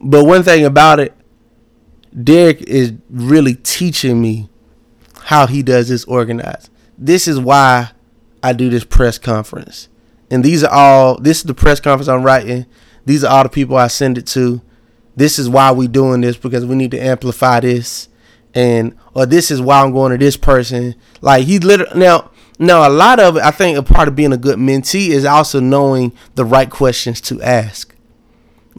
But 0.00 0.24
one 0.24 0.42
thing 0.42 0.64
about 0.64 1.00
it, 1.00 1.14
Derrick 2.18 2.62
is 2.62 2.92
really 3.08 3.54
teaching 3.54 4.20
me 4.20 4.48
how 5.24 5.46
he 5.46 5.62
does 5.62 5.88
this 5.88 6.04
organized. 6.04 6.70
This 6.98 7.28
is 7.28 7.38
why 7.38 7.90
I 8.42 8.52
do 8.52 8.68
this 8.68 8.84
press 8.84 9.18
conference. 9.18 9.88
And 10.30 10.44
these 10.44 10.64
are 10.64 10.72
all 10.72 11.18
this 11.18 11.38
is 11.38 11.44
the 11.44 11.54
press 11.54 11.80
conference 11.80 12.08
I'm 12.08 12.22
writing. 12.22 12.66
These 13.04 13.24
are 13.24 13.32
all 13.32 13.42
the 13.42 13.48
people 13.48 13.76
I 13.76 13.88
send 13.88 14.18
it 14.18 14.26
to. 14.28 14.60
This 15.16 15.38
is 15.38 15.48
why 15.48 15.72
we 15.72 15.88
doing 15.88 16.20
this 16.20 16.36
because 16.36 16.64
we 16.64 16.76
need 16.76 16.92
to 16.92 17.00
amplify 17.00 17.60
this. 17.60 18.08
And 18.54 18.96
or 19.14 19.26
this 19.26 19.50
is 19.50 19.60
why 19.60 19.80
I'm 19.80 19.92
going 19.92 20.12
to 20.12 20.18
this 20.18 20.36
person. 20.36 20.94
Like 21.20 21.44
he 21.44 21.58
literally 21.58 21.98
now 21.98 22.30
now 22.58 22.88
a 22.88 22.90
lot 22.90 23.20
of 23.20 23.36
it 23.36 23.42
I 23.42 23.50
think 23.50 23.78
a 23.78 23.82
part 23.82 24.08
of 24.08 24.16
being 24.16 24.32
a 24.32 24.36
good 24.36 24.58
mentee 24.58 25.08
is 25.08 25.24
also 25.24 25.60
knowing 25.60 26.12
the 26.34 26.44
right 26.44 26.70
questions 26.70 27.20
to 27.22 27.40
ask. 27.42 27.94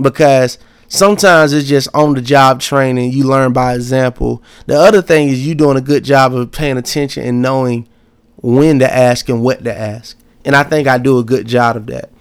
Because 0.02 0.58
sometimes 0.92 1.54
it's 1.54 1.70
just 1.70 1.88
on 1.94 2.14
the 2.14 2.22
job 2.22 2.60
training 2.60 3.14
you 3.14 3.24
learn 3.24 3.54
by 3.54 3.74
example. 3.74 4.44
The 4.66 4.78
other 4.78 5.02
thing 5.02 5.30
is 5.30 5.46
you 5.46 5.56
doing 5.56 5.78
a 5.78 5.82
good 5.82 6.04
job 6.04 6.36
of 6.36 6.52
paying 6.52 6.78
attention 6.78 7.24
and 7.24 7.42
knowing 7.42 7.88
when 8.36 8.80
to 8.80 8.94
ask 8.94 9.30
and 9.30 9.42
what 9.42 9.64
to 9.64 9.76
ask. 9.76 10.18
And 10.44 10.56
i 10.56 10.64
think 10.64 10.88
i 10.88 10.98
do 10.98 11.18
a 11.18 11.24
good 11.24 11.48
job 11.48 11.78
of 11.78 11.88
that. 11.88 12.12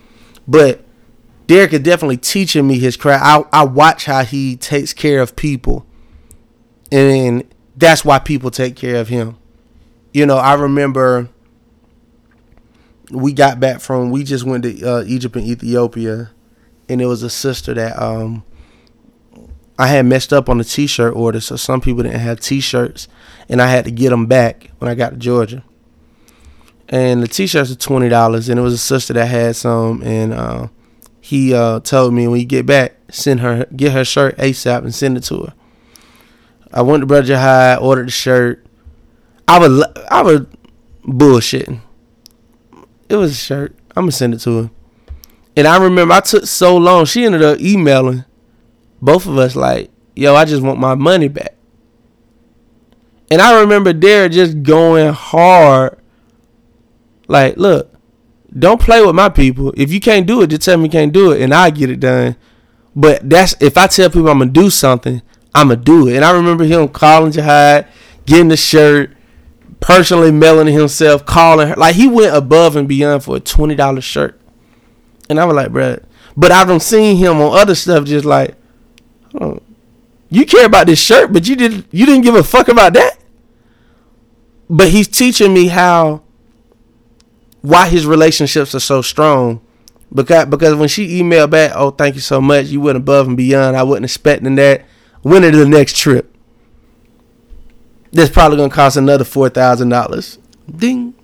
But 0.46 0.85
Derrick 1.46 1.72
is 1.72 1.80
definitely 1.80 2.18
teaching 2.18 2.68
me 2.68 2.78
his 2.78 2.96
craft. 2.96 3.24
I, 3.52 3.61
I 3.61 3.64
watch 3.64 4.04
how 4.04 4.22
he 4.22 4.56
takes 4.56 4.92
care 4.92 5.20
of 5.20 5.35
people 5.35 5.85
and 6.92 7.52
that's 7.76 8.04
why 8.04 8.20
people 8.20 8.52
take 8.52 8.76
care 8.76 9.00
of 9.00 9.09
him. 9.09 9.37
You 10.12 10.26
know 10.26 10.37
i 10.37 10.54
remember 10.54 11.28
we 13.11 13.33
got 13.33 13.59
back 13.59 13.80
from 13.80 14.11
we 14.11 14.22
just 14.22 14.44
went 14.44 14.62
to 14.62 14.88
uh, 14.88 15.02
egypt 15.04 15.35
and 15.35 15.44
ethiopia 15.44 16.30
and 16.88 17.02
it 17.02 17.06
was 17.06 17.24
a 17.24 17.30
sister 17.30 17.74
that 17.74 18.00
um 18.00 18.44
I 19.80 19.86
had 19.86 20.04
messed 20.04 20.30
up 20.30 20.50
on 20.50 20.58
the 20.58 20.64
t-shirt 20.64 21.16
order, 21.16 21.40
so 21.40 21.56
some 21.56 21.80
people 21.80 22.02
didn't 22.02 22.20
have 22.20 22.38
t-shirts, 22.38 23.08
and 23.48 23.62
I 23.62 23.68
had 23.68 23.86
to 23.86 23.90
get 23.90 24.10
them 24.10 24.26
back 24.26 24.70
when 24.76 24.90
I 24.90 24.94
got 24.94 25.10
to 25.12 25.16
Georgia. 25.16 25.64
And 26.90 27.22
the 27.22 27.26
t-shirts 27.26 27.72
are 27.72 27.76
twenty 27.76 28.10
dollars, 28.10 28.50
and 28.50 28.60
it 28.60 28.62
was 28.62 28.74
a 28.74 28.78
sister 28.78 29.14
that 29.14 29.24
had 29.24 29.56
some, 29.56 30.02
and 30.02 30.34
uh, 30.34 30.68
he 31.18 31.54
uh, 31.54 31.80
told 31.80 32.12
me 32.12 32.28
when 32.28 32.40
you 32.40 32.46
get 32.46 32.66
back, 32.66 32.92
send 33.10 33.40
her 33.40 33.64
get 33.74 33.92
her 33.92 34.04
shirt 34.04 34.36
ASAP 34.36 34.80
and 34.80 34.94
send 34.94 35.16
it 35.16 35.22
to 35.24 35.44
her. 35.44 35.54
I 36.74 36.82
went 36.82 37.00
to 37.00 37.06
Brother 37.06 37.38
High, 37.38 37.76
ordered 37.76 38.08
the 38.08 38.12
shirt. 38.12 38.66
I 39.48 39.58
was 39.58 39.82
I 40.10 40.20
was 40.20 40.40
bullshitting. 41.04 41.80
It 43.08 43.16
was 43.16 43.32
a 43.32 43.34
shirt. 43.34 43.74
I'm 43.96 44.02
gonna 44.02 44.12
send 44.12 44.34
it 44.34 44.40
to 44.40 44.64
her. 44.64 44.70
And 45.56 45.66
I 45.66 45.82
remember 45.82 46.12
I 46.12 46.20
took 46.20 46.44
so 46.44 46.76
long. 46.76 47.06
She 47.06 47.24
ended 47.24 47.42
up 47.42 47.58
emailing 47.60 48.26
both 49.00 49.26
of 49.26 49.38
us 49.38 49.56
like, 49.56 49.90
yo, 50.14 50.34
I 50.34 50.44
just 50.44 50.62
want 50.62 50.78
my 50.78 50.94
money 50.94 51.28
back. 51.28 51.54
And 53.30 53.40
I 53.40 53.60
remember 53.60 53.92
Derrick 53.92 54.32
just 54.32 54.62
going 54.62 55.12
hard. 55.12 55.98
Like, 57.28 57.56
look, 57.56 57.94
don't 58.58 58.80
play 58.80 59.04
with 59.04 59.14
my 59.14 59.28
people. 59.28 59.72
If 59.76 59.92
you 59.92 60.00
can't 60.00 60.26
do 60.26 60.42
it, 60.42 60.48
just 60.48 60.62
tell 60.62 60.76
me 60.76 60.84
you 60.84 60.90
can't 60.90 61.12
do 61.12 61.30
it, 61.30 61.40
and 61.40 61.54
I 61.54 61.70
get 61.70 61.90
it 61.90 62.00
done. 62.00 62.36
But 62.96 63.28
that's 63.30 63.54
if 63.60 63.78
I 63.78 63.86
tell 63.86 64.10
people 64.10 64.28
I'm 64.28 64.40
gonna 64.40 64.50
do 64.50 64.68
something, 64.68 65.22
I'm 65.54 65.68
gonna 65.68 65.80
do 65.80 66.08
it. 66.08 66.16
And 66.16 66.24
I 66.24 66.32
remember 66.32 66.64
him 66.64 66.88
calling 66.88 67.30
Jihad, 67.30 67.86
getting 68.26 68.48
the 68.48 68.56
shirt, 68.56 69.16
personally 69.78 70.32
mailing 70.32 70.72
himself, 70.72 71.24
calling 71.24 71.68
her. 71.68 71.76
Like 71.76 71.94
he 71.94 72.08
went 72.08 72.34
above 72.34 72.74
and 72.74 72.88
beyond 72.88 73.22
for 73.22 73.36
a 73.36 73.40
twenty 73.40 73.76
dollar 73.76 74.00
shirt. 74.00 74.40
And 75.28 75.38
I 75.38 75.44
was 75.44 75.54
like, 75.54 75.70
bro. 75.70 75.98
But 76.36 76.50
I've 76.50 76.82
seen 76.82 77.16
him 77.16 77.40
on 77.40 77.56
other 77.56 77.76
stuff, 77.76 78.06
just 78.06 78.24
like, 78.24 78.56
Oh. 79.38 79.60
You 80.28 80.46
care 80.46 80.66
about 80.66 80.86
this 80.86 81.00
shirt, 81.00 81.32
but 81.32 81.48
you 81.48 81.56
didn't 81.56 81.86
you 81.90 82.06
didn't 82.06 82.22
give 82.22 82.34
a 82.34 82.44
fuck 82.44 82.68
about 82.68 82.92
that. 82.94 83.18
But 84.68 84.88
he's 84.88 85.08
teaching 85.08 85.52
me 85.52 85.66
how 85.66 86.22
why 87.62 87.88
his 87.88 88.06
relationships 88.06 88.74
are 88.74 88.80
so 88.80 89.02
strong. 89.02 89.60
Because 90.14 90.46
because 90.46 90.74
when 90.76 90.88
she 90.88 91.20
emailed 91.20 91.50
back, 91.50 91.72
oh 91.74 91.90
thank 91.90 92.14
you 92.14 92.20
so 92.20 92.40
much, 92.40 92.66
you 92.66 92.80
went 92.80 92.96
above 92.96 93.26
and 93.26 93.36
beyond. 93.36 93.76
I 93.76 93.82
wasn't 93.82 94.04
expecting 94.04 94.54
that. 94.56 94.85
When 95.22 95.42
to 95.42 95.50
the 95.50 95.66
next 95.66 95.96
trip. 95.96 96.35
That's 98.12 98.31
probably 98.31 98.56
gonna 98.56 98.70
cost 98.70 98.96
another 98.96 99.24
four 99.24 99.48
thousand 99.48 99.88
dollars. 99.88 100.38
Ding. 100.74 101.14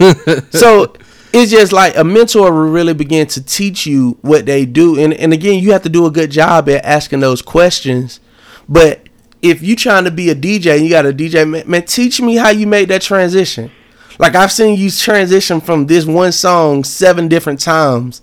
so 0.50 0.92
it's 1.32 1.50
just 1.50 1.72
like 1.72 1.96
a 1.96 2.04
mentor 2.04 2.52
will 2.52 2.68
really 2.68 2.94
begin 2.94 3.26
to 3.28 3.42
teach 3.42 3.86
you 3.86 4.18
what 4.20 4.46
they 4.46 4.66
do. 4.66 4.98
And, 4.98 5.14
and 5.14 5.32
again 5.32 5.62
you 5.62 5.72
have 5.72 5.82
to 5.82 5.88
do 5.88 6.06
a 6.06 6.10
good 6.10 6.30
job 6.30 6.68
at 6.68 6.84
asking 6.84 7.20
those 7.20 7.42
questions. 7.42 8.20
But 8.68 9.08
if 9.40 9.62
you're 9.62 9.76
trying 9.76 10.04
to 10.04 10.10
be 10.10 10.30
a 10.30 10.34
dj 10.34 10.74
and 10.74 10.84
you 10.84 10.90
got 10.90 11.06
a 11.06 11.12
dj 11.12 11.48
man, 11.48 11.68
man 11.68 11.84
teach 11.84 12.20
me 12.20 12.36
how 12.36 12.50
you 12.50 12.66
made 12.66 12.88
that 12.88 13.02
transition. 13.02 13.70
Like 14.18 14.34
i've 14.34 14.52
seen 14.52 14.78
you 14.78 14.90
transition 14.90 15.60
from 15.60 15.86
this 15.86 16.04
one 16.04 16.32
song 16.32 16.84
seven 16.84 17.28
different 17.28 17.60
times. 17.60 18.22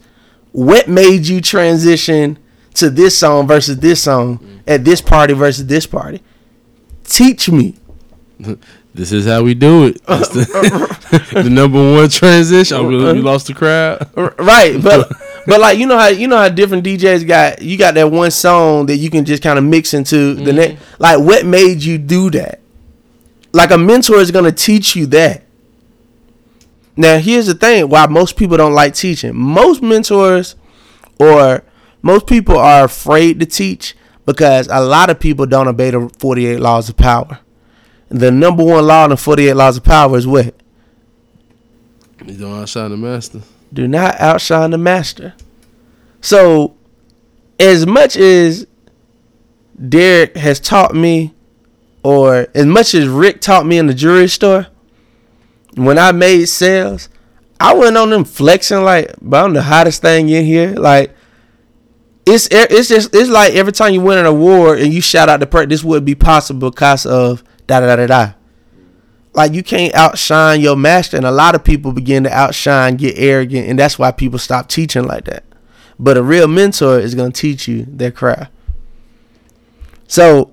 What 0.51 0.87
made 0.87 1.27
you 1.27 1.41
transition 1.41 2.37
to 2.75 2.89
this 2.89 3.17
song 3.17 3.47
versus 3.47 3.79
this 3.79 4.03
song 4.03 4.61
at 4.67 4.85
this 4.85 5.01
party 5.01 5.33
versus 5.33 5.65
this 5.65 5.85
party? 5.85 6.21
Teach 7.03 7.49
me 7.49 7.75
this 8.93 9.11
is 9.11 9.25
how 9.25 9.43
we 9.43 9.53
do 9.53 9.85
it. 9.85 10.01
The, 11.09 11.31
the, 11.43 11.49
number 11.49 11.79
one 11.93 12.07
transition. 12.09 12.77
Oh, 12.77 12.87
we, 12.87 12.97
we 12.97 13.09
uh, 13.09 13.13
lost 13.15 13.47
the 13.47 13.55
crowd. 13.55 14.07
Right, 14.15 14.79
but 14.81 15.11
But 15.49 15.61
like 15.61 15.79
you 15.79 15.87
know 15.87 15.97
how 15.97 16.07
you 16.07 16.27
know 16.27 16.37
how 16.37 16.49
different 16.49 16.85
DJs 16.85 17.27
got 17.27 17.61
you 17.61 17.75
got 17.75 17.95
that 17.95 18.11
one 18.11 18.29
song 18.29 18.85
that 18.85 18.97
you 18.97 19.09
can 19.09 19.25
just 19.25 19.41
kind 19.41 19.57
of 19.57 19.65
mix 19.65 19.95
into 19.95 20.35
the 20.35 20.51
mm-hmm. 20.51 20.55
next. 20.55 20.99
Like 20.99 21.19
what 21.19 21.43
made 21.43 21.81
you 21.81 21.97
do 21.97 22.29
that? 22.31 22.59
Like 23.51 23.71
a 23.71 23.77
mentor 23.77 24.17
is 24.17 24.29
gonna 24.29 24.51
teach 24.51 24.95
you 24.95 25.07
that. 25.07 25.43
Now 26.95 27.17
here's 27.17 27.47
the 27.47 27.55
thing: 27.55 27.89
why 27.89 28.05
most 28.05 28.37
people 28.37 28.57
don't 28.57 28.73
like 28.73 28.93
teaching. 28.93 29.35
Most 29.35 29.81
mentors 29.81 30.55
or 31.19 31.63
most 32.03 32.27
people 32.27 32.57
are 32.59 32.85
afraid 32.85 33.39
to 33.39 33.47
teach 33.47 33.95
because 34.27 34.67
a 34.67 34.81
lot 34.81 35.09
of 35.09 35.19
people 35.19 35.47
don't 35.47 35.67
obey 35.67 35.89
the 35.89 36.11
48 36.19 36.59
laws 36.59 36.89
of 36.89 36.97
power. 36.97 37.39
The 38.09 38.31
number 38.31 38.63
one 38.63 38.85
law 38.85 39.03
in 39.05 39.11
the 39.11 39.17
48 39.17 39.53
laws 39.53 39.77
of 39.77 39.83
power 39.83 40.17
is 40.17 40.25
what? 40.27 40.55
You 42.25 42.33
don't 42.35 42.59
outshine 42.61 42.91
the 42.91 42.97
master. 42.97 43.41
do 43.71 43.87
not 43.87 44.19
outshine 44.19 44.71
the 44.71 44.77
master. 44.77 45.33
So, 46.21 46.75
as 47.59 47.85
much 47.85 48.17
as 48.17 48.67
Derrick 49.87 50.35
has 50.35 50.59
taught 50.59 50.93
me, 50.93 51.33
or 52.03 52.47
as 52.53 52.65
much 52.65 52.93
as 52.93 53.07
Rick 53.07 53.41
taught 53.41 53.65
me 53.65 53.77
in 53.77 53.87
the 53.87 53.93
jewelry 53.93 54.27
store, 54.27 54.67
when 55.75 55.97
I 55.97 56.11
made 56.11 56.45
sales, 56.45 57.09
I 57.59 57.73
went 57.73 57.95
on 57.97 58.09
them 58.09 58.25
flexing 58.25 58.83
like, 58.83 59.13
but 59.21 59.45
I'm 59.45 59.53
the 59.53 59.63
hottest 59.63 60.01
thing 60.01 60.29
in 60.29 60.45
here. 60.45 60.71
Like, 60.71 61.15
it's 62.25 62.47
it's 62.51 62.89
just 62.89 63.13
it's 63.13 63.29
like 63.29 63.53
every 63.53 63.71
time 63.71 63.93
you 63.93 64.01
win 64.01 64.17
an 64.17 64.25
award 64.25 64.79
and 64.81 64.93
you 64.93 65.01
shout 65.01 65.29
out 65.29 65.39
the 65.39 65.47
person, 65.47 65.69
this 65.69 65.83
would 65.83 66.05
be 66.05 66.15
possible 66.15 66.69
because 66.69 67.05
of 67.05 67.43
da 67.69 67.79
da 67.85 67.95
da 67.95 68.07
da 68.07 68.33
like 69.33 69.53
you 69.53 69.63
can't 69.63 69.93
outshine 69.93 70.59
your 70.59 70.75
master 70.75 71.15
and 71.15 71.25
a 71.25 71.31
lot 71.31 71.55
of 71.55 71.63
people 71.63 71.91
begin 71.93 72.23
to 72.23 72.31
outshine 72.31 72.97
get 72.97 73.17
arrogant 73.17 73.67
and 73.67 73.77
that's 73.79 73.97
why 73.99 74.11
people 74.11 74.39
stop 74.39 74.67
teaching 74.67 75.03
like 75.03 75.25
that. 75.25 75.43
But 75.99 76.17
a 76.17 76.23
real 76.23 76.47
mentor 76.47 76.99
is 76.99 77.13
to 77.13 77.29
teach 77.31 77.67
you 77.67 77.85
their 77.87 78.11
craft 78.11 78.51
so 80.09 80.51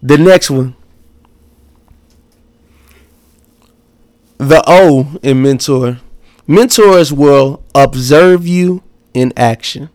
the 0.00 0.16
next 0.16 0.50
one. 0.50 0.76
The 4.38 4.62
o 4.66 5.18
in 5.22 5.42
mentor. 5.42 5.98
Mentors 6.46 7.12
will 7.12 7.64
observe 7.74 8.46
you 8.46 8.84
in 9.12 9.32
action. 9.36 9.90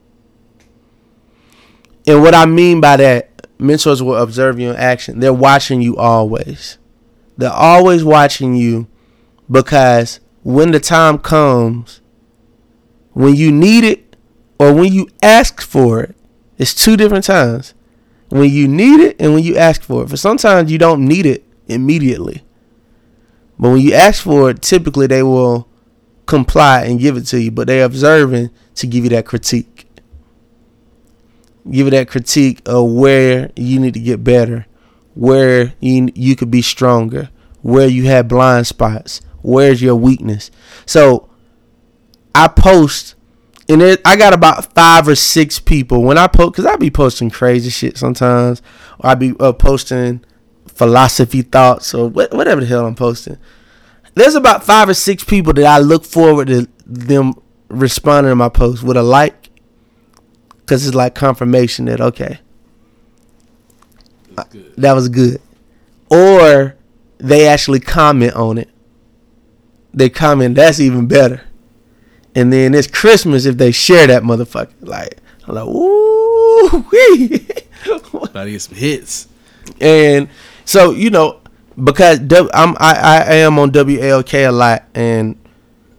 And 2.06 2.22
what 2.22 2.34
i 2.36 2.46
mean 2.46 2.82
by 2.82 2.98
that 2.98 3.29
mentors 3.60 4.02
will 4.02 4.16
observe 4.16 4.60
you 4.60 4.70
in 4.70 4.76
action 4.76 5.20
they're 5.20 5.34
watching 5.34 5.82
you 5.82 5.96
always 5.98 6.78
they're 7.40 7.50
always 7.50 8.04
watching 8.04 8.56
you 8.56 8.88
because 9.50 10.20
when 10.44 10.72
the 10.72 10.80
time 10.80 11.20
comes, 11.20 12.02
when 13.14 13.34
you 13.34 13.50
need 13.50 13.86
it 13.86 14.18
or 14.60 14.74
when 14.74 14.92
you 14.92 15.08
ask 15.24 15.62
for 15.62 16.02
it, 16.02 16.18
it's 16.58 16.74
two 16.74 16.98
different 16.98 17.24
times. 17.24 17.74
When 18.28 18.50
you 18.50 18.68
need 18.68 19.00
it 19.00 19.16
and 19.20 19.34
when 19.34 19.44
you 19.44 19.56
ask 19.56 19.82
for 19.82 20.04
it. 20.04 20.10
For 20.10 20.18
sometimes 20.18 20.70
you 20.70 20.78
don't 20.78 21.08
need 21.08 21.26
it 21.26 21.46
immediately. 21.68 22.44
But 23.58 23.70
when 23.70 23.82
you 23.82 23.94
ask 23.94 24.22
for 24.22 24.50
it, 24.50 24.62
typically 24.62 25.08
they 25.08 25.24
will 25.24 25.70
comply 26.26 26.84
and 26.84 27.00
give 27.00 27.16
it 27.16 27.26
to 27.28 27.42
you, 27.42 27.52
but 27.52 27.68
they're 27.68 27.86
observing 27.86 28.52
to 28.76 28.86
give 28.86 29.06
you 29.06 29.10
that 29.12 29.26
critique. 29.26 29.79
Give 31.70 31.88
it 31.88 31.92
that 31.92 32.08
critique 32.08 32.62
of 32.66 32.90
where 32.92 33.52
you 33.56 33.80
need 33.80 33.94
to 33.94 34.00
get 34.00 34.24
better 34.24 34.66
where 35.20 35.74
you 35.82 36.10
you 36.16 36.36
could 36.36 36.50
be 36.50 36.62
stronger, 36.62 37.30
where 37.62 37.88
you 37.88 38.06
have 38.06 38.28
blind 38.28 38.68
spots, 38.68 39.20
where's 39.42 39.82
your 39.82 39.96
weakness. 39.96 40.50
So 40.86 41.30
I 42.34 42.48
post, 42.48 43.16
and 43.68 43.82
it, 43.82 44.02
I 44.06 44.16
got 44.16 44.34
about 44.34 44.74
five 44.74 45.08
or 45.08 45.16
six 45.16 45.60
people 45.60 46.04
when 46.04 46.18
I 46.18 46.28
post, 46.28 46.56
cause 46.56 46.66
I 46.66 46.78
be 46.78 46.90
posting 46.90 47.30
crazy 47.30 47.70
shit 47.70 47.98
sometimes, 47.98 48.62
or 49.00 49.10
I 49.10 49.16
be 49.16 49.34
uh, 49.40 49.54
posting 49.54 50.24
philosophy 50.68 51.42
thoughts 51.42 51.94
or 51.94 52.10
wh- 52.10 52.32
whatever 52.32 52.62
the 52.62 52.68
hell 52.68 52.86
I'm 52.86 52.96
posting. 52.96 53.38
There's 54.16 54.36
about 54.36 54.64
five 54.64 54.90
or 54.90 54.94
six 54.94 55.24
people 55.24 55.54
that 55.54 55.66
I 55.66 55.80
look 55.80 56.06
forward 56.06 56.48
to 56.48 56.68
them 56.86 57.34
responding 57.68 58.32
to 58.32 58.36
my 58.36 58.50
post 58.50 58.84
with 58.84 58.98
a 58.98 59.04
like, 59.04 59.39
cause 60.70 60.86
it's 60.86 60.96
like 60.96 61.16
confirmation 61.16 61.86
that 61.86 62.00
okay 62.00 62.40
that 64.78 64.94
was 64.94 65.10
good. 65.10 65.42
Or 66.10 66.76
they 67.18 67.48
actually 67.48 67.80
comment 67.80 68.34
on 68.34 68.58
it. 68.58 68.70
They 69.94 70.10
comment, 70.10 70.56
that's 70.56 70.80
even 70.80 71.08
better. 71.08 71.42
And 72.36 72.54
then 72.54 72.74
it's 72.74 72.88
Christmas 72.88 73.46
if 73.46 73.58
they 73.58 73.72
share 73.72 74.08
that 74.08 74.24
motherfucker. 74.24 74.72
Like, 74.82 75.18
I'm 75.48 75.56
like, 75.56 75.66
ooh, 75.66 76.86
wee. 76.92 77.48
About 78.14 78.34
to 78.46 78.52
get 78.52 78.62
some 78.62 78.76
hits. 78.76 79.28
and 79.82 80.30
so 80.66 80.92
you 80.92 81.10
know, 81.10 81.40
because 81.84 82.20
W- 82.20 82.50
I'm 82.54 82.76
I, 82.80 83.24
I 83.28 83.34
am 83.36 83.58
on 83.58 83.72
WAOK 83.72 84.48
a 84.48 84.52
lot, 84.52 84.86
and 84.94 85.38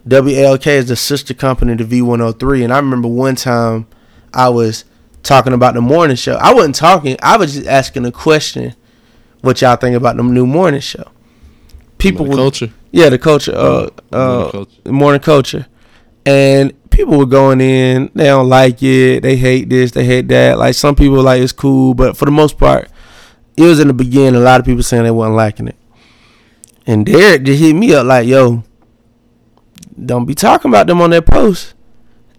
WAOK 0.07 0.67
is 0.67 0.87
the 0.87 0.95
sister 0.95 1.33
company 1.33 1.75
to 1.75 1.83
V103. 1.83 2.63
And 2.63 2.73
I 2.73 2.77
remember 2.77 3.07
one 3.09 3.35
time 3.35 3.87
I 4.33 4.49
was 4.49 4.85
talking 5.23 5.53
about 5.53 5.73
the 5.73 5.81
morning 5.81 6.15
show. 6.15 6.35
I 6.35 6.53
wasn't 6.53 6.75
talking. 6.75 7.17
I 7.21 7.37
was 7.37 7.53
just 7.55 7.67
asking 7.67 8.05
a 8.05 8.11
question. 8.11 8.75
What 9.41 9.61
y'all 9.61 9.75
think 9.75 9.95
about 9.95 10.17
the 10.17 10.23
new 10.23 10.45
morning 10.45 10.81
show? 10.81 11.05
People 11.97 12.25
The 12.25 12.29
would, 12.31 12.37
culture. 12.37 12.71
yeah, 12.91 13.09
the 13.09 13.17
culture, 13.19 13.53
uh, 13.55 13.61
Morning 13.71 13.91
uh, 14.11 14.51
culture. 14.51 14.91
morning 14.91 15.21
culture, 15.21 15.67
and 16.25 16.73
people 16.89 17.17
were 17.17 17.25
going 17.25 17.61
in. 17.61 18.09
They 18.15 18.25
don't 18.25 18.49
like 18.49 18.81
it. 18.83 19.21
They 19.21 19.35
hate 19.37 19.69
this. 19.69 19.91
They 19.91 20.05
hate 20.05 20.27
that. 20.29 20.57
Like 20.59 20.75
some 20.75 20.95
people 20.95 21.21
like 21.21 21.41
it's 21.41 21.51
cool, 21.51 21.93
but 21.93 22.17
for 22.17 22.25
the 22.25 22.31
most 22.31 22.57
part, 22.57 22.89
it 23.57 23.63
was 23.63 23.79
in 23.79 23.87
the 23.87 23.93
beginning. 23.93 24.35
A 24.41 24.43
lot 24.43 24.59
of 24.59 24.65
people 24.65 24.83
saying 24.83 25.03
they 25.03 25.11
wasn't 25.11 25.35
liking 25.35 25.67
it, 25.67 25.75
and 26.87 27.05
Derrick 27.05 27.43
just 27.43 27.59
hit 27.61 27.73
me 27.75 27.93
up 27.93 28.05
like, 28.07 28.27
"Yo, 28.27 28.63
don't 30.03 30.25
be 30.25 30.33
talking 30.35 30.69
about 30.71 30.87
them 30.87 31.01
on 31.01 31.09
that 31.11 31.25
post. 31.25 31.73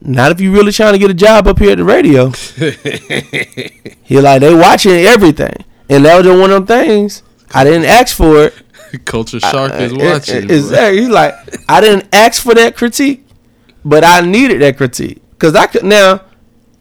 Not 0.04 0.32
if 0.32 0.40
you 0.40 0.52
really 0.52 0.72
trying 0.72 0.92
to 0.94 0.98
get 0.98 1.10
a 1.10 1.14
job 1.14 1.46
up 1.46 1.58
here 1.58 1.72
at 1.72 1.78
the 1.78 1.84
radio." 1.84 2.30
he 4.02 4.20
like 4.20 4.40
they 4.40 4.54
watching 4.54 4.92
everything, 4.92 5.54
and 5.88 6.04
that 6.04 6.16
was 6.16 6.26
just 6.26 6.40
one 6.40 6.50
of 6.50 6.66
them 6.66 6.78
things. 6.78 7.22
I 7.54 7.64
didn't 7.64 7.84
ask 7.84 8.16
for 8.16 8.44
it. 8.44 8.54
culture 9.04 9.40
shark 9.40 9.72
is 9.74 9.92
Uh, 9.92 9.96
watching. 9.98 10.50
Exactly. 10.50 11.00
He's 11.00 11.08
like, 11.08 11.34
I 11.68 11.80
didn't 11.80 12.08
ask 12.12 12.42
for 12.42 12.54
that 12.54 12.76
critique, 12.76 13.26
but 13.84 14.04
I 14.04 14.20
needed 14.20 14.60
that 14.62 14.76
critique 14.76 15.22
because 15.30 15.54
I 15.54 15.66
could 15.66 15.84
now. 15.84 16.22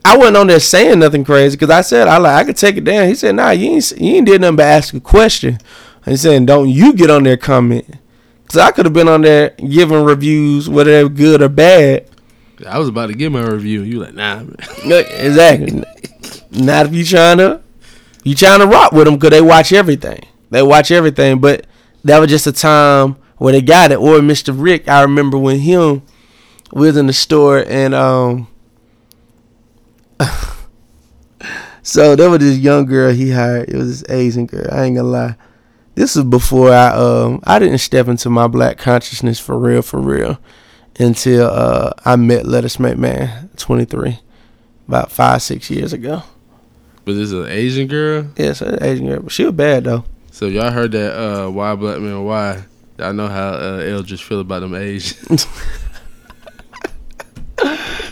I 0.04 0.18
wasn't 0.18 0.38
on 0.38 0.48
there 0.48 0.60
saying 0.60 0.98
nothing 0.98 1.24
crazy 1.24 1.56
because 1.56 1.70
I 1.70 1.82
said 1.82 2.08
I 2.08 2.18
like 2.18 2.36
I 2.36 2.44
could 2.44 2.58
take 2.58 2.76
it 2.76 2.84
down. 2.84 3.08
He 3.08 3.14
said, 3.14 3.36
Nah, 3.36 3.52
you 3.52 3.70
ain't 3.74 3.92
you 3.92 4.16
ain't 4.16 4.26
did 4.26 4.42
nothing 4.42 4.56
but 4.56 4.66
ask 4.66 4.96
a 4.96 5.00
question. 5.00 5.60
He 6.06 6.18
saying, 6.18 6.48
Don't 6.48 6.70
you 6.70 6.94
get 6.94 7.12
on 7.12 7.22
there 7.24 7.38
comment 7.38 7.86
because 8.42 8.58
I 8.58 8.72
could 8.72 8.86
have 8.86 8.94
been 8.94 9.08
on 9.08 9.22
there 9.22 9.52
giving 9.52 10.04
reviews, 10.04 10.68
whether 10.68 11.08
good 11.08 11.44
or 11.44 11.50
bad. 11.50 12.08
I 12.68 12.78
was 12.80 12.88
about 12.88 13.08
to 13.08 13.14
give 13.14 13.32
my 13.32 13.44
review. 13.44 13.82
You 13.84 14.02
like, 14.02 14.14
nah, 14.14 14.44
man. 14.44 14.56
Exactly. 14.86 15.84
Not 16.52 16.88
if 16.88 16.94
you 16.94 17.06
trying 17.06 17.38
to, 17.38 17.62
you 18.24 18.36
trying 18.36 18.60
to 18.60 18.68
rock 18.68 18.92
with 18.92 19.06
them 19.06 19.16
because 19.16 19.32
they 19.32 19.42
watch 19.42 19.72
everything. 19.72 20.20
They 20.50 20.62
watch 20.62 20.92
everything. 20.92 21.40
But 21.40 21.66
that 22.04 22.20
was 22.20 22.30
just 22.30 22.48
a 22.48 22.52
time 22.52 23.16
where 23.38 23.54
they 23.54 23.62
got 23.62 23.92
it. 23.92 24.00
Or 24.00 24.20
Mr. 24.20 24.54
Rick, 24.56 24.88
I 24.88 25.02
remember 25.02 25.38
when 25.38 25.60
him 25.60 26.02
we 26.74 26.88
was 26.88 26.98
in 26.98 27.08
the 27.08 27.14
store 27.14 27.66
and 27.68 27.94
um. 27.94 28.48
so 31.82 32.16
there 32.16 32.30
was 32.30 32.40
this 32.40 32.58
young 32.58 32.86
girl 32.86 33.12
he 33.12 33.32
hired. 33.32 33.70
It 33.70 33.76
was 33.76 34.02
this 34.02 34.10
Asian 34.12 34.46
girl. 34.46 34.68
I 34.72 34.84
ain't 34.84 34.96
gonna 34.96 35.08
lie. 35.08 35.36
This 35.96 36.16
was 36.16 36.26
before 36.26 36.72
I 36.72 36.90
um 36.90 37.42
I 37.44 37.60
didn't 37.60 37.80
step 37.80 38.08
into 38.08 38.30
my 38.30 38.48
black 38.48 38.78
consciousness 38.78 39.40
for 39.40 39.58
real 39.58 39.82
for 39.82 40.00
real 40.00 40.40
until 41.00 41.48
uh 41.50 41.92
I 42.06 42.16
met 42.16 42.46
Let 42.46 42.66
Us 42.66 42.80
Make 42.80 42.98
Man, 42.98 43.50
23 43.58 44.20
about 44.88 45.12
five, 45.12 45.42
six 45.42 45.70
years 45.70 45.94
ago. 45.94 46.24
But 47.06 47.14
this 47.14 47.32
is 47.32 47.34
an 47.34 47.48
Asian 47.48 47.88
girl. 47.88 48.28
So 48.38 48.66
that 48.66 48.84
Asian 48.84 49.08
girl, 49.08 49.22
but 49.22 49.32
she 49.32 49.44
was 49.46 49.54
bad 49.56 49.86
though. 49.86 50.04
So 50.32 50.46
y'all 50.48 50.72
heard 50.72 50.92
that 50.94 51.14
uh, 51.18 51.50
why 51.50 51.76
black 51.76 52.00
men 52.00 52.24
why? 52.24 52.64
I 53.00 53.12
know 53.12 53.28
how 53.28 53.50
uh, 53.54 53.78
Eldridge 53.84 54.24
feel 54.24 54.40
about 54.42 54.60
them 54.62 54.76
Asians. 54.76 55.48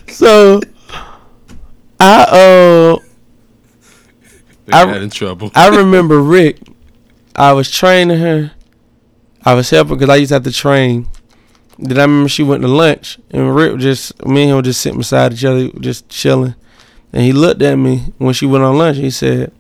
So 0.08 0.60
I 2.00 2.22
uh 2.24 2.98
they 4.66 4.74
I- 4.74 4.86
got 4.86 5.02
in 5.02 5.10
trouble. 5.10 5.52
I 5.56 5.70
remember 5.78 6.22
Rick. 6.22 6.60
I 7.36 7.54
was 7.54 7.72
training 7.72 8.20
her. 8.20 8.52
I 9.46 9.54
was 9.54 9.70
helping 9.70 9.96
because 9.98 10.10
I 10.10 10.18
used 10.18 10.30
to 10.30 10.36
have 10.36 10.44
to 10.44 10.52
train. 10.52 11.08
Then 11.82 11.98
I 11.98 12.02
remember 12.02 12.28
she 12.28 12.44
went 12.44 12.62
to 12.62 12.68
lunch 12.68 13.20
and 13.32 13.56
Rick 13.56 13.80
just 13.80 14.26
me 14.26 14.44
and 14.44 14.52
him 14.52 14.64
just 14.64 14.82
sitting 14.82 15.00
beside 15.00 15.32
each 15.34 15.46
other, 15.46 15.70
just 15.80 16.10
chilling. 16.10 16.56
And 17.14 17.24
he 17.24 17.32
looked 17.32 17.62
at 17.62 17.76
me 17.76 18.14
when 18.18 18.34
she 18.34 18.46
went 18.46 18.64
on 18.66 18.78
lunch. 18.78 18.98
He 18.98 19.10
said, 19.10 19.52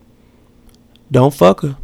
"Don't 1.09 1.33
fuck 1.33 1.61
her." 1.61 1.77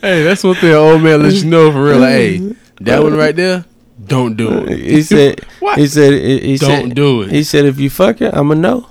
hey, 0.00 0.22
that's 0.24 0.42
one 0.42 0.54
thing 0.56 0.70
an 0.70 0.76
old 0.76 1.02
man 1.02 1.22
let 1.22 1.32
you 1.34 1.44
know 1.44 1.70
for 1.70 1.84
real. 1.84 1.98
Like, 1.98 2.10
hey, 2.10 2.54
That 2.80 3.02
one 3.02 3.14
right 3.16 3.34
there, 3.36 3.64
don't 4.04 4.36
do 4.36 4.64
it. 4.64 4.78
He 4.78 5.02
said. 5.02 5.40
What? 5.60 5.78
He 5.78 5.86
said. 5.88 6.14
He, 6.14 6.38
he 6.40 6.56
Don't 6.56 6.88
said, 6.88 6.94
do 6.94 7.22
it. 7.22 7.30
He 7.30 7.44
said, 7.44 7.66
if 7.66 7.78
you 7.78 7.90
fuck 7.90 8.20
her, 8.20 8.30
I'ma 8.34 8.54
know, 8.54 8.88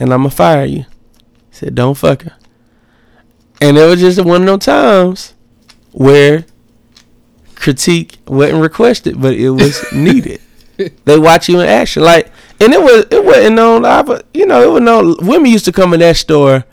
and 0.00 0.12
I'ma 0.12 0.30
fire 0.30 0.64
you. 0.64 0.80
He 0.80 1.52
said, 1.52 1.76
don't 1.76 1.94
fuck 1.94 2.22
her. 2.22 2.34
And 3.60 3.76
it 3.76 3.84
was 3.84 4.00
just 4.00 4.24
one 4.24 4.42
of 4.42 4.46
those 4.46 4.64
times 4.64 5.34
where 5.92 6.44
critique 7.54 8.18
wasn't 8.26 8.62
requested, 8.62 9.20
but 9.20 9.34
it 9.34 9.50
was 9.50 9.84
needed. 9.92 10.40
they 11.04 11.18
watch 11.18 11.48
you 11.48 11.58
in 11.60 11.68
action, 11.68 12.02
like, 12.04 12.30
and 12.60 12.72
it 12.72 12.80
was 12.80 13.06
it 13.10 13.24
wasn't 13.24 13.56
no, 13.56 13.84
I- 13.84 14.20
you 14.32 14.46
know, 14.46 14.62
it 14.62 14.72
was 14.72 14.82
no. 14.82 15.16
Women 15.20 15.50
used 15.50 15.64
to 15.64 15.72
come 15.72 15.92
in 15.94 16.00
that 16.00 16.16
store 16.16 16.64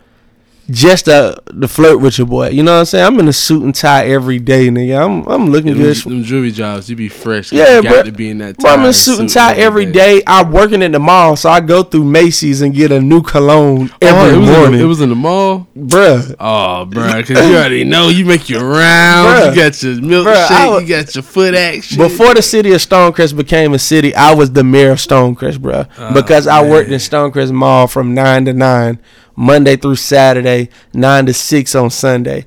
just 0.70 1.04
to, 1.04 1.40
to 1.60 1.68
flirt 1.68 2.00
with 2.00 2.18
your 2.18 2.26
boy. 2.26 2.48
You 2.48 2.62
know 2.62 2.72
what 2.74 2.78
I'm 2.80 2.84
saying? 2.86 3.04
I'm 3.06 3.20
in 3.20 3.28
a 3.28 3.32
suit 3.32 3.62
and 3.62 3.74
tie 3.74 4.06
every 4.06 4.38
day, 4.38 4.68
nigga. 4.68 5.04
I'm 5.04 5.26
I'm 5.26 5.50
looking 5.50 5.74
Them, 5.74 5.82
good. 5.82 5.96
them 5.96 6.22
jewelry 6.24 6.50
jobs, 6.50 6.90
you 6.90 6.96
be 6.96 7.08
fresh. 7.08 7.52
Yeah, 7.52 7.80
you 7.80 8.02
to 8.02 8.12
be 8.12 8.30
in 8.30 8.38
that. 8.38 8.56
Bro, 8.58 8.70
I'm 8.72 8.84
in 8.84 8.92
suit 8.92 9.20
and 9.20 9.28
tie 9.30 9.54
every 9.54 9.86
day. 9.86 10.22
I'm 10.26 10.50
working 10.52 10.82
at 10.82 10.92
the 10.92 10.98
mall, 10.98 11.36
so 11.36 11.50
I 11.50 11.60
go 11.60 11.82
through 11.82 12.04
Macy's 12.04 12.62
and 12.62 12.74
get 12.74 12.90
a 12.92 13.00
new 13.00 13.22
cologne 13.22 13.90
Oh, 13.92 13.96
every 14.06 14.34
it 14.36 14.40
was 14.40 14.48
morning. 14.50 14.74
In, 14.74 14.80
it 14.80 14.88
was 14.88 15.00
in 15.00 15.08
the 15.08 15.14
mall. 15.14 15.68
Bruh. 15.76 16.34
Oh, 16.40 16.84
bro, 16.86 17.16
because 17.16 17.38
you 17.48 17.56
already 17.56 17.84
know 17.84 18.08
you 18.08 18.24
make 18.24 18.48
your 18.48 18.64
rounds. 18.68 19.40
Bruh. 19.40 19.50
You 19.50 19.56
got 19.56 19.82
your 19.82 19.94
milkshake. 19.94 20.46
Bruh, 20.46 20.50
I 20.50 20.68
wa- 20.68 20.78
you 20.78 20.88
got 20.88 21.14
your 21.14 21.22
foot 21.22 21.54
action. 21.54 21.98
Before 21.98 22.34
the 22.34 22.42
city 22.42 22.72
of 22.72 22.80
Stonecrest 22.80 23.36
became 23.36 23.72
a 23.74 23.78
city, 23.78 24.14
I 24.14 24.34
was 24.34 24.52
the 24.52 24.64
mayor 24.64 24.90
of 24.92 24.98
Stonecrest, 24.98 25.58
bruh. 25.58 25.88
Oh, 25.98 26.12
because 26.14 26.46
I 26.46 26.68
worked 26.68 26.90
in. 26.90 26.96
Stonecrest 26.98 27.52
Mall 27.52 27.86
from 27.86 28.14
9 28.14 28.46
to 28.46 28.52
9, 28.52 28.98
Monday 29.36 29.76
through 29.76 29.96
Saturday, 29.96 30.70
9 30.94 31.26
to 31.26 31.34
6 31.34 31.74
on 31.74 31.90
Sunday. 31.90 32.46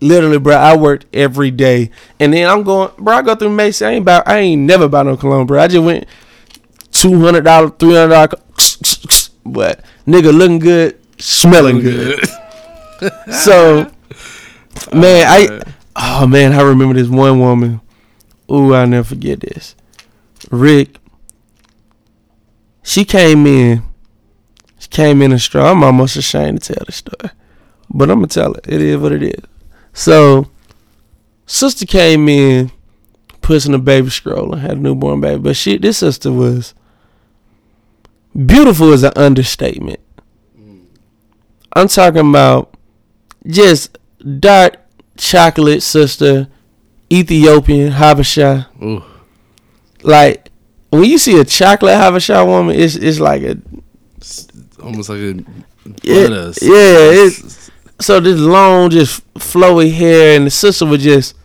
Literally, 0.00 0.38
bro, 0.38 0.54
I 0.54 0.76
worked 0.76 1.06
every 1.12 1.50
day. 1.50 1.90
And 2.20 2.32
then 2.32 2.48
I'm 2.48 2.62
going, 2.62 2.90
bro. 2.98 3.16
I 3.16 3.22
go 3.22 3.34
through 3.34 3.50
Macy's. 3.50 3.82
I 3.82 3.90
ain't, 3.92 4.02
about, 4.02 4.28
I 4.28 4.38
ain't 4.38 4.62
never 4.62 4.88
bought 4.88 5.06
no 5.06 5.16
cologne, 5.16 5.46
bro. 5.46 5.60
I 5.60 5.66
just 5.66 5.84
went 5.84 6.06
$200, 6.92 7.42
$300. 7.78 9.30
But 9.44 9.80
nigga 10.06 10.32
looking 10.32 10.60
good, 10.60 10.98
smelling 11.18 11.80
good. 11.80 12.20
So, 13.30 13.90
man, 14.92 15.26
I 15.28 15.62
oh 15.96 16.26
man, 16.26 16.52
I 16.52 16.62
remember 16.62 16.94
this 16.94 17.08
one 17.08 17.38
woman. 17.38 17.80
Ooh, 18.50 18.74
I'll 18.74 18.86
never 18.86 19.04
forget 19.04 19.40
this. 19.40 19.76
Rick. 20.50 20.98
She 22.82 23.04
came 23.04 23.46
in. 23.46 23.82
She 24.90 24.96
came 25.02 25.22
in 25.22 25.32
a 25.32 25.38
straw. 25.38 25.70
I'm 25.70 25.84
almost 25.84 26.16
ashamed 26.16 26.62
to 26.62 26.74
tell 26.74 26.84
the 26.86 26.92
story, 26.92 27.30
but 27.90 28.10
I'm 28.10 28.18
gonna 28.18 28.26
tell 28.28 28.54
it. 28.54 28.66
It 28.68 28.80
is 28.80 28.96
what 28.98 29.12
it 29.12 29.22
is. 29.22 29.44
So, 29.92 30.48
sister 31.46 31.86
came 31.86 32.28
in, 32.28 32.70
pushing 33.40 33.74
a 33.74 33.78
baby 33.78 34.10
stroller, 34.10 34.58
had 34.58 34.72
a 34.72 34.80
newborn 34.80 35.20
baby. 35.20 35.40
But 35.40 35.56
she, 35.56 35.76
this 35.78 35.98
sister 35.98 36.32
was 36.32 36.74
beautiful. 38.46 38.92
Is 38.92 39.02
an 39.02 39.12
understatement. 39.16 40.00
I'm 41.74 41.88
talking 41.88 42.28
about 42.30 42.74
just 43.46 43.98
dark 44.40 44.76
chocolate 45.16 45.82
sister, 45.82 46.48
Ethiopian 47.12 47.92
Habesha. 47.92 48.66
Ooh, 48.82 49.04
Like 50.02 50.50
when 50.90 51.04
you 51.04 51.18
see 51.18 51.38
a 51.38 51.44
chocolate 51.44 51.96
Habesha 51.96 52.46
woman, 52.46 52.74
it's 52.78 52.96
it's 52.96 53.20
like 53.20 53.42
a 53.42 53.58
almost 54.88 55.08
like 55.10 55.18
a 55.18 55.34
yeah, 56.02 56.52
yeah. 56.62 57.26
It's 57.26 57.70
so 58.00 58.20
this 58.20 58.38
long, 58.38 58.90
just 58.90 59.22
flowy 59.34 59.92
hair, 59.92 60.36
and 60.36 60.46
the 60.46 60.50
sister 60.50 60.86
was 60.86 61.02
just, 61.02 61.36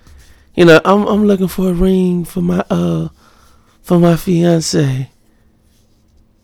you 0.56 0.66
know, 0.66 0.80
I'm 0.86 1.06
I'm 1.08 1.26
looking 1.26 1.48
for 1.48 1.70
a 1.70 1.74
ring 1.74 2.26
for 2.26 2.42
my 2.42 2.64
uh 2.70 3.10
for 3.82 4.00
my 4.00 4.16
fiance. 4.16 5.10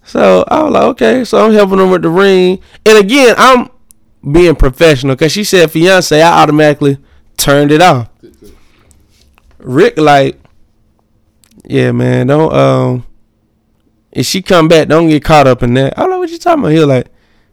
So 0.03 0.43
I 0.47 0.63
was 0.63 0.73
like, 0.73 0.83
okay, 0.83 1.23
so 1.23 1.45
I'm 1.45 1.53
helping 1.53 1.77
her 1.77 1.87
with 1.87 2.01
the 2.01 2.09
ring, 2.09 2.59
and 2.85 2.97
again, 2.97 3.35
I'm 3.37 3.69
being 4.31 4.55
professional 4.55 5.15
because 5.15 5.31
she 5.31 5.43
said 5.43 5.71
fiance, 5.71 6.21
I 6.21 6.41
automatically 6.41 6.97
turned 7.37 7.71
it 7.71 7.81
off. 7.81 8.09
Rick 9.59 9.97
like, 9.97 10.39
yeah, 11.65 11.91
man, 11.91 12.27
don't 12.27 12.53
um. 12.53 13.05
If 14.11 14.25
she 14.25 14.41
come 14.41 14.67
back, 14.67 14.87
don't 14.87 15.09
get 15.09 15.23
caught 15.23 15.47
up 15.47 15.61
in 15.63 15.73
that. 15.75 15.97
I 15.97 16.01
don't 16.01 16.11
know 16.11 16.19
what 16.19 16.29
you 16.29 16.37
talking 16.37 16.63
about. 16.63 16.71
He 16.71 16.79
like, 16.79 17.07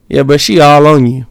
yeah, 0.08 0.22
but 0.22 0.40
she 0.40 0.60
all 0.60 0.86
on 0.86 1.06
you. 1.06 1.26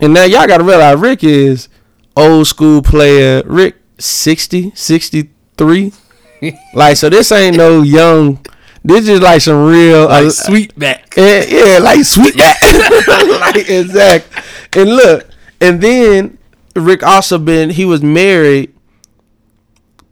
And 0.00 0.14
now 0.14 0.24
y'all 0.24 0.46
gotta 0.46 0.64
realize 0.64 0.98
Rick 0.98 1.24
is 1.24 1.68
old 2.16 2.46
school 2.46 2.82
player. 2.82 3.42
Rick 3.44 3.76
60, 3.98 4.72
63. 4.74 5.92
like 6.74 6.96
so 6.96 7.08
this 7.08 7.32
ain't 7.32 7.56
no 7.56 7.82
young 7.82 8.44
this 8.84 9.08
is 9.08 9.20
like 9.20 9.40
some 9.40 9.64
real 9.64 10.04
like 10.08 10.26
uh, 10.26 10.30
sweet 10.30 10.78
back. 10.78 11.14
yeah, 11.16 11.42
yeah, 11.48 11.78
like 11.78 12.04
sweet 12.04 12.36
that. 12.36 13.40
like 13.54 13.68
exact. 13.68 14.28
And 14.76 14.90
look, 14.94 15.26
and 15.60 15.80
then 15.80 16.36
Rick 16.76 17.02
also 17.02 17.38
been 17.38 17.70
he 17.70 17.86
was 17.86 18.02
married 18.02 18.74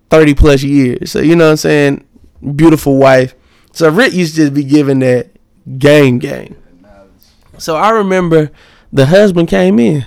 thirty 0.09 0.32
plus 0.34 0.62
years. 0.62 1.12
So 1.12 1.20
you 1.20 1.36
know 1.36 1.44
what 1.44 1.50
I'm 1.50 1.57
saying? 1.59 2.07
Beautiful 2.57 2.96
wife. 2.96 3.34
So 3.73 3.91
Rick 3.91 4.12
used 4.12 4.37
to 4.37 4.51
be 4.51 4.64
giving 4.64 5.01
that 5.01 5.31
game 5.79 6.18
game. 6.18 6.57
So 7.59 7.77
I 7.77 7.91
remember 7.91 8.51
the 8.93 9.07
husband 9.07 9.49
came 9.49 9.79
in. 9.79 10.07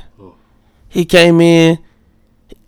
He 0.90 1.06
came 1.06 1.42
in 1.42 1.80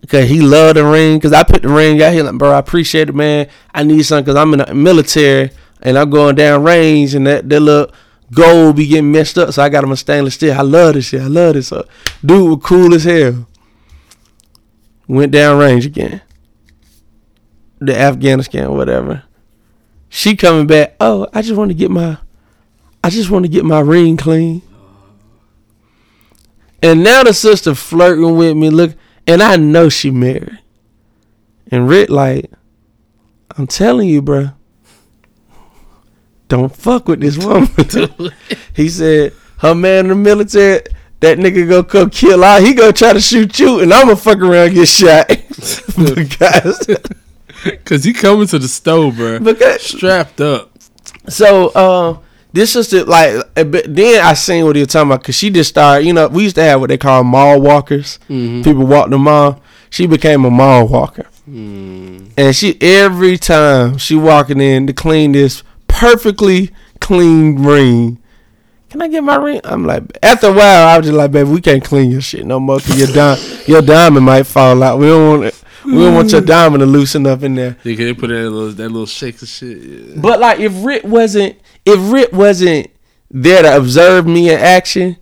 because 0.00 0.28
he 0.28 0.40
loved 0.40 0.76
the 0.76 0.84
ring. 0.84 1.18
Because 1.18 1.32
I 1.32 1.42
put 1.42 1.62
the 1.62 1.68
ring 1.68 2.02
out 2.02 2.12
here, 2.12 2.24
like, 2.24 2.38
bro, 2.38 2.50
I 2.50 2.58
appreciate 2.58 3.08
it, 3.08 3.14
man. 3.14 3.48
I 3.74 3.82
need 3.82 4.02
something 4.02 4.24
because 4.24 4.36
I'm 4.36 4.52
in 4.54 4.60
the 4.60 4.74
military 4.74 5.50
and 5.82 5.98
I'm 5.98 6.10
going 6.10 6.34
down 6.34 6.62
range 6.62 7.14
and 7.14 7.26
that, 7.26 7.48
that 7.48 7.60
little 7.60 7.94
gold 8.32 8.76
be 8.76 8.86
getting 8.86 9.12
messed 9.12 9.38
up. 9.38 9.52
So 9.52 9.62
I 9.62 9.68
got 9.68 9.84
him 9.84 9.92
a 9.92 9.96
stainless 9.96 10.34
steel. 10.34 10.54
I 10.54 10.62
love 10.62 10.94
this 10.94 11.06
shit. 11.06 11.22
I 11.22 11.26
love 11.26 11.54
this. 11.54 11.68
So 11.68 11.86
dude 12.24 12.48
was 12.48 12.58
cool 12.62 12.94
as 12.94 13.04
hell. 13.04 13.46
Went 15.06 15.32
down 15.32 15.58
range 15.58 15.86
again. 15.86 16.20
The 17.78 17.96
Afghanistan, 17.96 18.72
whatever. 18.74 19.22
She 20.08 20.36
coming 20.36 20.66
back. 20.66 20.96
Oh, 21.00 21.28
I 21.32 21.42
just 21.42 21.56
want 21.56 21.70
to 21.70 21.74
get 21.74 21.90
my, 21.90 22.18
I 23.02 23.10
just 23.10 23.30
want 23.30 23.44
to 23.44 23.50
get 23.50 23.64
my 23.64 23.80
ring 23.80 24.16
clean. 24.16 24.62
And 26.82 27.02
now 27.02 27.24
the 27.24 27.34
sister 27.34 27.74
flirting 27.74 28.36
with 28.36 28.56
me. 28.56 28.70
Look, 28.70 28.94
and 29.26 29.42
I 29.42 29.56
know 29.56 29.88
she 29.88 30.10
married. 30.10 30.58
And 31.70 31.88
Rick 31.88 32.08
like, 32.08 32.50
I'm 33.56 33.66
telling 33.66 34.08
you, 34.08 34.22
bruh. 34.22 34.54
Don't 36.48 36.74
fuck 36.74 37.08
with 37.08 37.20
this 37.20 37.36
woman. 37.36 37.68
he 38.74 38.88
said, 38.88 39.34
her 39.58 39.74
man 39.74 40.06
in 40.06 40.08
the 40.08 40.14
military, 40.14 40.80
that 41.20 41.36
nigga 41.38 41.68
go 41.68 41.82
come 41.82 42.10
kill 42.10 42.42
out. 42.42 42.62
He 42.62 42.72
go 42.72 42.90
try 42.92 43.12
to 43.12 43.20
shoot 43.20 43.58
you, 43.58 43.80
and 43.80 43.92
I'ma 43.92 44.14
fuck 44.14 44.38
around 44.38 44.68
and 44.68 44.74
get 44.74 44.88
shot. 44.88 45.28
because, 46.14 46.86
Cause 47.84 48.04
he 48.04 48.12
coming 48.12 48.46
to 48.48 48.58
the 48.58 48.68
stove, 48.68 49.16
bro. 49.16 49.38
because 49.40 49.82
Strapped 49.82 50.40
up. 50.40 50.70
So 51.28 51.68
uh, 51.68 52.18
this 52.52 52.76
is 52.76 52.88
the 52.90 53.04
like. 53.04 53.42
Then 53.54 54.24
I 54.24 54.34
seen 54.34 54.64
what 54.64 54.76
he 54.76 54.82
was 54.82 54.88
talking 54.92 55.10
about 55.10 55.20
because 55.20 55.34
she 55.36 55.50
just 55.50 55.70
started. 55.70 56.06
You 56.06 56.12
know, 56.12 56.28
we 56.28 56.44
used 56.44 56.54
to 56.56 56.62
have 56.62 56.80
what 56.80 56.88
they 56.88 56.98
call 56.98 57.24
mall 57.24 57.60
walkers. 57.60 58.18
People 58.28 58.86
walk 58.86 59.10
the 59.10 59.18
mall. 59.18 59.60
She 59.90 60.06
became 60.06 60.44
a 60.44 60.50
mall 60.50 60.86
walker, 60.86 61.26
and 61.46 62.54
she 62.54 62.76
every 62.80 63.38
time 63.38 63.96
she 63.98 64.14
walking 64.16 64.60
in 64.60 64.86
to 64.86 64.92
clean 64.92 65.32
this 65.32 65.62
perfectly 65.86 66.70
clean 67.00 67.62
ring. 67.64 68.18
Can 68.90 69.02
I 69.02 69.08
get 69.08 69.22
my 69.22 69.36
ring? 69.36 69.60
I'm 69.64 69.84
like, 69.86 70.02
after 70.22 70.48
a 70.48 70.52
while, 70.52 70.88
I 70.88 70.96
was 70.98 71.06
just 71.06 71.16
like, 71.16 71.30
baby, 71.32 71.50
we 71.50 71.60
can't 71.60 71.84
clean 71.84 72.10
your 72.10 72.20
shit 72.22 72.46
no 72.46 72.58
more. 72.60 72.80
Cause 72.80 72.98
your 72.98 73.08
di- 73.08 73.62
your 73.66 73.82
diamond 73.82 74.24
might 74.26 74.44
fall 74.44 74.82
out. 74.82 74.98
We 74.98 75.06
don't 75.06 75.28
want 75.40 75.44
it. 75.44 75.62
We 75.84 75.92
don't 75.92 76.14
want 76.14 76.32
your 76.32 76.42
mm. 76.42 76.46
diamond 76.46 76.80
to 76.80 76.86
loosen 76.86 77.26
up 77.26 77.42
in 77.42 77.54
there. 77.54 77.76
Yeah, 77.84 77.94
'cause 77.94 78.04
they 78.04 78.14
put 78.14 78.28
that 78.28 78.50
little 78.50 78.72
that 78.72 78.88
little 78.88 79.06
shake 79.06 79.40
of 79.42 79.48
shit. 79.48 79.78
Yeah. 79.78 80.20
But 80.20 80.40
like 80.40 80.60
if 80.60 80.72
Rick 80.84 81.04
wasn't 81.04 81.56
if 81.84 81.98
Rick 82.12 82.32
wasn't 82.32 82.88
there 83.30 83.62
to 83.62 83.76
observe 83.76 84.26
me 84.26 84.50
in 84.50 84.58
action 84.58 85.16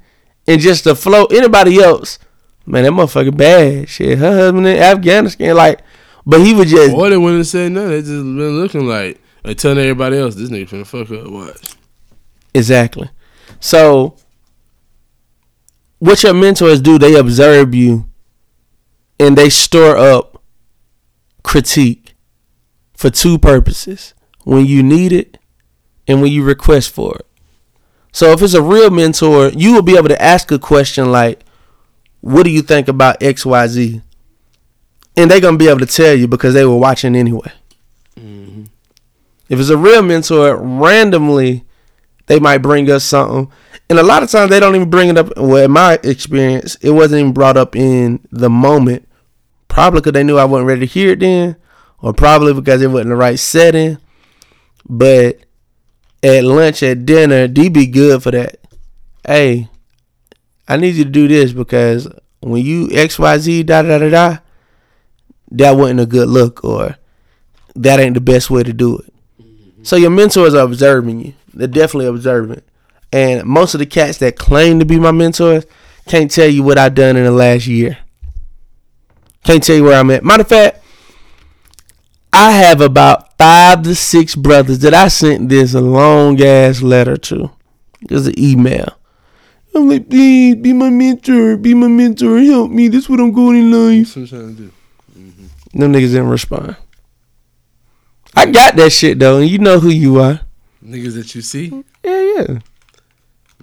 and 0.46 0.60
just 0.60 0.84
to 0.84 0.94
flow 0.94 1.26
anybody 1.26 1.82
else, 1.82 2.18
man, 2.64 2.84
that 2.84 2.92
motherfucker 2.92 3.36
bad. 3.36 3.88
Shit, 3.88 4.18
her 4.18 4.36
husband 4.36 4.66
in 4.66 4.76
Afghanistan, 4.78 5.54
like 5.56 5.80
but 6.26 6.40
he 6.40 6.54
was 6.54 6.70
just 6.70 6.94
Or 6.94 7.08
they 7.08 7.16
wouldn't 7.16 7.38
have 7.38 7.46
said 7.46 7.72
nothing. 7.72 7.90
They 7.90 8.00
just 8.00 8.08
been 8.08 8.60
looking 8.60 8.86
like 8.88 9.20
and 9.44 9.58
telling 9.58 9.78
everybody 9.78 10.18
else 10.18 10.34
this 10.34 10.50
nigga 10.50 10.68
finna 10.68 10.86
fuck 10.86 11.10
up. 11.10 11.30
What? 11.30 11.76
Exactly. 12.52 13.10
So 13.60 14.16
what 15.98 16.22
your 16.22 16.34
mentors 16.34 16.80
do, 16.80 16.98
they 16.98 17.14
observe 17.14 17.74
you 17.74 18.06
and 19.18 19.36
they 19.36 19.48
store 19.48 19.96
up 19.96 20.35
critique 21.46 22.16
for 22.94 23.08
two 23.08 23.38
purposes. 23.38 24.14
When 24.42 24.66
you 24.66 24.82
need 24.82 25.12
it 25.12 25.38
and 26.08 26.20
when 26.20 26.32
you 26.32 26.42
request 26.44 26.90
for 26.90 27.16
it. 27.16 27.26
So 28.12 28.32
if 28.32 28.42
it's 28.42 28.54
a 28.54 28.62
real 28.62 28.90
mentor, 28.90 29.48
you 29.50 29.72
will 29.72 29.82
be 29.82 29.96
able 29.96 30.08
to 30.08 30.20
ask 30.20 30.50
a 30.50 30.58
question 30.58 31.12
like, 31.12 31.44
What 32.20 32.42
do 32.42 32.50
you 32.50 32.62
think 32.62 32.88
about 32.88 33.20
XYZ? 33.20 34.02
and 35.16 35.30
they're 35.30 35.40
gonna 35.40 35.56
be 35.56 35.68
able 35.68 35.80
to 35.80 35.86
tell 35.86 36.14
you 36.14 36.28
because 36.28 36.52
they 36.52 36.66
were 36.66 36.76
watching 36.76 37.16
anyway. 37.16 37.52
Mm-hmm. 38.18 38.64
If 39.48 39.60
it's 39.60 39.70
a 39.70 39.76
real 39.76 40.02
mentor, 40.02 40.56
randomly 40.56 41.64
they 42.26 42.40
might 42.40 42.58
bring 42.58 42.90
us 42.90 43.04
something, 43.04 43.50
and 43.88 43.98
a 43.98 44.02
lot 44.02 44.24
of 44.24 44.30
times 44.30 44.50
they 44.50 44.58
don't 44.58 44.74
even 44.74 44.90
bring 44.90 45.08
it 45.08 45.16
up. 45.16 45.32
Well, 45.36 45.64
in 45.64 45.70
my 45.70 45.98
experience, 46.02 46.74
it 46.82 46.90
wasn't 46.90 47.20
even 47.20 47.32
brought 47.32 47.56
up 47.56 47.76
in 47.76 48.26
the 48.32 48.50
moment. 48.50 49.05
Probably 49.76 50.00
because 50.00 50.12
they 50.12 50.24
knew 50.24 50.38
I 50.38 50.46
wasn't 50.46 50.68
ready 50.68 50.80
to 50.80 50.86
hear 50.86 51.10
it 51.10 51.20
then, 51.20 51.54
or 51.98 52.14
probably 52.14 52.54
because 52.54 52.80
it 52.80 52.86
wasn't 52.86 53.10
the 53.10 53.14
right 53.14 53.38
setting. 53.38 53.98
But 54.88 55.40
at 56.22 56.44
lunch, 56.44 56.82
at 56.82 57.04
dinner, 57.04 57.46
D 57.46 57.68
be 57.68 57.86
good 57.86 58.22
for 58.22 58.30
that. 58.30 58.56
Hey, 59.26 59.68
I 60.66 60.78
need 60.78 60.94
you 60.94 61.04
to 61.04 61.10
do 61.10 61.28
this 61.28 61.52
because 61.52 62.08
when 62.40 62.64
you 62.64 62.88
X 62.90 63.18
Y 63.18 63.36
Z 63.36 63.64
da 63.64 63.82
da 63.82 63.98
da 63.98 64.08
da, 64.08 64.38
that 65.50 65.72
wasn't 65.72 66.00
a 66.00 66.06
good 66.06 66.28
look, 66.28 66.64
or 66.64 66.96
that 67.74 68.00
ain't 68.00 68.14
the 68.14 68.20
best 68.22 68.48
way 68.48 68.62
to 68.62 68.72
do 68.72 68.96
it. 68.96 69.12
So 69.82 69.96
your 69.96 70.08
mentors 70.08 70.54
are 70.54 70.64
observing 70.64 71.20
you. 71.20 71.34
They're 71.52 71.68
definitely 71.68 72.06
observing. 72.06 72.62
And 73.12 73.44
most 73.44 73.74
of 73.74 73.80
the 73.80 73.84
cats 73.84 74.16
that 74.18 74.38
claim 74.38 74.78
to 74.78 74.86
be 74.86 74.98
my 74.98 75.12
mentors 75.12 75.66
can't 76.06 76.30
tell 76.30 76.48
you 76.48 76.62
what 76.62 76.78
I've 76.78 76.94
done 76.94 77.18
in 77.18 77.24
the 77.24 77.30
last 77.30 77.66
year. 77.66 77.98
Can't 79.46 79.62
tell 79.62 79.76
you 79.76 79.84
where 79.84 79.98
I'm 79.98 80.10
at. 80.10 80.24
Matter 80.24 80.40
of 80.42 80.48
fact, 80.48 80.82
I 82.32 82.50
have 82.50 82.80
about 82.80 83.38
five 83.38 83.82
to 83.84 83.94
six 83.94 84.34
brothers 84.34 84.80
that 84.80 84.92
I 84.92 85.06
sent 85.06 85.48
this 85.48 85.72
long 85.72 86.42
ass 86.42 86.82
letter 86.82 87.16
to. 87.16 87.52
It's 88.02 88.26
an 88.26 88.38
email. 88.38 88.98
I'm 89.74 89.88
like, 89.88 90.08
please 90.10 90.56
be 90.56 90.72
my 90.72 90.90
mentor, 90.90 91.56
be 91.56 91.74
my 91.74 91.86
mentor, 91.86 92.38
help 92.40 92.70
me. 92.70 92.88
This 92.88 93.04
is 93.04 93.08
what 93.08 93.20
I'm 93.20 93.30
going 93.30 93.56
in 93.58 93.70
life. 93.70 94.14
That's 94.14 94.32
what 94.32 94.40
I'm 94.40 94.46
trying 94.46 94.56
to 94.56 94.62
do. 94.62 94.72
Mm-hmm. 95.16 95.78
Them 95.78 95.92
niggas 95.92 96.08
didn't 96.08 96.28
respond. 96.28 96.76
I 98.34 98.46
got 98.46 98.76
that 98.76 98.90
shit 98.90 99.18
though, 99.18 99.38
and 99.38 99.48
you 99.48 99.58
know 99.58 99.78
who 99.78 99.90
you 99.90 100.18
are. 100.18 100.40
Niggas 100.84 101.14
that 101.14 101.34
you 101.34 101.40
see. 101.40 101.84
Yeah, 102.02 102.20
yeah. 102.20 102.58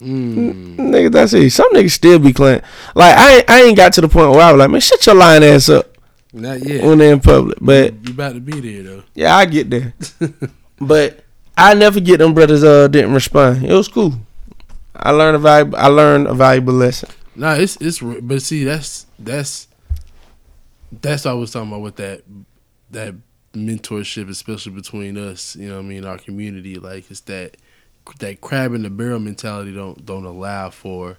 Mm. 0.03 0.75
Niggas, 0.77 1.11
that's 1.11 1.33
it. 1.33 1.49
Some 1.51 1.71
niggas 1.73 1.91
still 1.91 2.19
be 2.19 2.33
playing. 2.33 2.61
Like 2.95 3.17
I, 3.17 3.35
ain't, 3.37 3.49
I 3.49 3.61
ain't 3.63 3.77
got 3.77 3.93
to 3.93 4.01
the 4.01 4.09
point 4.09 4.31
where 4.31 4.41
I 4.41 4.51
was 4.51 4.59
like, 4.59 4.69
man, 4.69 4.81
shut 4.81 5.05
your 5.05 5.15
lying 5.15 5.43
ass 5.43 5.69
up 5.69 5.97
Not 6.33 6.59
yet. 6.65 6.83
when 6.83 6.97
they're 6.97 7.13
in 7.13 7.19
public. 7.19 7.57
But 7.61 7.93
you 8.05 8.13
about 8.13 8.33
to 8.33 8.39
be 8.39 8.59
there 8.59 8.83
though. 8.83 9.03
yeah, 9.15 9.35
I 9.35 9.45
get 9.45 9.69
there. 9.69 9.93
but 10.81 11.23
I 11.57 11.73
never 11.73 11.99
get 11.99 12.17
them 12.17 12.33
brothers 12.33 12.63
uh 12.63 12.87
didn't 12.87 13.13
respond. 13.13 13.63
It 13.63 13.73
was 13.73 13.87
cool. 13.87 14.13
I 14.95 15.11
learned 15.11 15.37
a 15.37 15.39
valuable. 15.39 15.77
I 15.77 15.87
learned 15.87 16.27
a 16.27 16.33
valuable 16.33 16.73
lesson. 16.73 17.09
Nah, 17.35 17.53
it's 17.53 17.77
it's 17.77 17.99
but 17.99 18.41
see 18.41 18.63
that's 18.63 19.05
that's 19.17 19.67
that's 21.01 21.25
what 21.25 21.31
I 21.31 21.33
was 21.35 21.51
talking 21.51 21.69
about 21.69 21.81
with 21.81 21.95
that 21.95 22.23
that 22.91 23.15
mentorship, 23.53 24.29
especially 24.29 24.73
between 24.73 25.17
us. 25.17 25.55
You 25.55 25.69
know, 25.69 25.75
what 25.75 25.85
I 25.85 25.87
mean, 25.87 26.05
our 26.05 26.17
community. 26.17 26.75
Like 26.75 27.09
it's 27.09 27.21
that 27.21 27.57
that 28.19 28.41
crab 28.41 28.73
in 28.73 28.83
the 28.83 28.89
barrel 28.89 29.19
mentality 29.19 29.73
don't 29.73 30.05
don't 30.05 30.25
allow 30.25 30.69
for 30.69 31.17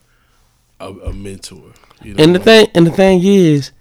a, 0.80 0.88
a 0.88 1.12
mentor. 1.12 1.72
You 2.02 2.14
know? 2.14 2.22
And 2.22 2.34
the 2.34 2.38
thing, 2.38 2.66
and 2.74 2.86
the 2.86 2.90
thing 2.90 3.20
is, 3.22 3.72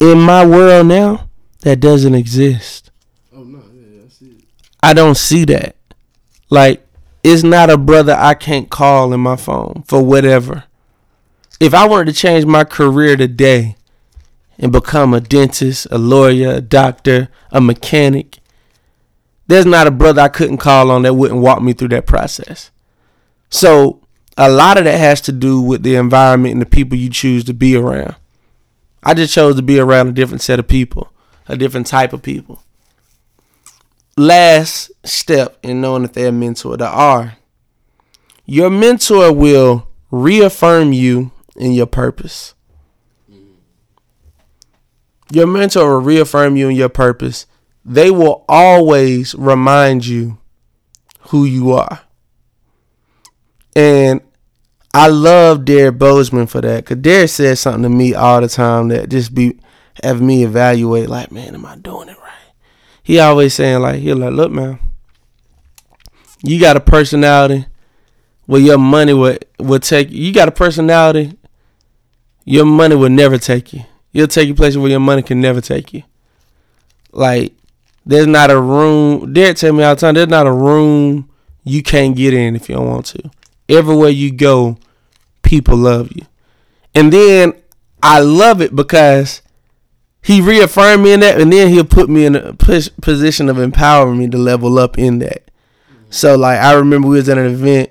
in 0.00 0.20
my 0.20 0.44
world 0.44 0.86
now, 0.86 1.28
that 1.60 1.80
doesn't 1.80 2.14
exist. 2.14 2.90
Oh 3.34 3.44
no, 3.44 3.62
yeah, 3.72 4.02
I 4.04 4.08
see 4.08 4.26
it. 4.26 4.44
I 4.82 4.94
don't 4.94 5.16
see 5.16 5.44
that. 5.46 5.76
Like, 6.50 6.86
it's 7.22 7.42
not 7.42 7.70
a 7.70 7.78
brother 7.78 8.16
I 8.18 8.34
can't 8.34 8.68
call 8.68 9.12
in 9.12 9.20
my 9.20 9.36
phone 9.36 9.84
for 9.86 10.02
whatever. 10.04 10.64
If 11.60 11.72
I 11.74 11.86
wanted 11.86 12.06
to 12.06 12.12
change 12.12 12.44
my 12.44 12.64
career 12.64 13.16
today 13.16 13.76
and 14.58 14.72
become 14.72 15.14
a 15.14 15.20
dentist, 15.20 15.86
a 15.90 15.98
lawyer, 15.98 16.54
a 16.54 16.60
doctor, 16.60 17.28
a 17.52 17.60
mechanic, 17.60 18.38
there's 19.52 19.66
not 19.66 19.86
a 19.86 19.90
brother 19.90 20.22
I 20.22 20.28
couldn't 20.28 20.58
call 20.58 20.90
on 20.90 21.02
that 21.02 21.14
wouldn't 21.14 21.40
walk 21.40 21.62
me 21.62 21.72
through 21.72 21.88
that 21.88 22.06
process. 22.06 22.70
So, 23.50 24.00
a 24.36 24.50
lot 24.50 24.78
of 24.78 24.84
that 24.84 24.98
has 24.98 25.20
to 25.22 25.32
do 25.32 25.60
with 25.60 25.82
the 25.82 25.96
environment 25.96 26.52
and 26.52 26.62
the 26.62 26.66
people 26.66 26.96
you 26.96 27.10
choose 27.10 27.44
to 27.44 27.54
be 27.54 27.76
around. 27.76 28.16
I 29.02 29.14
just 29.14 29.34
chose 29.34 29.56
to 29.56 29.62
be 29.62 29.78
around 29.78 30.08
a 30.08 30.12
different 30.12 30.42
set 30.42 30.58
of 30.58 30.68
people, 30.68 31.12
a 31.48 31.56
different 31.56 31.86
type 31.86 32.12
of 32.12 32.22
people 32.22 32.62
last 34.16 34.90
step 35.04 35.58
in 35.62 35.80
knowing 35.80 36.04
if 36.04 36.12
they're 36.12 36.28
a 36.28 36.32
mentor, 36.32 36.76
the 36.76 36.88
R. 36.88 37.36
Your 38.44 38.70
mentor 38.70 39.32
will 39.32 39.88
reaffirm 40.10 40.92
you 40.92 41.32
in 41.56 41.72
your 41.72 41.86
purpose. 41.86 42.54
Mm-hmm. 43.30 43.52
Your 45.30 45.46
mentor 45.46 45.88
will 45.88 46.00
reaffirm 46.00 46.56
you 46.56 46.68
in 46.68 46.76
your 46.76 46.88
purpose. 46.88 47.46
They 47.84 48.10
will 48.10 48.44
always 48.48 49.34
remind 49.34 50.06
you 50.06 50.38
who 51.28 51.44
you 51.44 51.72
are. 51.72 52.00
And 53.74 54.20
I 54.94 55.08
love 55.08 55.64
Derrick 55.64 55.96
Boazman 55.96 56.48
for 56.48 56.60
that. 56.60 56.86
Cause 56.86 56.98
Derrick 56.98 57.30
says 57.30 57.60
something 57.60 57.82
to 57.84 57.88
me 57.88 58.14
all 58.14 58.40
the 58.40 58.48
time 58.48 58.88
that 58.88 59.08
just 59.08 59.34
be 59.34 59.58
have 60.02 60.20
me 60.20 60.44
evaluate 60.44 61.08
like, 61.08 61.32
man, 61.32 61.54
am 61.54 61.66
I 61.66 61.76
doing 61.76 62.08
it 62.08 62.18
right? 62.18 62.32
he 63.02 63.18
always 63.18 63.54
saying 63.54 63.80
like 63.80 63.96
he 64.00 64.14
like 64.14 64.32
look 64.32 64.50
man 64.50 64.78
you 66.42 66.60
got 66.60 66.76
a 66.76 66.80
personality 66.80 67.66
where 68.46 68.60
your 68.60 68.78
money 68.78 69.12
would 69.12 69.44
will 69.58 69.78
take 69.78 70.10
you 70.10 70.26
You 70.26 70.32
got 70.32 70.48
a 70.48 70.52
personality 70.52 71.36
your 72.44 72.64
money 72.64 72.94
will 72.94 73.10
never 73.10 73.38
take 73.38 73.72
you 73.72 73.84
you'll 74.12 74.28
take 74.28 74.48
you 74.48 74.54
places 74.54 74.78
where 74.78 74.90
your 74.90 75.00
money 75.00 75.22
can 75.22 75.40
never 75.40 75.60
take 75.60 75.92
you 75.92 76.02
like 77.12 77.54
there's 78.04 78.26
not 78.26 78.50
a 78.50 78.60
room 78.60 79.32
Derrick 79.32 79.56
tell 79.56 79.72
me 79.72 79.82
all 79.82 79.94
the 79.94 80.00
time 80.00 80.14
there's 80.14 80.28
not 80.28 80.46
a 80.46 80.52
room 80.52 81.28
you 81.64 81.82
can't 81.82 82.16
get 82.16 82.34
in 82.34 82.56
if 82.56 82.68
you 82.68 82.74
don't 82.74 82.88
want 82.88 83.06
to 83.06 83.30
everywhere 83.68 84.10
you 84.10 84.32
go 84.32 84.76
people 85.42 85.76
love 85.76 86.10
you 86.14 86.26
and 86.94 87.12
then 87.12 87.54
I 88.02 88.18
love 88.20 88.60
it 88.60 88.74
because 88.74 89.42
he 90.22 90.40
reaffirmed 90.40 91.02
me 91.02 91.12
in 91.12 91.20
that, 91.20 91.40
and 91.40 91.52
then 91.52 91.68
he'll 91.68 91.84
put 91.84 92.08
me 92.08 92.24
in 92.24 92.36
a 92.36 92.52
position 92.54 93.48
of 93.48 93.58
empowering 93.58 94.18
me 94.18 94.28
to 94.28 94.38
level 94.38 94.78
up 94.78 94.98
in 94.98 95.18
that. 95.18 95.50
So 96.10 96.36
like 96.36 96.58
I 96.58 96.72
remember 96.74 97.08
we 97.08 97.16
was 97.16 97.28
at 97.28 97.38
an 97.38 97.46
event, 97.46 97.90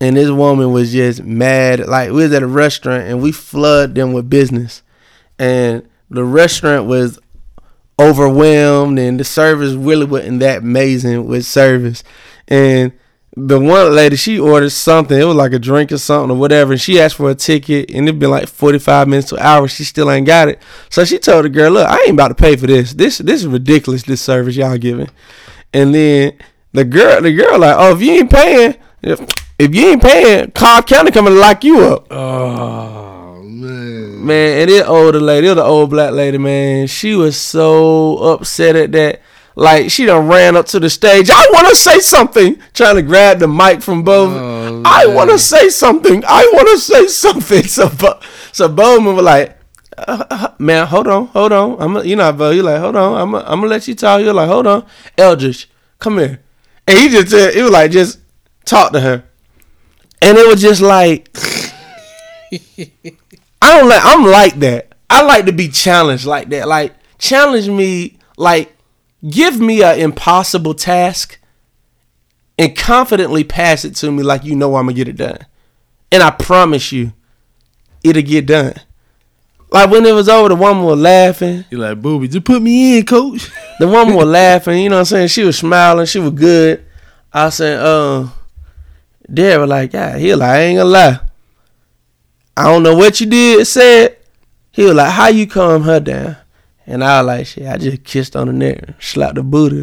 and 0.00 0.16
this 0.16 0.30
woman 0.30 0.72
was 0.72 0.92
just 0.92 1.22
mad. 1.22 1.80
Like 1.80 2.10
we 2.10 2.22
was 2.22 2.32
at 2.32 2.42
a 2.42 2.46
restaurant, 2.46 3.04
and 3.04 3.22
we 3.22 3.32
flooded 3.32 3.94
them 3.94 4.12
with 4.12 4.30
business, 4.30 4.82
and 5.38 5.88
the 6.10 6.24
restaurant 6.24 6.86
was 6.86 7.18
overwhelmed, 8.02 8.98
and 8.98 9.18
the 9.18 9.24
service 9.24 9.72
really 9.72 10.06
wasn't 10.06 10.40
that 10.40 10.58
amazing 10.58 11.26
with 11.26 11.44
service, 11.44 12.02
and 12.48 12.92
the 13.36 13.58
one 13.58 13.94
lady 13.94 14.16
she 14.16 14.38
ordered 14.38 14.70
something. 14.70 15.18
It 15.18 15.24
was 15.24 15.36
like 15.36 15.52
a 15.52 15.58
drink 15.58 15.90
or 15.90 15.98
something 15.98 16.36
or 16.36 16.38
whatever. 16.38 16.72
And 16.72 16.80
she 16.80 17.00
asked 17.00 17.16
for 17.16 17.30
a 17.30 17.34
ticket 17.34 17.90
and 17.90 18.06
it'd 18.06 18.20
been 18.20 18.30
like 18.30 18.46
45 18.46 19.08
minutes 19.08 19.30
to 19.30 19.38
hour. 19.38 19.68
She 19.68 19.84
still 19.84 20.10
ain't 20.10 20.26
got 20.26 20.48
it. 20.48 20.60
So 20.90 21.04
she 21.04 21.18
told 21.18 21.46
the 21.46 21.48
girl 21.48 21.72
look 21.72 21.88
i 21.88 21.98
ain't 22.02 22.10
about 22.10 22.28
to 22.28 22.34
pay 22.34 22.56
for 22.56 22.66
this. 22.66 22.92
This 22.92 23.18
this 23.18 23.40
is 23.40 23.46
ridiculous 23.46 24.02
this 24.02 24.20
service 24.20 24.56
y'all 24.56 24.76
giving. 24.76 25.08
And 25.72 25.94
then 25.94 26.36
the 26.72 26.84
girl 26.84 27.22
the 27.22 27.32
girl 27.32 27.58
like 27.58 27.76
oh 27.78 27.94
if 27.94 28.02
you 28.02 28.12
ain't 28.12 28.30
paying 28.30 28.76
if, 29.02 29.20
if 29.58 29.74
you 29.74 29.88
ain't 29.88 30.02
paying 30.02 30.50
cobb 30.50 30.86
county 30.86 31.10
coming 31.10 31.32
to 31.32 31.38
lock 31.38 31.64
you 31.64 31.86
up. 31.86 32.12
Oh 32.12 33.42
man, 33.42 34.11
man 34.22 34.60
and 34.60 34.70
this 34.70 34.86
older 34.86 35.20
lady 35.20 35.48
it 35.48 35.54
the 35.54 35.62
old 35.62 35.90
black 35.90 36.12
lady 36.12 36.38
man 36.38 36.86
she 36.86 37.14
was 37.14 37.36
so 37.36 38.16
upset 38.18 38.76
at 38.76 38.92
that 38.92 39.20
like 39.54 39.90
she 39.90 40.06
done 40.06 40.28
ran 40.28 40.56
up 40.56 40.66
to 40.66 40.80
the 40.80 40.88
stage. 40.88 41.30
I 41.30 41.46
want 41.52 41.68
to 41.68 41.76
say 41.76 41.98
something. 41.98 42.60
Trying 42.72 42.96
to 42.96 43.02
grab 43.02 43.38
the 43.38 43.48
mic 43.48 43.82
from 43.82 44.04
Boazman. 44.04 44.38
Oh, 44.40 44.82
I 44.84 45.06
want 45.06 45.30
to 45.30 45.38
say 45.38 45.68
something. 45.68 46.24
I 46.26 46.50
want 46.54 46.68
to 46.68 46.78
say 46.78 47.06
something. 47.06 47.62
So, 47.72 47.88
Bo- 47.88 48.20
so 48.52 48.68
Boazman 48.68 49.14
was 49.14 49.24
like, 49.24 49.58
uh, 49.96 50.24
uh, 50.30 50.54
"Man, 50.58 50.86
hold 50.86 51.06
on, 51.06 51.26
hold 51.26 51.52
on. 51.52 51.80
I'm, 51.80 51.96
a, 51.96 52.04
you 52.04 52.16
know, 52.16 52.32
Bo. 52.32 52.50
You 52.50 52.62
like, 52.62 52.80
hold 52.80 52.96
on. 52.96 53.20
I'm, 53.20 53.34
a, 53.34 53.38
I'm 53.38 53.60
gonna 53.60 53.68
let 53.68 53.88
you 53.88 53.94
talk. 53.94 54.20
You're 54.20 54.32
like, 54.34 54.48
hold 54.48 54.66
on, 54.66 54.86
Eldridge, 55.16 55.70
come 55.98 56.18
here." 56.18 56.40
And 56.86 56.98
he 56.98 57.08
just, 57.08 57.30
said, 57.30 57.54
it 57.54 57.62
was 57.62 57.70
like, 57.70 57.90
just 57.90 58.18
talk 58.64 58.92
to 58.92 59.00
her, 59.00 59.24
and 60.20 60.38
it 60.38 60.46
was 60.46 60.60
just 60.60 60.80
like, 60.80 61.34
I 63.62 63.78
don't 63.78 63.88
like. 63.88 64.02
I'm 64.04 64.24
like 64.24 64.54
that. 64.60 64.92
I 65.08 65.22
like 65.22 65.46
to 65.46 65.52
be 65.52 65.68
challenged 65.68 66.26
like 66.26 66.48
that. 66.50 66.66
Like 66.66 66.94
challenge 67.18 67.68
me. 67.68 68.18
Like 68.36 68.76
give 69.28 69.60
me 69.60 69.82
an 69.82 70.00
impossible 70.00 70.74
task 70.74 71.38
and 72.58 72.76
confidently 72.76 73.44
pass 73.44 73.84
it 73.84 73.94
to 73.96 74.10
me 74.10 74.22
like 74.22 74.44
you 74.44 74.56
know 74.56 74.74
I'm 74.76 74.86
gonna 74.86 74.94
get 74.94 75.08
it 75.08 75.16
done. 75.16 75.38
And 76.10 76.22
I 76.22 76.30
promise 76.30 76.92
you, 76.92 77.12
it'll 78.02 78.22
get 78.22 78.46
done. 78.46 78.74
Like 79.70 79.90
when 79.90 80.04
it 80.04 80.12
was 80.12 80.28
over, 80.28 80.50
the 80.50 80.56
woman 80.56 80.84
was 80.84 80.98
laughing. 80.98 81.64
you 81.70 81.78
like 81.78 82.02
booby? 82.02 82.28
Just 82.28 82.44
put 82.44 82.60
me 82.60 82.98
in, 82.98 83.06
coach. 83.06 83.50
The 83.78 83.88
woman 83.88 84.14
was 84.14 84.26
laughing, 84.26 84.80
you 84.80 84.90
know 84.90 84.96
what 84.96 85.00
I'm 85.00 85.04
saying? 85.06 85.28
She 85.28 85.42
was 85.42 85.58
smiling, 85.58 86.06
she 86.06 86.20
was 86.20 86.30
good. 86.32 86.84
I 87.32 87.48
said, 87.48 87.80
uh, 87.80 88.28
Dad 89.32 89.58
was 89.58 89.68
like, 89.68 89.92
yeah, 89.92 90.16
he 90.18 90.32
like, 90.36 90.50
I 90.50 90.60
ain't 90.60 90.78
gonna 90.78 90.90
lie. 90.90 91.20
I 92.56 92.64
don't 92.64 92.82
know 92.82 92.96
what 92.96 93.20
you 93.20 93.26
did, 93.26 93.66
said. 93.66 94.18
He 94.70 94.84
was 94.84 94.94
like, 94.94 95.12
how 95.12 95.28
you 95.28 95.46
calm 95.46 95.82
her 95.82 96.00
down? 96.00 96.36
And 96.86 97.04
I 97.04 97.20
was 97.20 97.26
like, 97.26 97.46
shit, 97.46 97.66
I 97.66 97.76
just 97.76 98.04
kissed 98.04 98.36
on 98.36 98.48
the 98.48 98.52
neck, 98.52 99.00
slapped 99.00 99.36
the 99.36 99.42
booty. 99.42 99.76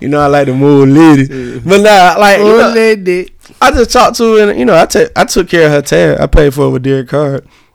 you 0.00 0.08
know, 0.08 0.20
I 0.20 0.26
like 0.26 0.46
to 0.46 0.54
move 0.54 0.88
ladies. 0.88 1.64
But 1.64 1.80
nah, 1.80 2.16
like, 2.18 2.38
you 2.38 2.44
know, 2.44 2.72
lady. 2.74 3.32
I 3.60 3.70
just 3.72 3.90
talked 3.90 4.16
to 4.18 4.36
her 4.36 4.50
and, 4.50 4.58
you 4.58 4.64
know, 4.64 4.76
I 4.76 4.86
ta- 4.86 5.08
I 5.16 5.24
took 5.24 5.48
care 5.48 5.66
of 5.66 5.72
her 5.72 5.82
tab. 5.82 6.20
I 6.20 6.26
paid 6.26 6.54
for 6.54 6.66
it 6.66 6.70
with 6.70 6.82
Derrick 6.82 7.08
Card. 7.08 7.46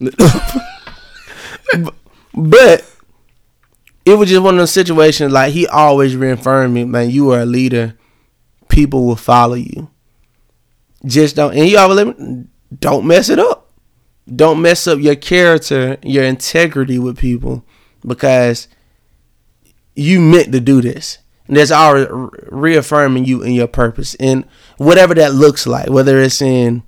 but 2.34 2.92
it 4.06 4.16
was 4.16 4.30
just 4.30 4.42
one 4.42 4.56
of 4.56 4.60
those 4.60 4.72
situations 4.72 5.34
like 5.34 5.54
he 5.54 5.68
always 5.68 6.16
reaffirmed 6.16 6.74
me, 6.74 6.86
man, 6.86 7.10
you 7.10 7.32
are 7.32 7.42
a 7.42 7.46
leader. 7.46 7.98
People 8.70 9.06
will 9.06 9.16
follow 9.16 9.56
you. 9.56 9.91
Just 11.06 11.36
don't 11.36 11.54
and 11.54 11.66
he 11.66 11.76
always 11.76 11.98
let 11.98 12.20
me 12.20 12.46
don't 12.78 13.06
mess 13.06 13.30
it 13.30 13.40
up. 13.40 13.72
Don't 14.34 14.62
mess 14.62 14.88
up 14.88 15.00
your 15.00 15.16
character, 15.16 15.98
your 16.04 16.24
integrity 16.24 17.00
with 17.00 17.18
people 17.18 17.66
because 18.06 18.68
you 19.96 20.20
meant 20.20 20.52
to 20.52 20.60
do 20.60 20.82
this. 20.82 21.18
And 21.48 21.58
that's 21.58 21.72
already 21.72 22.10
reaffirming 22.50 23.26
you 23.26 23.44
in 23.44 23.54
your 23.54 23.68
purpose 23.68 24.16
and 24.16 24.46
whatever 24.78 25.14
that 25.16 25.34
looks 25.34 25.68
like, 25.68 25.90
whether 25.90 26.20
it's 26.20 26.42
in 26.42 26.84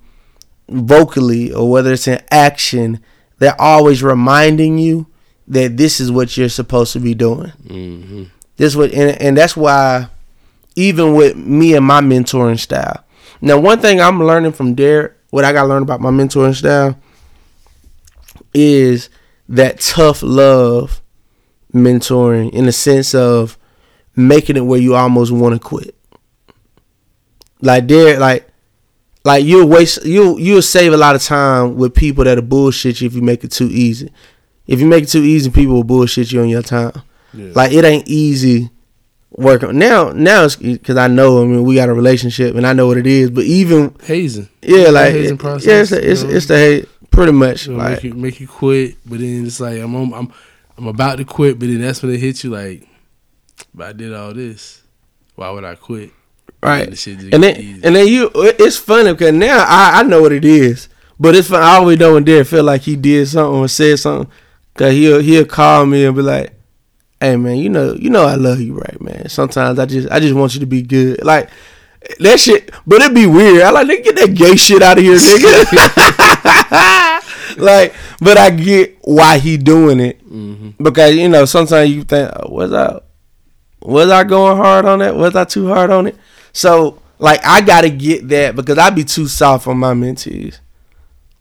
vocally 0.70 1.52
or 1.52 1.70
whether 1.70 1.94
it's 1.94 2.08
in 2.08 2.22
action, 2.32 3.02
they're 3.40 3.60
always 3.60 4.02
reminding 4.02 4.78
you 4.78 5.08
that 5.48 5.76
this 5.76 6.00
is 6.00 6.12
what 6.12 6.38
you're 6.38 6.50
supposed 6.50 6.94
to 6.94 7.00
be 7.00 7.14
doing. 7.14 7.52
Mm-hmm. 7.66 8.24
This 8.56 8.76
what 8.76 8.94
and, 8.94 9.22
and 9.22 9.38
that's 9.38 9.58
why 9.58 10.08
even 10.76 11.14
with 11.14 11.36
me 11.36 11.76
and 11.76 11.86
my 11.86 12.02
mentoring 12.02 12.60
style. 12.60 13.03
Now, 13.44 13.60
one 13.60 13.82
thing 13.82 14.00
I'm 14.00 14.24
learning 14.24 14.54
from 14.54 14.74
Derrick, 14.74 15.18
what 15.30 15.44
I 15.44 15.52
got 15.52 15.64
to 15.64 15.68
learn 15.68 15.84
about 15.84 16.00
my 16.00 16.12
mentoring 16.12 16.56
style 16.56 16.98
is 18.54 19.10
that 19.50 19.82
tough 19.82 20.24
love 20.24 21.02
mentoring 21.74 22.54
in 22.54 22.68
the 22.68 22.72
sense 22.72 23.14
of 23.14 23.58
making 24.16 24.56
it 24.56 24.62
where 24.62 24.80
you 24.80 24.96
almost 24.96 25.34
want 25.34 25.56
to 25.56 25.60
quit. 25.60 25.94
Like 27.60 27.86
Derrick, 27.86 28.18
like 28.20 28.48
like 29.26 29.44
you'll 29.44 29.68
waste 29.68 30.06
you 30.06 30.38
you'll 30.38 30.62
save 30.62 30.94
a 30.94 30.98
lot 30.98 31.16
of 31.18 31.22
time 31.22 31.76
with 31.76 31.94
people 31.94 32.24
that 32.24 32.38
are 32.38 32.42
bullshit 32.42 33.02
you 33.02 33.08
if 33.08 33.14
you 33.14 33.22
make 33.22 33.44
it 33.44 33.52
too 33.52 33.68
easy. 33.68 34.10
If 34.68 34.80
you 34.80 34.88
make 34.88 35.04
it 35.04 35.10
too 35.10 35.24
easy, 35.24 35.50
people 35.52 35.74
will 35.74 35.84
bullshit 35.84 36.32
you 36.32 36.40
on 36.40 36.48
your 36.48 36.62
time. 36.62 36.94
Yeah. 37.34 37.52
Like 37.54 37.74
it 37.74 37.84
ain't 37.84 38.08
easy 38.08 38.70
working 39.34 39.78
now. 39.78 40.12
Now 40.12 40.46
it's 40.46 40.56
because 40.56 40.98
I 40.98 41.08
know. 41.08 41.42
I 41.42 41.46
mean, 41.46 41.64
we 41.64 41.76
got 41.76 41.90
a 41.90 41.94
relationship 41.94 42.56
and 42.56 42.66
I 42.66 42.74
know 42.74 42.88
what 42.88 42.98
it 42.98 43.08
is. 43.08 43.30
But 43.30 43.46
even 43.46 43.96
hazing. 44.04 44.50
yeah, 44.62 44.90
like 44.90 45.14
hazing 45.14 45.38
process. 45.38 45.66
yeah, 45.66 45.80
it's 45.82 45.90
the, 45.92 46.12
it's, 46.12 46.22
you 46.22 46.28
know? 46.28 46.36
it's 46.36 46.46
the 46.48 46.88
pretty 47.12 47.32
much. 47.32 47.68
Like 47.68 47.92
make 47.92 48.04
you 48.04 48.14
make 48.14 48.40
you 48.40 48.48
quit, 48.48 48.98
but 49.06 49.20
then 49.20 49.46
it's 49.46 49.60
like 49.60 49.80
I'm 49.80 49.96
on, 49.96 50.14
I'm 50.14 50.34
I'm 50.78 50.88
about 50.88 51.18
to 51.18 51.26
quit, 51.26 51.60
but 51.60 51.68
then 51.68 51.82
that's 51.82 52.02
when 52.02 52.14
it 52.14 52.20
hits 52.20 52.44
you 52.44 52.50
like, 52.50 52.88
but 53.74 53.88
I 53.88 53.94
did 53.94 54.14
all 54.14 54.34
this. 54.34 54.82
Why 55.36 55.50
would 55.50 55.64
I 55.64 55.76
quit? 55.76 56.12
right. 56.62 56.84
And, 56.84 56.94
the 56.94 56.96
shit 56.96 57.20
just 57.20 57.34
And 57.34 57.44
then 57.44 57.58
easy. 57.58 57.82
and 57.84 57.96
then 57.96 58.08
you 58.08 58.32
it's 58.36 58.78
funny 58.78 59.12
because 59.12 59.34
now 59.34 59.66
I, 59.68 60.00
I 60.00 60.04
know 60.04 60.22
what 60.22 60.32
it 60.32 60.46
is. 60.46 60.90
But 61.20 61.36
it's 61.36 61.48
fun. 61.48 61.62
I 61.62 61.76
always 61.76 62.00
know 62.00 62.16
when 62.16 62.24
Derrick 62.24 62.48
feel 62.48 62.64
like 62.64 62.82
he 62.82 62.96
did 62.96 63.28
something 63.28 63.60
or 63.60 63.68
said 63.68 64.00
something. 64.00 64.32
Cause 64.74 64.92
he'll 64.94 65.22
he'll 65.22 65.46
call 65.46 65.86
me 65.86 66.06
and 66.06 66.16
be 66.16 66.24
like, 66.24 66.54
Hey 67.24 67.38
man, 67.38 67.56
you 67.56 67.70
know 67.70 67.94
you 67.94 68.10
know 68.10 68.26
I 68.26 68.36
love 68.36 68.60
you 68.60 68.74
right 68.74 69.02
man. 69.02 69.30
Sometimes 69.30 69.80
I 69.80 69.86
just 69.86 70.10
I 70.12 70.20
just 70.20 70.36
want 70.36 70.54
you 70.56 70.60
to 70.60 70.66
be 70.66 70.82
good. 70.82 71.24
Like 71.24 71.50
that 72.20 72.38
shit 72.38 72.70
but 72.86 73.02
it'd 73.02 73.16
be 73.16 73.26
weird. 73.26 73.62
I 73.62 73.70
like 73.70 73.88
nigga 73.88 74.04
get 74.04 74.16
that 74.18 74.36
gay 74.36 74.58
shit 74.58 74.84
out 74.84 74.98
of 74.98 75.04
here, 75.06 75.16
nigga. 75.16 76.54
like, 77.58 77.94
but 78.20 78.38
I 78.38 78.50
get 78.50 78.98
why 79.02 79.38
he 79.38 79.58
doing 79.58 80.00
it. 80.00 80.20
Mm-hmm. 80.30 80.84
Because, 80.84 81.16
you 81.16 81.30
know, 81.30 81.46
sometimes 81.46 81.90
you 81.92 82.04
think, 82.04 82.32
oh, 82.36 82.50
was 82.50 82.74
I 82.74 83.00
was 83.82 84.10
I 84.10 84.24
going 84.24 84.58
hard 84.58 84.86
on 84.86 85.00
that? 85.00 85.16
Was 85.16 85.36
I 85.36 85.46
too 85.46 85.68
hard 85.68 85.92
on 85.92 86.08
it? 86.08 86.18
So, 86.52 87.02
like, 87.20 87.46
I 87.46 87.62
gotta 87.62 87.90
get 87.90 88.28
that 88.30 88.56
because 88.56 88.78
I'd 88.78 88.96
be 88.96 89.04
too 89.04 89.28
soft 89.28 89.68
on 89.68 89.78
my 89.78 89.94
mentees. 89.94 90.60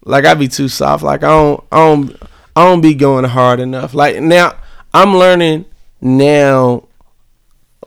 Like, 0.05 0.25
I'd 0.25 0.39
be 0.39 0.47
too 0.47 0.67
soft. 0.67 1.03
Like, 1.03 1.23
I 1.23 1.27
don't, 1.27 1.63
I 1.71 1.77
don't, 1.77 2.15
I 2.55 2.65
don't 2.65 2.81
be 2.81 2.93
going 2.93 3.25
hard 3.25 3.59
enough. 3.59 3.93
Like 3.93 4.21
now, 4.21 4.55
I'm 4.93 5.15
learning 5.15 5.65
now, 6.03 6.83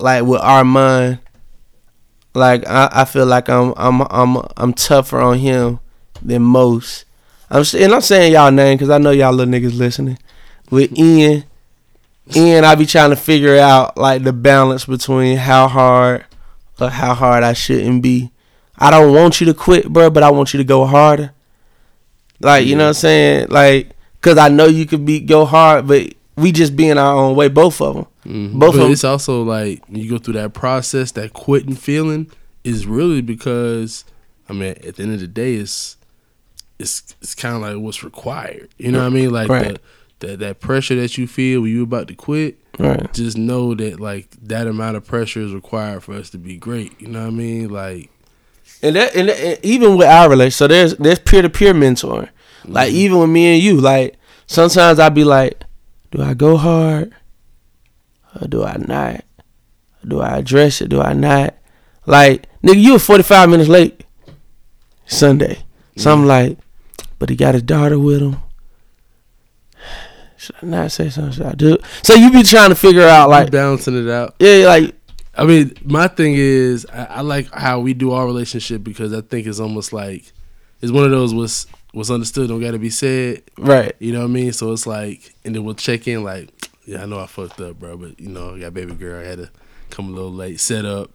like 0.01 0.25
with 0.25 0.41
Armand. 0.41 1.21
Like 2.35 2.67
I, 2.67 2.89
I 2.93 3.05
feel 3.05 3.27
like 3.27 3.49
I'm, 3.49 3.73
I'm, 3.77 4.03
I'm, 4.11 4.43
I'm 4.57 4.73
tougher 4.75 5.21
on 5.21 5.39
him 5.39 5.81
than 6.21 6.43
most. 6.43 7.05
I'm, 7.51 7.65
and 7.75 7.95
I'm 7.95 8.01
saying 8.01 8.33
y'all 8.33 8.51
name 8.51 8.77
because 8.77 8.91
I 8.91 8.99
know 8.99 9.11
y'all 9.11 9.33
little 9.33 9.53
niggas 9.53 9.79
listening. 9.79 10.19
With 10.71 10.99
Ian, 10.99 11.45
Ian, 12.35 12.65
I 12.65 12.75
be 12.75 12.87
trying 12.87 13.11
to 13.11 13.17
figure 13.17 13.57
out 13.57 13.97
like 13.97 14.25
the 14.25 14.33
balance 14.33 14.85
between 14.85 15.37
how 15.37 15.69
hard 15.69 16.25
or 16.81 16.91
how 16.91 17.15
hard 17.15 17.45
I 17.45 17.53
shouldn't 17.53 18.03
be. 18.03 18.33
I 18.79 18.91
don't 18.91 19.15
want 19.15 19.41
you 19.41 19.47
to 19.47 19.55
quit, 19.55 19.89
bro, 19.91 20.11
but 20.11 20.23
I 20.23 20.31
want 20.31 20.53
you 20.53 20.59
to 20.59 20.65
go 20.65 20.85
harder. 20.85 21.33
Like, 22.41 22.67
you 22.67 22.77
know 22.77 22.85
what 22.85 22.89
I'm 22.89 22.95
saying? 22.95 23.49
Like, 23.49 23.91
cause 24.21 24.37
I 24.37 24.49
know 24.49 24.67
you 24.67 24.85
could 24.85 25.07
be 25.07 25.21
go 25.21 25.45
hard, 25.45 25.87
but 25.87 26.16
we 26.37 26.53
just 26.53 26.77
be 26.77 26.89
in 26.89 26.99
our 26.99 27.15
own 27.17 27.35
way, 27.37 27.49
both 27.49 27.81
of 27.81 27.95
them. 27.95 28.07
Mhm. 28.27 28.53
Both 28.59 28.73
but 28.75 28.81
of 28.81 28.87
'em- 28.87 28.93
it's 28.93 29.05
also 29.05 29.43
like 29.43 29.83
you 29.91 30.09
go 30.11 30.19
through 30.19 30.35
that 30.35 30.53
process, 30.55 31.13
that 31.13 31.33
quitting 31.33 31.75
feeling 31.77 32.27
is 32.65 32.87
really 32.87 33.21
because 33.23 34.05
I 34.49 34.53
mean, 34.53 34.75
at 34.87 34.97
the 34.97 35.03
end 35.03 35.15
of 35.15 35.21
the 35.21 35.27
day, 35.27 35.55
it's 35.55 35.97
it's 36.79 37.15
it's 37.23 37.35
kind 37.35 37.57
of 37.57 37.63
like 37.63 37.77
what's 37.79 38.05
required. 38.05 38.69
You 38.79 38.93
know 38.93 39.01
what 39.01 39.07
I 39.07 39.11
mean? 39.11 39.31
Like 39.31 39.49
Right. 39.49 39.79
the, 40.21 40.27
that 40.29 40.39
that 40.41 40.61
pressure 40.61 40.95
that 40.97 41.17
you 41.19 41.27
feel 41.27 41.63
when 41.63 41.71
you 41.71 41.83
about 41.83 42.09
to 42.09 42.15
quit. 42.15 42.59
Right. 42.79 43.13
Just 43.15 43.39
know 43.39 43.75
that 43.75 43.99
like 44.01 44.29
that 44.43 44.67
amount 44.67 44.97
of 44.97 45.07
pressure 45.07 45.41
is 45.41 45.53
required 45.55 46.03
for 46.03 46.13
us 46.15 46.29
to 46.31 46.39
be 46.39 46.57
great. 46.57 46.93
You 47.01 47.09
know 47.09 47.21
what 47.21 47.29
I 47.29 47.31
mean? 47.31 47.71
Like 47.71 48.11
And 48.83 48.95
that, 48.97 49.17
and, 49.17 49.29
that- 49.31 49.41
and 49.41 49.59
even 49.65 49.97
with 49.97 50.07
our 50.07 50.29
relationship, 50.29 50.59
so 50.59 50.67
there's 50.69 50.95
there's 50.97 51.19
peer 51.19 51.41
to 51.43 51.49
peer 51.49 51.73
mentoring. 51.73 52.29
Like 52.67 52.93
even 52.93 53.19
with 53.21 53.31
me 53.31 53.55
and 53.55 53.63
you, 53.63 53.81
like 53.81 54.17
sometimes 54.47 54.99
I'd 54.99 55.15
be 55.15 55.25
like, 55.25 55.63
do 56.11 56.23
I 56.23 56.35
go 56.35 56.57
hard 56.57 57.13
or 58.41 58.49
do 58.49 58.65
I 58.65 58.77
not? 58.77 59.25
Do 60.07 60.21
I 60.21 60.39
address 60.39 60.81
it? 60.81 60.89
Do 60.89 61.01
I 61.01 61.13
not? 61.13 61.55
Like 62.07 62.47
nigga, 62.63 62.81
you 62.81 62.93
were 62.95 62.99
45 62.99 63.51
minutes 63.51 63.69
late 63.69 64.05
Sunday. 65.07 65.55
Mm-hmm. 65.55 66.01
So 66.01 66.13
I'm 66.13 66.27
like, 66.27 66.59
but 67.19 67.29
he 67.29 67.37
got 67.37 67.55
his 67.55 67.63
daughter 67.63 67.99
with 67.99 68.21
him. 68.21 68.37
Should 70.37 70.57
I 70.63 70.67
not 70.67 70.93
say 70.93 71.09
something? 71.09 71.33
Should 71.33 71.47
I 71.47 71.53
do? 71.53 71.75
it? 71.75 71.85
So 72.03 72.15
you 72.15 72.31
be 72.31 72.43
trying 72.43 72.69
to 72.71 72.77
figure 72.77 73.07
out 73.07 73.29
like 73.29 73.45
like, 73.45 73.53
balancing 73.53 73.99
it 73.99 74.11
out. 74.11 74.35
yeah, 74.39 74.67
like 74.67 74.95
I 75.39 75.45
mean, 75.45 75.73
my 75.85 76.09
thing 76.09 76.35
is, 76.35 76.87
I, 76.91 77.05
I 77.05 77.21
like 77.21 77.53
how 77.53 77.81
we 77.81 77.93
do 77.93 78.13
our 78.13 78.25
relationship 78.25 78.83
because 78.83 79.13
I 79.13 79.21
think 79.21 79.47
it's 79.47 79.61
almost 79.61 79.93
like 79.93 80.33
it's 80.81 80.93
one 80.93 81.05
of 81.05 81.11
those 81.11 81.35
what's 81.35 81.67
what's 81.97 82.11
understood 82.11 82.49
don't 82.49 82.61
got 82.61 82.73
to 82.73 82.79
be 82.79 82.91
said. 82.91 83.43
right, 83.57 83.97
You 84.01 84.13
know 84.13 84.19
what 84.19 84.27
I 84.27 84.29
mean? 84.29 84.53
So 84.53 84.71
it's 84.73 84.87
like, 84.87 85.35
and 85.47 85.55
then 85.55 85.65
we'll 85.65 85.75
check 85.75 86.07
in 86.07 86.23
like, 86.23 86.51
yeah, 86.85 87.03
I 87.03 87.07
know 87.07 87.19
I 87.19 87.27
fucked 87.27 87.59
up, 87.59 87.79
bro, 87.79 87.97
but 87.97 88.21
you 88.21 88.29
know, 88.29 88.55
I 88.55 88.61
got 88.61 88.75
baby 88.75 88.95
girl. 88.95 89.19
I 89.19 89.27
had 89.27 89.39
to 89.39 89.51
come 89.89 90.09
a 90.09 90.13
little 90.13 90.33
late, 90.33 90.61
set 90.61 90.85
up. 90.85 91.11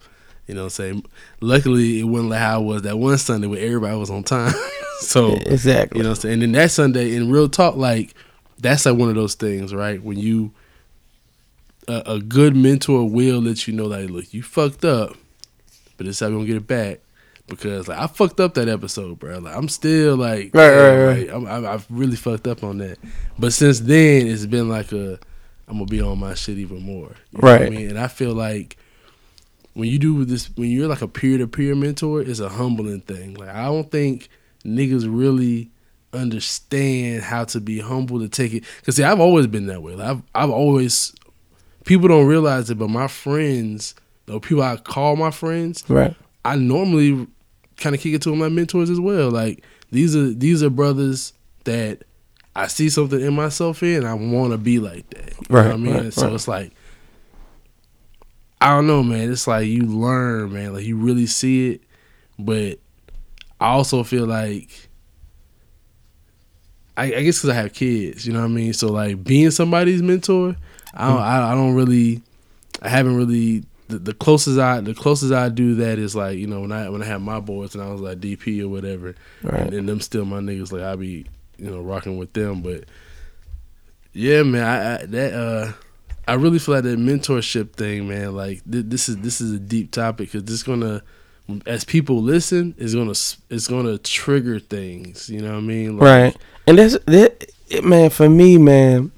You 0.48 0.56
know 0.56 0.62
what 0.62 0.66
I'm 0.66 0.70
saying? 0.70 1.04
Luckily, 1.40 2.00
it 2.00 2.02
wasn't 2.02 2.30
like 2.30 2.40
how 2.40 2.60
it 2.60 2.64
was 2.64 2.82
that 2.82 2.98
one 2.98 3.16
Sunday 3.16 3.46
where 3.46 3.64
everybody 3.64 3.96
was 3.96 4.10
on 4.10 4.24
time. 4.24 4.52
so 4.98 5.34
exactly. 5.46 5.98
you 5.98 6.02
know 6.02 6.10
what 6.10 6.18
I'm 6.18 6.22
saying? 6.22 6.32
And 6.32 6.42
then 6.42 6.52
that 6.52 6.72
Sunday, 6.72 7.14
in 7.14 7.30
real 7.30 7.48
talk, 7.48 7.76
like 7.76 8.12
that's 8.58 8.84
like 8.84 8.96
one 8.96 9.08
of 9.08 9.14
those 9.14 9.34
things, 9.34 9.72
right? 9.72 10.02
When 10.02 10.18
you 10.18 10.52
a, 11.86 12.02
a 12.06 12.18
good 12.18 12.56
mentor 12.56 13.08
will 13.08 13.40
let 13.40 13.68
you 13.68 13.72
know, 13.72 13.86
like, 13.86 14.10
look, 14.10 14.34
you 14.34 14.42
fucked 14.42 14.84
up, 14.84 15.16
but 15.96 16.06
this 16.06 16.18
how 16.18 16.26
we 16.26 16.34
gonna 16.34 16.46
get 16.46 16.56
it 16.56 16.66
back. 16.66 16.98
Because 17.56 17.88
like 17.88 17.98
I 17.98 18.06
fucked 18.06 18.40
up 18.40 18.54
that 18.54 18.68
episode, 18.68 19.18
bro. 19.18 19.38
Like 19.38 19.54
I'm 19.56 19.68
still 19.68 20.16
like, 20.16 20.50
Right, 20.54 20.74
right, 20.74 20.96
right. 20.96 21.26
like, 21.26 21.34
I'm, 21.36 21.46
I'm, 21.46 21.66
I've 21.66 21.86
really 21.90 22.16
fucked 22.16 22.46
up 22.46 22.64
on 22.64 22.78
that. 22.78 22.98
But 23.38 23.52
since 23.52 23.80
then, 23.80 24.26
it's 24.26 24.46
been 24.46 24.68
like 24.68 24.92
a, 24.92 25.18
I'm 25.68 25.74
gonna 25.74 25.86
be 25.86 26.00
on 26.00 26.18
my 26.18 26.34
shit 26.34 26.58
even 26.58 26.82
more. 26.82 27.12
What 27.32 27.44
I 27.44 27.56
Right. 27.58 27.70
mean, 27.70 27.90
and 27.90 27.98
I 27.98 28.08
feel 28.08 28.32
like 28.34 28.76
when 29.74 29.88
you 29.88 29.98
do 29.98 30.24
this, 30.24 30.50
when 30.56 30.70
you're 30.70 30.88
like 30.88 31.02
a 31.02 31.08
peer 31.08 31.38
to 31.38 31.46
peer 31.46 31.74
mentor, 31.74 32.20
it's 32.22 32.40
a 32.40 32.48
humbling 32.48 33.00
thing. 33.00 33.34
Like 33.34 33.48
I 33.50 33.64
don't 33.64 33.90
think 33.90 34.28
niggas 34.64 35.06
really 35.08 35.70
understand 36.26 37.22
how 37.22 37.44
to 37.44 37.60
be 37.60 37.80
humble 37.80 38.18
to 38.20 38.28
take 38.28 38.52
it. 38.54 38.64
Cause 38.84 38.96
see, 38.96 39.04
I've 39.04 39.20
always 39.20 39.46
been 39.46 39.66
that 39.66 39.82
way. 39.82 39.94
Like, 39.94 40.08
I've 40.08 40.22
I've 40.34 40.50
always 40.50 41.14
people 41.84 42.08
don't 42.08 42.26
realize 42.26 42.70
it, 42.70 42.78
but 42.78 42.88
my 42.90 43.08
friends, 43.08 43.94
the 44.26 44.38
people 44.40 44.62
I 44.62 44.76
call 44.76 45.16
my 45.16 45.30
friends, 45.30 45.84
right, 45.88 46.14
I 46.44 46.56
normally 46.56 47.26
kind 47.82 47.94
of 47.94 48.00
kick 48.00 48.14
it 48.14 48.22
to 48.22 48.34
my 48.36 48.48
mentors 48.48 48.90
as 48.90 49.00
well. 49.00 49.30
Like 49.30 49.64
these 49.90 50.14
are 50.16 50.32
these 50.32 50.62
are 50.62 50.70
brothers 50.70 51.32
that 51.64 52.02
I 52.54 52.66
see 52.66 52.88
something 52.90 53.20
in 53.20 53.34
myself 53.34 53.82
in, 53.82 53.98
and 54.04 54.06
I 54.08 54.14
want 54.14 54.52
to 54.52 54.58
be 54.58 54.78
like 54.78 55.08
that. 55.10 55.30
You 55.30 55.46
know 55.50 55.56
Right, 55.58 55.66
what 55.66 55.74
I 55.74 55.76
mean? 55.76 55.94
right, 55.94 56.12
so 56.12 56.26
right. 56.26 56.32
it's 56.34 56.48
like 56.48 56.72
I 58.60 58.68
don't 58.74 58.86
know, 58.86 59.02
man. 59.02 59.30
It's 59.32 59.46
like 59.46 59.66
you 59.66 59.82
learn, 59.82 60.52
man. 60.52 60.74
Like 60.74 60.84
you 60.84 60.96
really 60.96 61.26
see 61.26 61.72
it, 61.72 61.82
but 62.38 62.78
I 63.60 63.68
also 63.68 64.02
feel 64.04 64.26
like 64.26 64.70
I, 66.96 67.04
I 67.06 67.22
guess 67.22 67.38
because 67.38 67.50
I 67.50 67.54
have 67.54 67.72
kids, 67.72 68.26
you 68.26 68.32
know 68.32 68.40
what 68.40 68.46
I 68.46 68.48
mean. 68.48 68.72
So 68.72 68.88
like 68.88 69.22
being 69.24 69.50
somebody's 69.50 70.02
mentor, 70.02 70.56
I 70.94 71.08
don't, 71.08 71.16
hmm. 71.16 71.22
I, 71.22 71.52
I 71.52 71.54
don't 71.54 71.74
really, 71.74 72.22
I 72.82 72.88
haven't 72.88 73.16
really. 73.16 73.64
The, 73.92 73.98
the 73.98 74.14
closest 74.14 74.58
I 74.58 74.80
the 74.80 74.94
closest 74.94 75.32
I 75.32 75.48
do 75.48 75.76
that 75.76 75.98
is 75.98 76.16
like 76.16 76.38
you 76.38 76.46
know 76.46 76.60
when 76.62 76.72
I 76.72 76.88
when 76.88 77.02
I 77.02 77.06
have 77.06 77.20
my 77.22 77.40
boys 77.40 77.74
and 77.74 77.82
I 77.84 77.90
was 77.92 78.00
like 78.00 78.18
DP 78.20 78.60
or 78.62 78.68
whatever, 78.68 79.14
Right. 79.42 79.60
and, 79.60 79.74
and 79.74 79.88
them 79.88 80.00
still 80.00 80.24
my 80.24 80.38
niggas 80.40 80.72
like 80.72 80.82
I 80.82 80.96
be 80.96 81.26
you 81.58 81.70
know 81.70 81.80
rocking 81.80 82.18
with 82.18 82.32
them, 82.32 82.62
but 82.62 82.84
yeah, 84.12 84.42
man, 84.42 84.64
I, 84.64 84.94
I 85.02 85.06
that 85.06 85.32
uh. 85.34 85.72
I 86.28 86.34
really 86.34 86.60
feel 86.60 86.76
like 86.76 86.84
that 86.84 87.00
mentorship 87.00 87.72
thing, 87.72 88.06
man. 88.08 88.36
Like 88.36 88.62
th- 88.70 88.84
this 88.86 89.08
is 89.08 89.16
this 89.18 89.40
is 89.40 89.50
a 89.52 89.58
deep 89.58 89.90
topic 89.90 90.28
because 90.30 90.44
this 90.44 90.62
gonna, 90.62 91.02
as 91.66 91.84
people 91.84 92.22
listen, 92.22 92.76
is 92.78 92.94
gonna 92.94 93.10
it's 93.10 93.66
gonna 93.66 93.98
trigger 93.98 94.60
things. 94.60 95.28
You 95.28 95.40
know 95.42 95.50
what 95.50 95.58
I 95.58 95.62
mean? 95.62 95.98
Like, 95.98 96.06
Right. 96.08 96.36
And 96.68 96.78
that's 96.78 96.96
that 97.06 97.44
it- 97.68 97.82
man, 97.84 98.10
for 98.10 98.28
me, 98.30 98.56
man, 98.56 99.10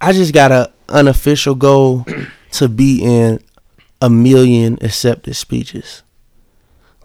I 0.00 0.12
just 0.14 0.32
got 0.32 0.50
a 0.50 0.72
unofficial 0.88 1.54
goal 1.54 2.06
to 2.52 2.66
be 2.66 3.02
in 3.04 3.40
a 4.00 4.08
million 4.08 4.78
accepted 4.80 5.34
speeches. 5.34 6.02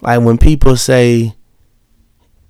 Like 0.00 0.20
when 0.20 0.38
people 0.38 0.76
say, 0.76 1.34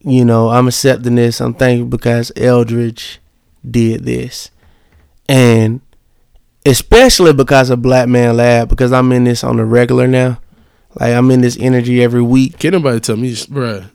you 0.01 0.24
know, 0.24 0.51
I'm 0.51 0.68
accepting 0.68 1.14
this, 1.14 1.40
I'm 1.40 1.55
thankful 1.55 1.86
because 1.86 2.32
Eldridge 2.36 3.20
did 3.68 4.05
this. 4.05 4.51
And 5.28 5.80
especially 6.66 7.32
because 7.32 7.70
of 7.70 7.82
Black 7.82 8.09
Man 8.09 8.36
Lab, 8.36 8.68
because 8.68 8.92
I'm 8.92 9.12
in 9.12 9.24
this 9.24 9.45
on 9.45 9.57
the 9.57 9.64
regular 9.64 10.07
now. 10.07 10.40
Like 11.01 11.12
I'm 11.12 11.30
in 11.30 11.40
this 11.40 11.57
energy 11.59 12.03
every 12.03 12.22
week. 12.22 12.59
Can't 12.59 12.74
nobody 12.74 13.01
tell 13.01 13.16
me, 13.16 13.32
bruh. 13.32 13.90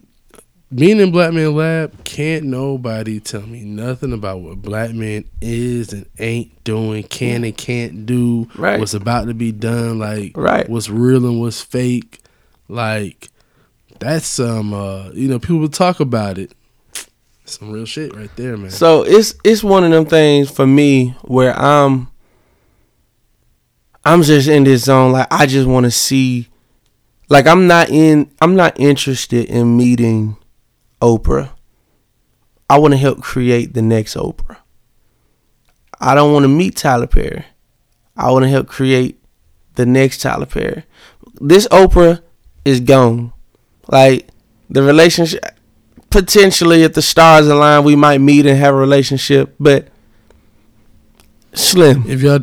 Being 0.74 0.99
in 0.99 1.11
Black 1.11 1.34
Man 1.34 1.55
Lab, 1.55 2.03
can't 2.03 2.45
nobody 2.45 3.20
tell 3.20 3.41
me 3.41 3.63
nothing 3.63 4.13
about 4.13 4.41
what 4.41 4.61
Black 4.61 4.91
Man 4.93 5.26
is 5.41 5.91
and 5.93 6.05
ain't 6.20 6.63
doing, 6.63 7.03
can 7.03 7.43
and 7.43 7.57
can't 7.57 8.05
do, 8.05 8.47
Right. 8.55 8.80
what's 8.80 8.93
about 8.93 9.26
to 9.28 9.34
be 9.34 9.51
done, 9.51 9.97
like 9.97 10.38
Right. 10.38 10.70
what's 10.70 10.88
real 10.89 11.26
and 11.26 11.39
what's 11.39 11.59
fake. 11.61 12.20
Like 12.67 13.30
that's 13.97 14.28
some, 14.28 14.72
uh, 14.74 15.09
you 15.13 15.28
know, 15.28 15.39
people 15.39 15.67
talk 15.70 15.99
about 15.99 16.38
it. 16.38 16.51
Some 17.45 17.72
real 17.72 17.86
shit 17.86 18.15
right 18.15 18.30
there, 18.36 18.55
man. 18.55 18.70
So 18.70 19.01
it's 19.01 19.34
it's 19.43 19.63
one 19.63 19.84
of 19.84 19.89
them 19.89 20.05
things 20.05 20.51
for 20.51 20.67
me 20.67 21.15
where 21.24 21.57
I'm 21.59 22.09
I'm 24.05 24.22
just 24.22 24.47
in 24.47 24.65
this 24.65 24.84
zone 24.84 25.13
like 25.13 25.28
I 25.32 25.47
just 25.47 25.67
want 25.67 25.86
to 25.86 25.91
see 25.91 26.47
like 27.28 27.47
I'm 27.47 27.65
not 27.65 27.89
in 27.89 28.30
I'm 28.39 28.55
not 28.55 28.80
interested 28.80 29.45
in 29.49 29.76
meeting 29.76 30.38
Oprah. 31.02 31.52
I 32.70 32.78
want 32.78 32.93
to 32.93 32.97
help 32.97 33.22
create 33.22 33.74
the 33.74 33.82
next 33.82 34.16
Oprah. 34.16 34.58
I 36.00 36.16
don't 36.16 36.32
want 36.32 36.43
to 36.43 36.47
meet 36.47 36.76
Tyler 36.76 37.08
Perry. 37.08 37.45
I 38.16 38.32
want 38.32 38.43
to 38.43 38.50
help 38.50 38.68
create 38.68 39.22
the 39.76 39.86
next 39.86 40.22
Tyler 40.22 40.45
Perry. 40.45 40.84
This 41.41 41.68
Oprah 41.70 42.22
is 42.66 42.80
gone. 42.80 43.34
Like 43.88 44.30
the 44.70 44.84
relationship 44.84 45.43
potentially 46.10 46.84
if 46.84 46.93
the 46.93 47.02
stars 47.02 47.47
align 47.47 47.84
we 47.84 47.95
might 47.95 48.18
meet 48.20 48.45
and 48.47 48.58
have 48.58 48.74
a 48.74 48.78
relationship 48.78 49.54
but 49.60 49.89
slim 51.54 52.04
if 52.08 52.20
y'all, 52.22 52.39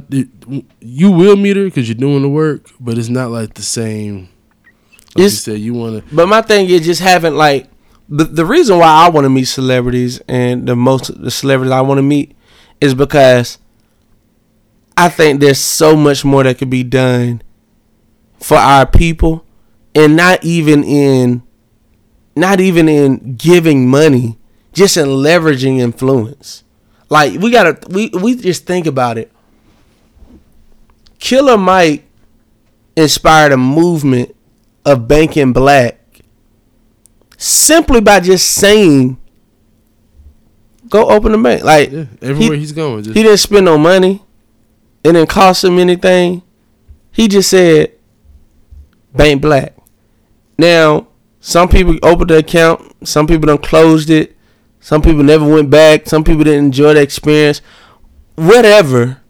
you 0.80 1.10
will 1.10 1.36
meet 1.36 1.56
her 1.56 1.64
because 1.64 1.88
you're 1.88 1.94
doing 1.94 2.22
the 2.22 2.28
work, 2.28 2.70
but 2.78 2.96
it's 2.96 3.08
not 3.08 3.30
like 3.30 3.54
the 3.54 3.62
same. 3.62 4.28
Like 5.14 5.22
you 5.24 5.28
said, 5.28 5.58
you 5.58 5.74
want 5.74 6.08
to. 6.08 6.14
but 6.14 6.28
my 6.28 6.42
thing 6.42 6.68
is 6.68 6.84
just 6.84 7.00
having 7.00 7.34
like 7.34 7.68
the, 8.08 8.24
the 8.24 8.44
reason 8.44 8.78
why 8.78 8.86
i 8.86 9.08
want 9.08 9.24
to 9.24 9.30
meet 9.30 9.44
celebrities 9.44 10.20
and 10.28 10.66
the 10.66 10.76
most 10.76 11.20
the 11.22 11.30
celebrities 11.30 11.72
i 11.72 11.80
want 11.80 11.98
to 11.98 12.02
meet 12.02 12.36
is 12.80 12.94
because 12.94 13.58
i 14.96 15.08
think 15.08 15.40
there's 15.40 15.58
so 15.58 15.96
much 15.96 16.24
more 16.24 16.44
that 16.44 16.58
could 16.58 16.70
be 16.70 16.82
done 16.84 17.42
for 18.40 18.56
our 18.56 18.86
people 18.86 19.44
and 19.94 20.14
not 20.14 20.44
even 20.44 20.84
in 20.84 21.42
not 22.36 22.60
even 22.60 22.88
in 22.88 23.34
giving 23.34 23.88
money 23.88 24.38
just 24.74 24.98
in 24.98 25.06
leveraging 25.06 25.78
influence. 25.78 26.62
Like 27.08 27.40
we 27.40 27.50
gotta 27.50 27.78
we 27.88 28.10
we 28.10 28.36
just 28.36 28.66
think 28.66 28.86
about 28.86 29.16
it. 29.16 29.32
Killer 31.18 31.56
mike 31.56 32.04
inspired 32.94 33.52
a 33.52 33.56
movement 33.56 34.36
of 34.84 35.08
banking 35.08 35.52
black 35.52 35.98
simply 37.36 38.00
by 38.00 38.20
just 38.20 38.50
saying 38.50 39.18
go 40.88 41.08
open 41.10 41.32
the 41.32 41.38
bank 41.38 41.62
like 41.64 41.90
Yeah, 41.90 42.04
everywhere 42.22 42.56
he's 42.56 42.72
going, 42.72 43.02
just 43.02 43.16
he 43.16 43.22
didn't 43.22 43.38
spend 43.38 43.64
no 43.64 43.78
money. 43.78 44.22
It 45.04 45.12
didn't 45.12 45.28
cost 45.28 45.62
him 45.64 45.78
anything. 45.78 46.42
He 47.12 47.28
just 47.28 47.50
said 47.50 47.92
bank 49.14 49.40
black. 49.40 49.74
Now, 50.58 51.08
some 51.40 51.68
people 51.68 51.96
opened 52.02 52.30
the 52.30 52.38
account, 52.38 53.06
some 53.06 53.26
people 53.26 53.46
done 53.46 53.58
closed 53.58 54.10
it, 54.10 54.36
some 54.80 55.02
people 55.02 55.22
never 55.22 55.46
went 55.46 55.70
back, 55.70 56.06
some 56.06 56.24
people 56.24 56.44
didn't 56.44 56.66
enjoy 56.66 56.94
the 56.94 57.02
experience. 57.02 57.60
Whatever. 58.34 59.22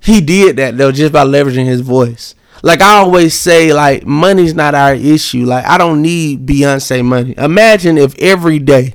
He 0.00 0.20
did 0.20 0.56
that 0.56 0.76
though 0.76 0.92
just 0.92 1.12
by 1.12 1.24
leveraging 1.24 1.66
his 1.66 1.80
voice. 1.80 2.34
Like 2.62 2.80
I 2.80 2.94
always 2.98 3.38
say, 3.38 3.72
like 3.72 4.06
money's 4.06 4.54
not 4.54 4.74
our 4.74 4.94
issue. 4.94 5.44
Like 5.44 5.64
I 5.66 5.78
don't 5.78 6.02
need 6.02 6.46
Beyonce 6.46 7.04
money. 7.04 7.34
Imagine 7.36 7.98
if 7.98 8.18
every 8.18 8.58
day 8.58 8.94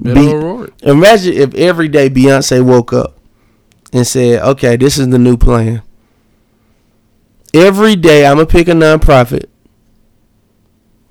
Be- 0.00 0.10
Imagine 0.82 1.34
if 1.34 1.54
every 1.54 1.88
day 1.88 2.08
Beyonce 2.08 2.64
woke 2.64 2.92
up 2.92 3.18
and 3.92 4.06
said, 4.06 4.42
"Okay, 4.42 4.76
this 4.76 4.96
is 4.98 5.08
the 5.08 5.18
new 5.18 5.36
plan. 5.36 5.82
Every 7.54 7.94
day 7.96 8.26
I'm 8.26 8.36
gonna 8.36 8.46
pick 8.46 8.68
a 8.68 8.72
nonprofit 8.72 9.44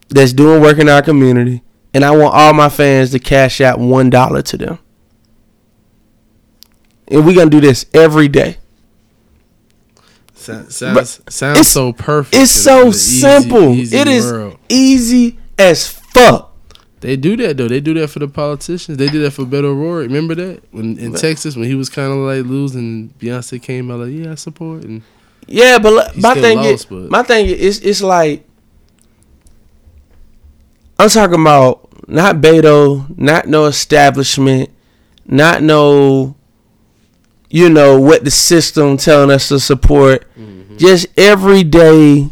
that's 0.09 0.33
doing 0.33 0.61
work 0.61 0.79
in 0.79 0.89
our 0.89 1.01
community, 1.03 1.61
and 1.93 2.03
I 2.03 2.11
want 2.11 2.33
all 2.33 2.53
my 2.53 2.69
fans 2.69 3.11
to 3.11 3.19
cash 3.19 3.61
out 3.61 3.79
one 3.79 4.09
dollar 4.09 4.41
to 4.41 4.57
them. 4.57 4.79
And 7.07 7.25
we're 7.25 7.35
gonna 7.35 7.49
do 7.51 7.61
this 7.61 7.85
every 7.93 8.27
day. 8.27 8.57
Sounds 10.41 10.75
sounds, 10.75 11.21
sounds 11.29 11.59
it's- 11.59 11.67
so 11.71 11.93
perfect. 11.93 12.35
It's 12.35 12.51
so 12.51 12.87
easy- 12.87 13.19
simple. 13.21 13.73
easy 13.73 13.97
it 13.97 14.07
is 14.07 14.25
world. 14.25 14.57
easy 14.69 15.37
as 15.57 15.87
fuck. 15.87 16.49
They 17.01 17.15
do 17.15 17.35
that 17.37 17.57
though. 17.57 17.67
They 17.67 17.79
do 17.79 17.93
that 17.95 18.09
for 18.09 18.19
the 18.19 18.27
politicians. 18.27 18.97
They 18.97 19.07
did 19.09 19.21
that 19.23 19.31
for 19.31 19.43
Beto 19.43 19.65
O'Rourke. 19.65 20.07
Remember 20.07 20.35
that 20.35 20.61
when 20.71 20.97
in 20.99 21.13
Texas 21.13 21.55
when 21.55 21.65
he 21.65 21.75
was 21.75 21.89
kind 21.89 22.11
of 22.11 22.17
like 22.19 22.45
losing, 22.45 23.13
Beyonce 23.19 23.61
came 23.61 23.89
out 23.91 23.99
like, 24.01 24.11
"Yeah, 24.13 24.31
I 24.33 24.35
support." 24.35 24.83
And 24.83 25.01
Yeah, 25.47 25.79
but 25.79 26.15
my 26.17 26.33
thing 26.35 26.57
lost, 26.57 26.69
is, 26.69 26.85
but- 26.85 27.09
my 27.09 27.23
thing 27.23 27.47
is, 27.47 27.79
it's 27.79 28.01
like 28.03 28.45
I'm 30.99 31.09
talking 31.09 31.41
about 31.41 31.87
not 32.07 32.35
Beto, 32.37 33.05
not 33.17 33.47
no 33.47 33.65
establishment, 33.65 34.69
not 35.25 35.63
no, 35.63 36.35
you 37.51 37.69
know 37.69 37.99
what 37.99 38.23
the 38.23 38.31
system 38.31 38.97
telling 38.97 39.31
us 39.31 39.49
to 39.49 39.59
support. 39.59 40.25
Mm-hmm. 40.37 40.77
Just 40.77 41.07
everyday 41.17 42.29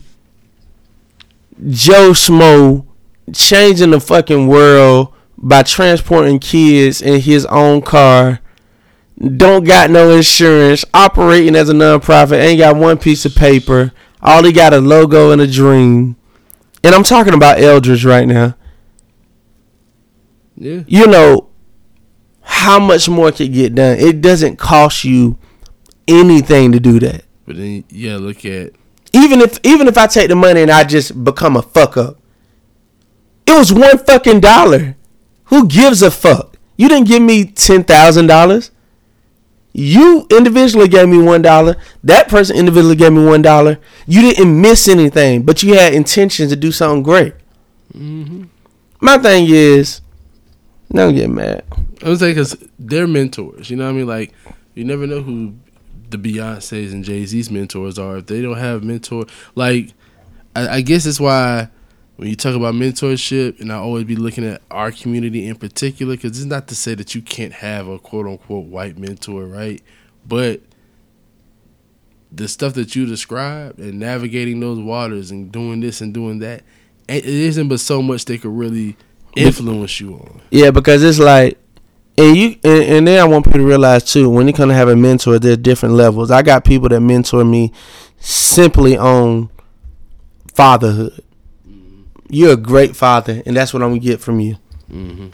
Joe 1.70 2.11
Schmo 2.11 2.86
changing 3.34 3.91
the 3.91 3.99
fucking 3.99 4.47
world 4.47 5.13
by 5.38 5.63
transporting 5.63 6.39
kids 6.39 7.01
in 7.01 7.22
his 7.22 7.45
own 7.45 7.82
car 7.82 8.39
don't 9.20 9.65
got 9.65 9.89
no 9.89 10.11
insurance, 10.11 10.86
operating 10.93 11.55
as 11.55 11.70
a 11.70 11.74
nonprofit, 11.74 12.39
ain't 12.39 12.59
got 12.59 12.78
one 12.78 12.97
piece 12.97 13.26
of 13.26 13.36
paper. 13.36 13.91
All 14.22 14.43
he 14.43 14.53
got 14.53 14.74
a 14.74 14.80
logo 14.80 15.32
and 15.32 15.41
a 15.41 15.47
dream. 15.47 16.15
And 16.84 16.95
I'm 16.95 17.03
talking 17.03 17.34
about 17.34 17.59
Eldridge 17.59 18.05
right 18.05 18.28
now. 18.28 18.55
yeah, 20.55 20.84
You 20.88 21.07
know 21.07 21.49
how 22.60 22.80
much 22.80 23.10
more 23.10 23.32
could 23.32 23.53
get 23.53 23.76
done. 23.76 23.97
It 23.97 24.22
doesn't 24.22 24.57
cost 24.57 25.03
you 25.03 25.38
anything 26.07 26.72
to 26.72 26.80
do 26.80 26.99
that. 26.99 27.24
but 27.45 27.57
then 27.57 27.84
yeah, 27.89 28.18
look 28.18 28.45
at 28.45 28.74
Even 29.14 29.41
if 29.41 29.60
even 29.64 29.88
if 29.88 29.97
I 29.97 30.07
take 30.07 30.30
the 30.30 30.36
money 30.36 30.62
and 30.62 30.72
I 30.72 30.84
just 30.84 31.24
become 31.24 31.55
a 31.57 31.62
fuck 31.62 31.97
up. 31.97 32.18
It 33.47 33.57
was 33.57 33.74
one 33.74 33.97
fucking 33.97 34.41
dollar. 34.41 34.95
Who 35.45 35.68
gives 35.68 36.03
a 36.03 36.12
fuck? 36.12 36.55
You 36.78 36.88
didn't 36.88 37.07
give 37.07 37.22
me 37.22 37.45
ten 37.45 37.84
thousand 37.84 38.28
dollars. 38.28 38.72
You 39.74 40.28
individually 40.32 40.88
gave 40.88 41.07
me 41.10 41.18
one 41.20 41.41
dollar. 41.41 41.76
That 42.03 42.28
person 42.28 42.55
individually 42.57 42.95
gave 42.95 43.14
me 43.14 43.26
one 43.26 43.41
dollar. 43.41 43.80
You 44.07 44.22
didn't 44.22 44.60
miss 44.62 44.88
anything, 44.88 45.43
but 45.43 45.64
you 45.64 45.74
had 45.76 45.93
intentions 45.93 46.49
to 46.51 46.55
do 46.55 46.72
something 46.72 47.03
great. 47.03 47.34
Mm-hmm. 47.95 48.43
My 49.01 49.18
thing 49.18 49.47
is, 49.49 50.01
don't 50.94 51.16
get 51.16 51.30
mad. 51.30 51.64
I 52.04 52.10
was 52.10 52.20
saying 52.20 52.36
because 52.36 52.58
they're 52.78 53.08
mentors. 53.08 53.70
You 53.70 53.78
know 53.78 53.86
what 53.86 53.92
I 53.92 53.94
mean? 53.94 54.08
Like 54.08 54.34
you 54.74 54.84
never 54.84 55.06
know 55.06 55.22
who 55.22 55.56
the 56.10 56.18
Beyonces 56.18 56.92
and 56.92 57.04
Jay 57.04 57.26
Z's 57.26 57.52
mentors 57.52 58.00
are. 58.00 58.18
If 58.18 58.28
they 58.28 58.42
don't 58.42 58.58
have 58.58 58.84
mentor, 58.84 59.26
like 59.56 59.94
I, 60.56 60.78
I 60.78 60.82
guess 60.82 61.04
that's 61.04 61.20
why 61.20 61.70
when 62.20 62.28
you 62.28 62.36
talk 62.36 62.54
about 62.54 62.74
mentorship, 62.74 63.62
and 63.62 63.72
I 63.72 63.76
always 63.78 64.04
be 64.04 64.18
looking 64.18 64.46
at 64.46 64.62
our 64.70 64.92
community 64.92 65.48
in 65.48 65.56
particular, 65.56 66.16
because 66.16 66.38
it's 66.38 66.46
not 66.46 66.68
to 66.68 66.76
say 66.76 66.94
that 66.96 67.16
you 67.16 67.22
can't 67.22 67.54
have 67.54 67.88
a 67.88 67.98
quote 67.98 68.26
unquote 68.26 68.66
white 68.66 68.98
mentor, 68.98 69.46
right? 69.46 69.82
But 70.28 70.62
the 72.30 72.48
stuff 72.48 72.74
that 72.74 72.96
you 72.96 73.06
described 73.06 73.80
and 73.80 74.00
navigating 74.00 74.60
those 74.60 74.80
waters 74.80 75.32
and 75.32 75.52
doing 75.52 75.80
this 75.80 76.02
and 76.02 76.14
doing 76.14 76.40
that, 76.40 76.64
it 77.08 77.26
isn't 77.26 77.70
but 77.70 77.80
so 77.80 78.02
much 78.02 78.26
they 78.26 78.38
could 78.38 78.52
really 78.52 78.98
influence 79.36 80.00
you 80.00 80.14
on. 80.14 80.42
Yeah, 80.52 80.72
because 80.72 81.04
it's 81.04 81.20
like, 81.20 81.58
and 82.18 82.36
you, 82.36 82.48
and, 82.64 82.84
and 82.84 83.08
then 83.08 83.20
I 83.20 83.24
want 83.26 83.46
people 83.46 83.60
to 83.60 83.66
realize 83.66 84.04
too, 84.04 84.30
when 84.30 84.48
you 84.48 84.54
come 84.54 84.70
to 84.70 84.76
have 84.76 84.90
a 84.90 84.96
mentor, 84.96 85.40
there's 85.40 85.58
different 85.58 85.96
levels. 85.96 86.32
I 86.32 86.42
got 86.42 86.66
people 86.66 86.90
that 86.90 87.00
mentor 87.00 87.46
me 87.46 87.72
simply 88.20 88.98
on 88.98 89.50
fatherhood. 90.54 91.24
You're 92.30 92.54
a 92.54 92.58
great 92.58 92.96
father, 92.96 93.42
and 93.46 93.56
that's 93.56 93.74
what 93.74 93.82
I'm 93.82 93.90
gonna 93.90 94.00
get 94.00 94.20
from 94.20 94.40
you. 94.40 94.58
Mm-hmm. 94.92 95.30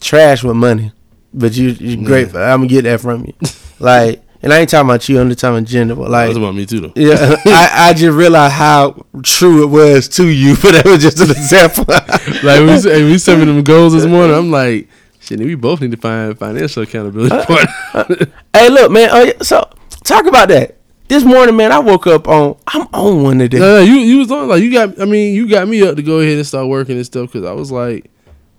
Trash 0.00 0.42
with 0.42 0.56
money, 0.56 0.92
but 1.34 1.56
you, 1.56 1.70
you're 1.70 2.04
great. 2.04 2.32
Yeah. 2.32 2.52
I'm 2.52 2.60
gonna 2.60 2.68
get 2.68 2.82
that 2.82 3.00
from 3.00 3.26
you. 3.26 3.34
like, 3.78 4.22
and 4.42 4.52
I 4.52 4.58
ain't 4.60 4.70
talking 4.70 4.88
about 4.88 5.08
you. 5.08 5.20
I'm 5.20 5.28
just 5.28 5.40
talking 5.40 5.58
about 5.58 5.68
gender. 5.68 5.94
But 5.94 6.10
like, 6.10 6.28
That's 6.28 6.38
about 6.38 6.54
me 6.54 6.66
too, 6.66 6.80
though. 6.80 6.92
yeah, 6.96 7.36
I, 7.46 7.88
I 7.88 7.92
just 7.92 8.16
realized 8.16 8.54
how 8.54 9.04
true 9.22 9.62
it 9.62 9.66
was 9.66 10.08
to 10.10 10.26
you, 10.28 10.54
but 10.62 10.72
that 10.72 10.84
was 10.86 11.02
just 11.02 11.20
an 11.20 11.30
example. 11.30 11.84
like 12.42 12.60
we 12.60 12.78
say, 12.78 13.04
we 13.04 13.18
sent 13.18 13.40
me 13.40 13.46
them 13.46 13.62
goals 13.62 13.92
this 13.92 14.06
morning. 14.06 14.34
I'm 14.36 14.50
like, 14.50 14.88
shit, 15.20 15.38
we 15.40 15.54
both 15.54 15.80
need 15.80 15.90
to 15.90 15.96
find 15.96 16.38
financial 16.38 16.82
accountability 16.82 17.34
uh, 17.34 17.44
partner. 17.44 17.74
Uh, 17.94 18.26
hey, 18.54 18.68
look, 18.68 18.90
man. 18.90 19.08
Oh, 19.12 19.22
yeah, 19.22 19.42
so 19.42 19.68
talk 20.04 20.26
about 20.26 20.48
that. 20.48 20.76
This 21.08 21.24
morning, 21.24 21.56
man, 21.56 21.72
I 21.72 21.80
woke 21.80 22.06
up 22.06 22.28
on. 22.28 22.56
I'm 22.68 22.86
on 22.92 23.22
one 23.24 23.38
today. 23.40 23.58
no, 23.58 23.78
no, 23.78 23.80
you 23.80 23.94
you 23.94 24.18
was 24.18 24.30
on 24.30 24.48
like 24.48 24.62
you 24.62 24.72
got. 24.72 25.00
I 25.00 25.06
mean, 25.06 25.34
you 25.34 25.48
got 25.48 25.66
me 25.66 25.82
up 25.82 25.96
to 25.96 26.02
go 26.04 26.20
ahead 26.20 26.36
and 26.36 26.46
start 26.46 26.68
working 26.68 26.96
and 26.96 27.04
stuff 27.04 27.32
because 27.32 27.44
I 27.44 27.52
was 27.52 27.72
like, 27.72 28.08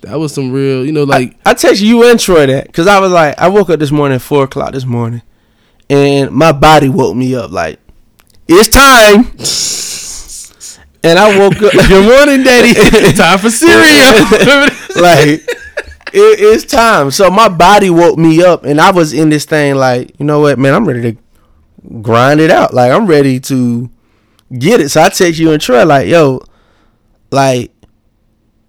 that 0.01 0.19
was 0.19 0.33
some 0.33 0.51
real, 0.51 0.85
you 0.85 0.91
know, 0.91 1.05
like 1.05 1.37
I 1.45 1.53
text 1.53 1.81
you 1.81 2.03
and 2.09 2.19
Troy 2.19 2.45
that 2.47 2.67
because 2.67 2.87
I 2.87 2.99
was 2.99 3.11
like, 3.11 3.39
I 3.39 3.47
woke 3.47 3.69
up 3.69 3.79
this 3.79 3.91
morning 3.91 4.15
at 4.17 4.21
four 4.21 4.43
o'clock 4.43 4.73
this 4.73 4.85
morning, 4.85 5.21
and 5.91 6.31
my 6.31 6.53
body 6.53 6.87
woke 6.87 7.17
me 7.17 7.35
up 7.35 7.51
like, 7.51 7.77
it's 8.47 8.69
time. 8.69 9.25
And 11.03 11.19
I 11.19 11.37
woke 11.37 11.61
up. 11.61 11.73
good 11.89 12.05
morning, 12.05 12.45
daddy. 12.45 12.73
Time 13.17 13.39
for 13.39 13.49
cereal. 13.49 13.81
like 15.01 15.41
it, 16.13 16.39
it's 16.39 16.63
time. 16.63 17.11
So 17.11 17.29
my 17.29 17.49
body 17.49 17.89
woke 17.89 18.17
me 18.17 18.43
up, 18.43 18.63
and 18.63 18.79
I 18.79 18.91
was 18.91 19.11
in 19.11 19.29
this 19.29 19.45
thing 19.45 19.75
like, 19.75 20.17
you 20.17 20.25
know 20.25 20.39
what, 20.39 20.59
man, 20.59 20.73
I'm 20.73 20.87
ready 20.87 21.13
to 21.13 21.17
grind 22.01 22.39
it 22.39 22.51
out. 22.51 22.73
Like 22.73 22.91
I'm 22.91 23.05
ready 23.05 23.39
to 23.41 23.89
get 24.57 24.79
it. 24.79 24.89
So 24.89 25.01
I 25.01 25.09
text 25.09 25.39
you 25.39 25.51
and 25.51 25.61
Troy 25.61 25.83
like, 25.85 26.07
yo, 26.07 26.41
like, 27.31 27.73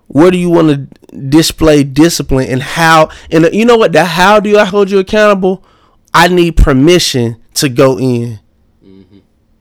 where 0.09 0.31
do 0.31 0.39
you 0.39 0.51
want 0.51 0.69
to 0.69 1.19
display 1.29 1.85
discipline 1.85 2.49
and 2.49 2.63
how? 2.63 3.11
And 3.31 3.49
you 3.53 3.65
know 3.65 3.77
what? 3.77 3.93
The 3.93 4.05
how 4.05 4.41
do 4.41 4.59
I 4.59 4.65
hold 4.65 4.91
you 4.91 4.99
accountable? 4.99 5.65
I 6.15 6.29
need 6.29 6.57
permission 6.57 7.37
to 7.55 7.69
go 7.69 7.99
in 7.99 8.41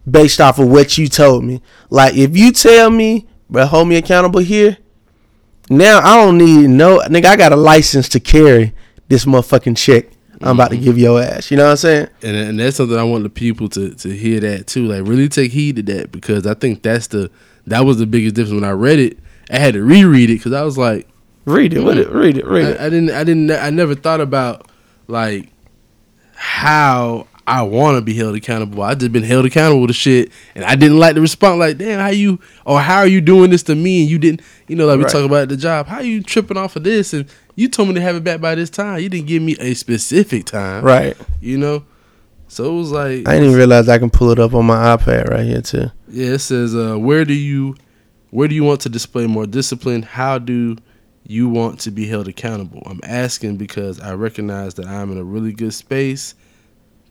based 0.09 0.41
off 0.41 0.59
of 0.59 0.67
what 0.67 0.97
you 0.97 1.07
told 1.07 1.43
me. 1.43 1.61
Like 1.89 2.15
if 2.15 2.35
you 2.35 2.51
tell 2.51 2.89
me, 2.89 3.27
but 3.49 3.67
hold 3.67 3.87
me 3.87 3.95
accountable 3.97 4.39
here. 4.39 4.77
Now 5.69 5.99
I 5.99 6.15
don't 6.15 6.37
need 6.37 6.69
no 6.69 6.99
nigga. 6.99 7.25
I 7.25 7.35
got 7.35 7.51
a 7.51 7.57
license 7.57 8.09
to 8.09 8.19
carry 8.19 8.73
this 9.07 9.25
motherfucking 9.25 9.77
check. 9.77 10.07
I'm 10.41 10.57
about 10.57 10.71
to 10.71 10.75
mm-hmm. 10.75 10.85
give 10.85 10.97
your 10.97 11.21
ass. 11.21 11.51
You 11.51 11.57
know 11.57 11.65
what 11.65 11.71
I'm 11.71 11.77
saying? 11.77 12.07
and 12.23 12.35
and 12.35 12.59
that's 12.59 12.77
something 12.77 12.97
I 12.97 13.03
want 13.03 13.23
the 13.23 13.29
people 13.29 13.69
to 13.69 13.93
to 13.93 14.09
hear 14.09 14.39
that 14.41 14.67
too. 14.67 14.87
Like 14.87 15.07
really 15.07 15.29
take 15.29 15.51
heed 15.51 15.77
to 15.77 15.83
that 15.83 16.11
because 16.11 16.47
I 16.47 16.55
think 16.55 16.81
that's 16.81 17.07
the 17.07 17.29
that 17.67 17.81
was 17.81 17.97
the 17.99 18.07
biggest 18.07 18.35
difference 18.35 18.59
when 18.59 18.69
I 18.69 18.73
read 18.73 18.99
it. 18.99 19.19
I 19.49 19.59
had 19.59 19.75
to 19.75 19.83
reread 19.83 20.29
it 20.29 20.37
because 20.37 20.53
I 20.53 20.63
was 20.63 20.77
like, 20.77 21.07
Read 21.45 21.73
it. 21.73 21.81
Read 21.81 21.97
it. 21.97 22.09
Read 22.09 22.37
it. 22.37 22.45
Read 22.45 22.67
it. 22.67 22.79
I, 22.79 22.85
I 22.85 22.89
didn't 22.89 23.11
I 23.11 23.23
didn't 23.23 23.51
I 23.51 23.69
never 23.69 23.95
thought 23.95 24.21
about 24.21 24.69
like 25.07 25.49
how 26.41 27.27
I 27.45 27.61
want 27.61 27.97
to 27.97 28.01
be 28.01 28.15
held 28.15 28.35
accountable. 28.35 28.81
I 28.81 28.95
just 28.95 29.11
been 29.11 29.21
held 29.21 29.45
accountable 29.45 29.85
to 29.85 29.93
shit, 29.93 30.31
and 30.55 30.65
I 30.65 30.75
didn't 30.75 30.97
like 30.97 31.13
the 31.13 31.21
response. 31.21 31.59
Like, 31.59 31.77
damn, 31.77 31.99
how 31.99 32.07
you 32.09 32.39
or 32.65 32.79
how 32.79 32.97
are 32.97 33.07
you 33.07 33.21
doing 33.21 33.51
this 33.51 33.61
to 33.63 33.75
me? 33.75 34.01
And 34.01 34.09
you 34.09 34.17
didn't, 34.17 34.41
you 34.67 34.75
know, 34.75 34.87
like 34.87 34.97
we 34.97 35.03
Right. 35.03 35.11
talk 35.13 35.23
about 35.25 35.49
the 35.49 35.57
job. 35.57 35.85
How 35.85 35.99
you 35.99 36.23
tripping 36.23 36.57
off 36.57 36.75
of 36.75 36.83
this? 36.83 37.13
And 37.13 37.25
you 37.55 37.69
told 37.69 37.89
me 37.89 37.93
to 37.95 38.01
have 38.01 38.15
it 38.15 38.23
back 38.23 38.41
by 38.41 38.55
this 38.55 38.71
time. 38.71 38.99
You 39.01 39.09
didn't 39.09 39.27
give 39.27 39.43
me 39.43 39.55
a 39.59 39.75
specific 39.75 40.45
time, 40.45 40.83
Right. 40.83 41.15
You 41.41 41.59
know, 41.59 41.83
so 42.47 42.73
it 42.73 42.77
was 42.77 42.91
like, 42.91 43.27
I 43.27 43.33
didn't 43.33 43.43
even 43.45 43.55
realize 43.57 43.87
I 43.87 43.99
can 43.99 44.09
pull 44.09 44.31
it 44.31 44.39
up 44.39 44.55
on 44.55 44.65
my 44.65 44.95
iPad 44.97 45.29
right 45.29 45.45
here 45.45 45.61
too. 45.61 45.91
yeah, 46.09 46.31
it 46.33 46.39
says, 46.39 46.73
uh, 46.75 46.95
where 46.97 47.23
do 47.23 47.33
you, 47.35 47.75
where 48.31 48.47
do 48.47 48.55
you 48.55 48.63
want 48.63 48.81
to 48.81 48.89
display 48.89 49.27
more 49.27 49.45
discipline? 49.45 50.01
How 50.01 50.39
do 50.39 50.77
you 51.31 51.49
want 51.49 51.79
to 51.81 51.91
be 51.91 52.07
held 52.07 52.27
accountable? 52.27 52.83
I'm 52.85 52.99
asking 53.03 53.57
because 53.57 53.99
I 53.99 54.13
recognize 54.13 54.73
that 54.75 54.85
I'm 54.85 55.11
in 55.11 55.17
a 55.17 55.23
really 55.23 55.53
good 55.53 55.73
space 55.73 56.35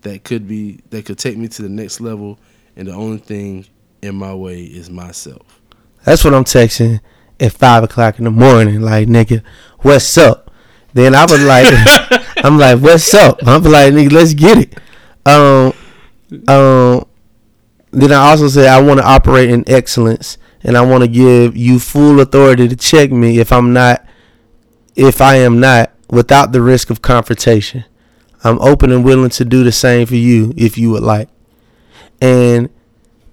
that 0.03 0.25
could 0.25 0.47
be 0.47 0.81
that 0.91 1.07
could 1.07 1.19
take 1.19 1.37
me 1.37 1.49
to 1.49 1.63
the 1.63 1.69
next 1.69 2.01
level, 2.01 2.39
and 2.77 2.89
the 2.89 2.93
only 2.93 3.19
thing 3.19 3.67
in 4.03 4.15
my 4.15 4.35
way 4.35 4.63
is 4.63 4.91
myself. 4.91 5.61
That's 6.05 6.25
what 6.25 6.35
I'm 6.35 6.45
texting 6.45 7.01
at 7.39 7.53
five 7.53 7.83
o'clock 7.83 8.19
in 8.19 8.25
the 8.25 8.31
morning. 8.31 8.81
Like, 8.81 9.09
nigga, 9.09 9.43
what's 9.81 10.17
up? 10.19 10.51
Then 10.93 11.15
I 11.15 11.25
was 11.25 11.43
like, 11.43 11.67
I'm 12.45 12.59
like, 12.59 12.81
what's 12.81 13.13
up? 13.15 13.39
I'm 13.47 13.63
like, 13.63 13.93
nigga, 13.93 14.13
let's 14.13 14.35
get 14.35 14.59
it. 14.59 14.79
Um, 15.27 15.73
um. 16.49 17.07
Then 17.93 18.13
I 18.13 18.31
also 18.31 18.47
said 18.49 18.69
I 18.69 18.81
want 18.81 19.01
to 19.01 19.07
operate 19.07 19.51
in 19.51 19.65
excellence, 19.69 20.39
and 20.63 20.77
I 20.77 20.81
want 20.83 21.03
to 21.03 21.09
give 21.09 21.57
you 21.57 21.81
full 21.81 22.21
authority 22.21 22.69
to 22.69 22.77
check 22.77 23.11
me 23.11 23.41
if 23.41 23.53
I'm 23.53 23.73
not, 23.73 24.07
if 24.97 25.21
I 25.21 25.37
am 25.37 25.61
not, 25.61 25.93
without 26.09 26.53
the 26.53 26.61
risk 26.61 26.91
of 26.91 27.03
confrontation. 27.03 27.85
I'm 28.43 28.59
open 28.61 28.91
and 28.91 29.05
willing 29.05 29.31
to 29.31 29.45
do 29.45 29.65
the 29.65 29.73
same 29.73 30.07
for 30.07 30.17
you 30.17 30.53
if 30.57 30.79
you 30.79 30.91
would 30.91 31.03
like. 31.03 31.29
And 32.21 32.71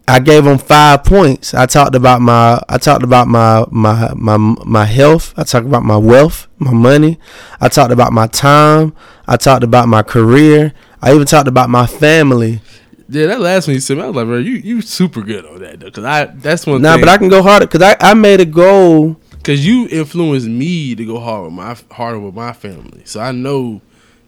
I 0.07 0.19
gave 0.19 0.45
them 0.45 0.57
five 0.57 1.03
points. 1.03 1.53
I 1.53 1.65
talked 1.65 1.95
about 1.95 2.21
my 2.21 2.61
I 2.69 2.77
talked 2.77 3.03
about 3.03 3.27
my 3.27 3.65
my 3.69 4.13
my 4.15 4.37
my 4.37 4.85
health. 4.85 5.33
I 5.37 5.43
talked 5.43 5.65
about 5.65 5.83
my 5.83 5.97
wealth, 5.97 6.47
my 6.59 6.71
money. 6.71 7.19
I 7.59 7.67
talked 7.67 7.91
about 7.91 8.13
my 8.13 8.27
time. 8.27 8.93
I 9.27 9.35
talked 9.35 9.63
about 9.63 9.87
my 9.89 10.03
career. 10.03 10.73
I 11.01 11.13
even 11.13 11.25
talked 11.25 11.47
about 11.47 11.69
my 11.69 11.85
family. 11.85 12.61
Yeah, 13.09 13.27
that 13.27 13.39
last 13.39 13.67
one 13.67 13.75
you 13.75 13.79
said, 13.79 13.99
I 13.99 14.07
was 14.07 14.15
like, 14.15 14.25
bro, 14.25 14.37
you 14.37 14.55
you 14.55 14.81
super 14.81 15.21
good 15.21 15.45
on 15.45 15.59
that 15.59 15.79
though, 15.79 15.87
because 15.87 16.03
I 16.05 16.25
that's 16.25 16.65
one. 16.65 16.81
Nah, 16.81 16.93
thing, 16.93 17.01
but 17.01 17.09
I 17.09 17.17
can 17.17 17.29
go 17.29 17.41
harder 17.41 17.65
because 17.67 17.81
I, 17.81 17.95
I 17.99 18.13
made 18.13 18.41
a 18.41 18.45
goal. 18.45 19.17
Because 19.47 19.65
you 19.65 19.87
influenced 19.87 20.45
me 20.45 20.93
to 20.93 21.05
go 21.05 21.21
hard 21.21 21.45
with 21.45 21.53
my 21.53 21.77
harder 21.95 22.19
with 22.19 22.35
my 22.35 22.51
family, 22.51 23.01
so 23.05 23.21
I 23.21 23.31
know, 23.31 23.79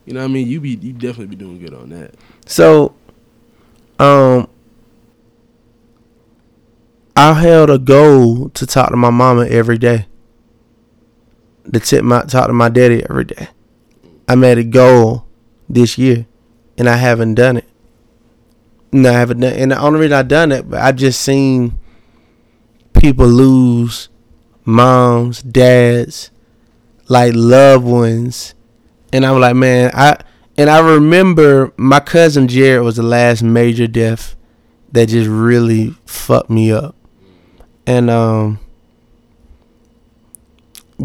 you 0.06 0.14
know, 0.14 0.22
what 0.22 0.26
I 0.26 0.28
mean, 0.30 0.48
you 0.48 0.62
be 0.62 0.70
you 0.82 0.94
definitely 0.94 1.26
be 1.26 1.36
doing 1.36 1.60
good 1.60 1.74
on 1.74 1.90
that. 1.90 2.16
So, 2.46 2.96
um, 4.00 4.48
I 7.18 7.34
held 7.34 7.70
a 7.70 7.78
goal 7.78 8.48
to 8.52 8.66
talk 8.66 8.92
to 8.92 8.96
my 8.96 9.10
mama 9.10 9.46
every 9.48 9.78
day. 9.78 10.06
To 11.74 11.82
tip 11.82 12.06
my 12.06 12.22
talk 12.22 12.48
to 12.48 12.54
my 12.54 12.70
daddy 12.70 13.04
every 13.10 13.26
day. 13.26 13.50
I 14.26 14.36
made 14.36 14.58
a 14.58 14.64
goal 14.64 15.26
this 15.68 15.98
year, 15.98 16.28
and 16.78 16.88
I 16.88 16.96
haven't 16.96 17.34
done 17.34 17.58
it. 17.58 17.68
No, 18.94 19.10
I 19.10 19.20
haven't 19.20 19.42
done. 19.42 19.52
And 19.52 19.72
the 19.72 19.82
only 19.82 20.00
reason 20.00 20.14
I 20.14 20.24
done 20.24 20.54
it, 20.54 20.70
but 20.70 20.80
I 20.82 20.94
just 20.94 21.20
seen 21.20 21.78
people 22.94 23.28
lose 23.28 24.08
moms, 24.70 25.42
dads, 25.42 26.32
like 27.08 27.34
loved 27.36 27.86
ones, 27.86 28.54
and 29.12 29.26
I'm 29.26 29.40
like, 29.40 29.56
man, 29.56 29.92
I 29.94 30.18
and 30.58 30.70
I 30.70 30.80
remember 30.80 31.74
my 31.78 32.00
cousin 32.00 32.48
Jared 32.48 32.84
was 32.84 32.98
the 32.98 33.04
last 33.04 33.44
major 33.44 33.88
death 33.88 34.36
that 34.92 35.10
just 35.10 35.30
really 35.30 35.96
fucked 36.06 36.50
me 36.50 36.72
up. 36.72 36.96
And 37.88 38.10
um 38.10 38.60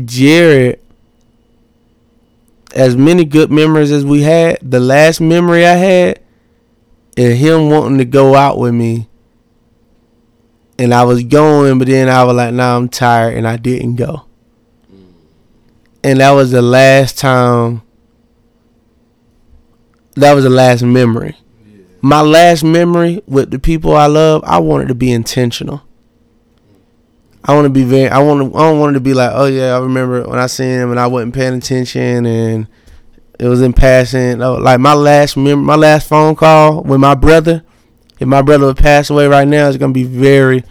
Jared 0.04 0.80
as 2.74 2.96
many 2.96 3.24
good 3.24 3.50
memories 3.50 3.92
as 3.92 4.04
we 4.04 4.22
had, 4.22 4.58
the 4.60 4.80
last 4.80 5.20
memory 5.20 5.64
I 5.64 5.74
had 5.74 6.20
is 7.16 7.38
him 7.38 7.70
wanting 7.70 7.98
to 7.98 8.04
go 8.04 8.34
out 8.34 8.58
with 8.58 8.74
me. 8.74 9.08
And 10.78 10.92
I 10.92 11.04
was 11.04 11.22
going, 11.22 11.78
but 11.78 11.86
then 11.88 12.08
I 12.08 12.24
was 12.24 12.34
like, 12.34 12.52
nah, 12.52 12.76
I'm 12.76 12.88
tired 12.88 13.36
and 13.36 13.46
I 13.46 13.56
didn't 13.56 13.96
go. 13.96 14.24
And 16.02 16.20
that 16.20 16.32
was 16.32 16.50
the 16.50 16.62
last 16.62 17.18
time 17.18 17.82
that 20.16 20.32
was 20.34 20.44
the 20.44 20.50
last 20.50 20.82
memory. 20.82 21.36
My 22.00 22.20
last 22.20 22.62
memory 22.62 23.22
with 23.26 23.50
the 23.50 23.58
people 23.58 23.96
I 23.96 24.06
love, 24.06 24.42
I 24.44 24.58
wanted 24.58 24.88
to 24.88 24.94
be 24.94 25.10
intentional. 25.10 25.82
I 27.42 27.54
want 27.54 27.66
to 27.66 27.70
be 27.70 27.84
very. 27.84 28.08
I 28.08 28.18
want 28.20 28.52
to. 28.52 28.58
I 28.58 28.62
don't 28.62 28.78
want 28.78 28.92
it 28.92 28.98
to 28.98 29.00
be 29.00 29.14
like, 29.14 29.30
oh 29.34 29.46
yeah, 29.46 29.76
I 29.76 29.78
remember 29.80 30.22
when 30.28 30.38
I 30.38 30.46
seen 30.46 30.80
him 30.80 30.90
and 30.90 31.00
I 31.00 31.06
wasn't 31.06 31.34
paying 31.34 31.54
attention 31.54 32.26
and 32.26 32.68
it 33.38 33.48
was 33.48 33.60
in 33.60 33.72
passing. 33.72 34.38
Like 34.38 34.80
my 34.80 34.94
last 34.94 35.36
mem- 35.36 35.64
my 35.64 35.74
last 35.74 36.08
phone 36.08 36.36
call 36.36 36.82
with 36.82 37.00
my 37.00 37.14
brother. 37.14 37.64
If 38.18 38.28
my 38.28 38.42
brother 38.42 38.66
would 38.66 38.76
pass 38.76 39.10
away 39.10 39.26
right 39.26 39.46
now, 39.48 39.68
it's 39.68 39.76
gonna 39.76 39.92
be 39.92 40.04
very. 40.04 40.64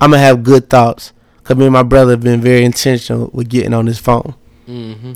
I'm 0.00 0.10
gonna 0.10 0.22
have 0.22 0.42
good 0.42 0.68
thoughts 0.68 1.12
Cause 1.46 1.56
me 1.56 1.66
and 1.66 1.72
my 1.72 1.84
brother 1.84 2.10
have 2.10 2.22
been 2.22 2.40
very 2.40 2.64
intentional 2.64 3.30
with 3.32 3.48
getting 3.48 3.72
on 3.72 3.86
this 3.86 4.00
phone. 4.00 4.34
Mm-hmm. 4.66 5.12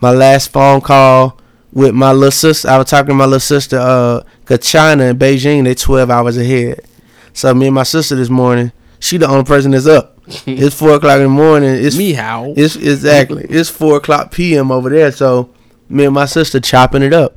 My 0.00 0.12
last 0.12 0.50
phone 0.50 0.80
call 0.80 1.38
with 1.74 1.94
my 1.94 2.10
little 2.10 2.30
sister, 2.30 2.70
I 2.70 2.78
was 2.78 2.88
talking 2.88 3.08
to 3.08 3.14
my 3.14 3.26
little 3.26 3.38
sister, 3.38 3.76
uh, 3.78 4.22
cause 4.46 4.60
China 4.60 5.04
and 5.04 5.18
Beijing, 5.18 5.64
they 5.64 5.74
12 5.74 6.08
hours 6.08 6.38
ahead. 6.38 6.86
So 7.34 7.52
me 7.52 7.66
and 7.66 7.74
my 7.74 7.82
sister 7.82 8.16
this 8.16 8.30
morning, 8.30 8.72
she 8.98 9.18
the 9.18 9.28
only 9.28 9.44
person 9.44 9.72
that's 9.72 9.86
up. 9.86 10.18
it's 10.46 10.74
four 10.74 10.94
o'clock 10.94 11.18
in 11.18 11.24
the 11.24 11.28
morning. 11.28 11.68
It's 11.68 11.98
Me 11.98 12.14
how? 12.14 12.54
It's 12.56 12.74
exactly. 12.74 13.44
It's 13.50 13.68
four 13.68 13.98
o'clock 13.98 14.32
p.m. 14.32 14.72
over 14.72 14.88
there. 14.88 15.12
So 15.12 15.50
me 15.90 16.06
and 16.06 16.14
my 16.14 16.24
sister 16.24 16.60
chopping 16.60 17.02
it 17.02 17.12
up 17.12 17.36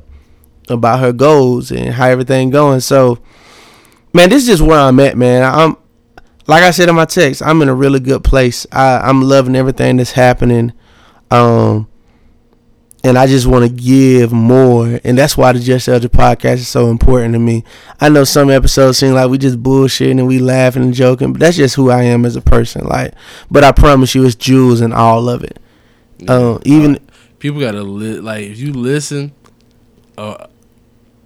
about 0.70 1.00
her 1.00 1.12
goals 1.12 1.70
and 1.70 1.90
how 1.90 2.08
everything 2.08 2.48
going. 2.48 2.80
So, 2.80 3.18
man, 4.12 4.30
this 4.30 4.42
is 4.42 4.48
just 4.48 4.62
where 4.62 4.78
I'm 4.78 4.98
at, 5.00 5.16
man. 5.16 5.42
I'm 5.42 5.76
like 6.46 6.62
I 6.62 6.70
said 6.70 6.88
in 6.88 6.94
my 6.94 7.04
text. 7.04 7.42
I'm 7.42 7.62
in 7.62 7.68
a 7.68 7.74
really 7.74 8.00
good 8.00 8.24
place. 8.24 8.66
I, 8.72 8.98
I'm 8.98 9.22
loving 9.22 9.56
everything 9.56 9.96
that's 9.96 10.12
happening. 10.12 10.72
Um, 11.30 11.88
and 13.04 13.18
I 13.18 13.26
just 13.26 13.46
want 13.46 13.64
to 13.64 13.70
give 13.70 14.32
more, 14.32 15.00
and 15.02 15.18
that's 15.18 15.36
why 15.36 15.52
the 15.52 15.58
Just 15.58 15.88
Elder 15.88 16.08
podcast 16.08 16.54
is 16.54 16.68
so 16.68 16.88
important 16.88 17.32
to 17.34 17.40
me. 17.40 17.64
I 18.00 18.08
know 18.08 18.22
some 18.22 18.48
episodes 18.48 18.98
seem 18.98 19.14
like 19.14 19.28
we 19.28 19.38
just 19.38 19.60
bullshitting 19.60 20.18
and 20.18 20.28
we 20.28 20.38
laughing 20.38 20.84
and 20.84 20.94
joking, 20.94 21.32
but 21.32 21.40
that's 21.40 21.56
just 21.56 21.74
who 21.74 21.90
I 21.90 22.04
am 22.04 22.24
as 22.24 22.36
a 22.36 22.40
person. 22.40 22.84
Like, 22.84 23.14
but 23.50 23.64
I 23.64 23.72
promise 23.72 24.14
you, 24.14 24.24
it's 24.24 24.36
jewels 24.36 24.80
and 24.80 24.94
all 24.94 25.28
of 25.28 25.42
it. 25.42 25.58
Um, 26.28 26.60
even 26.64 27.00
people 27.40 27.60
gotta 27.60 27.82
li- 27.82 28.20
like 28.20 28.44
if 28.44 28.58
you 28.58 28.72
listen, 28.72 29.32
uh, 30.16 30.46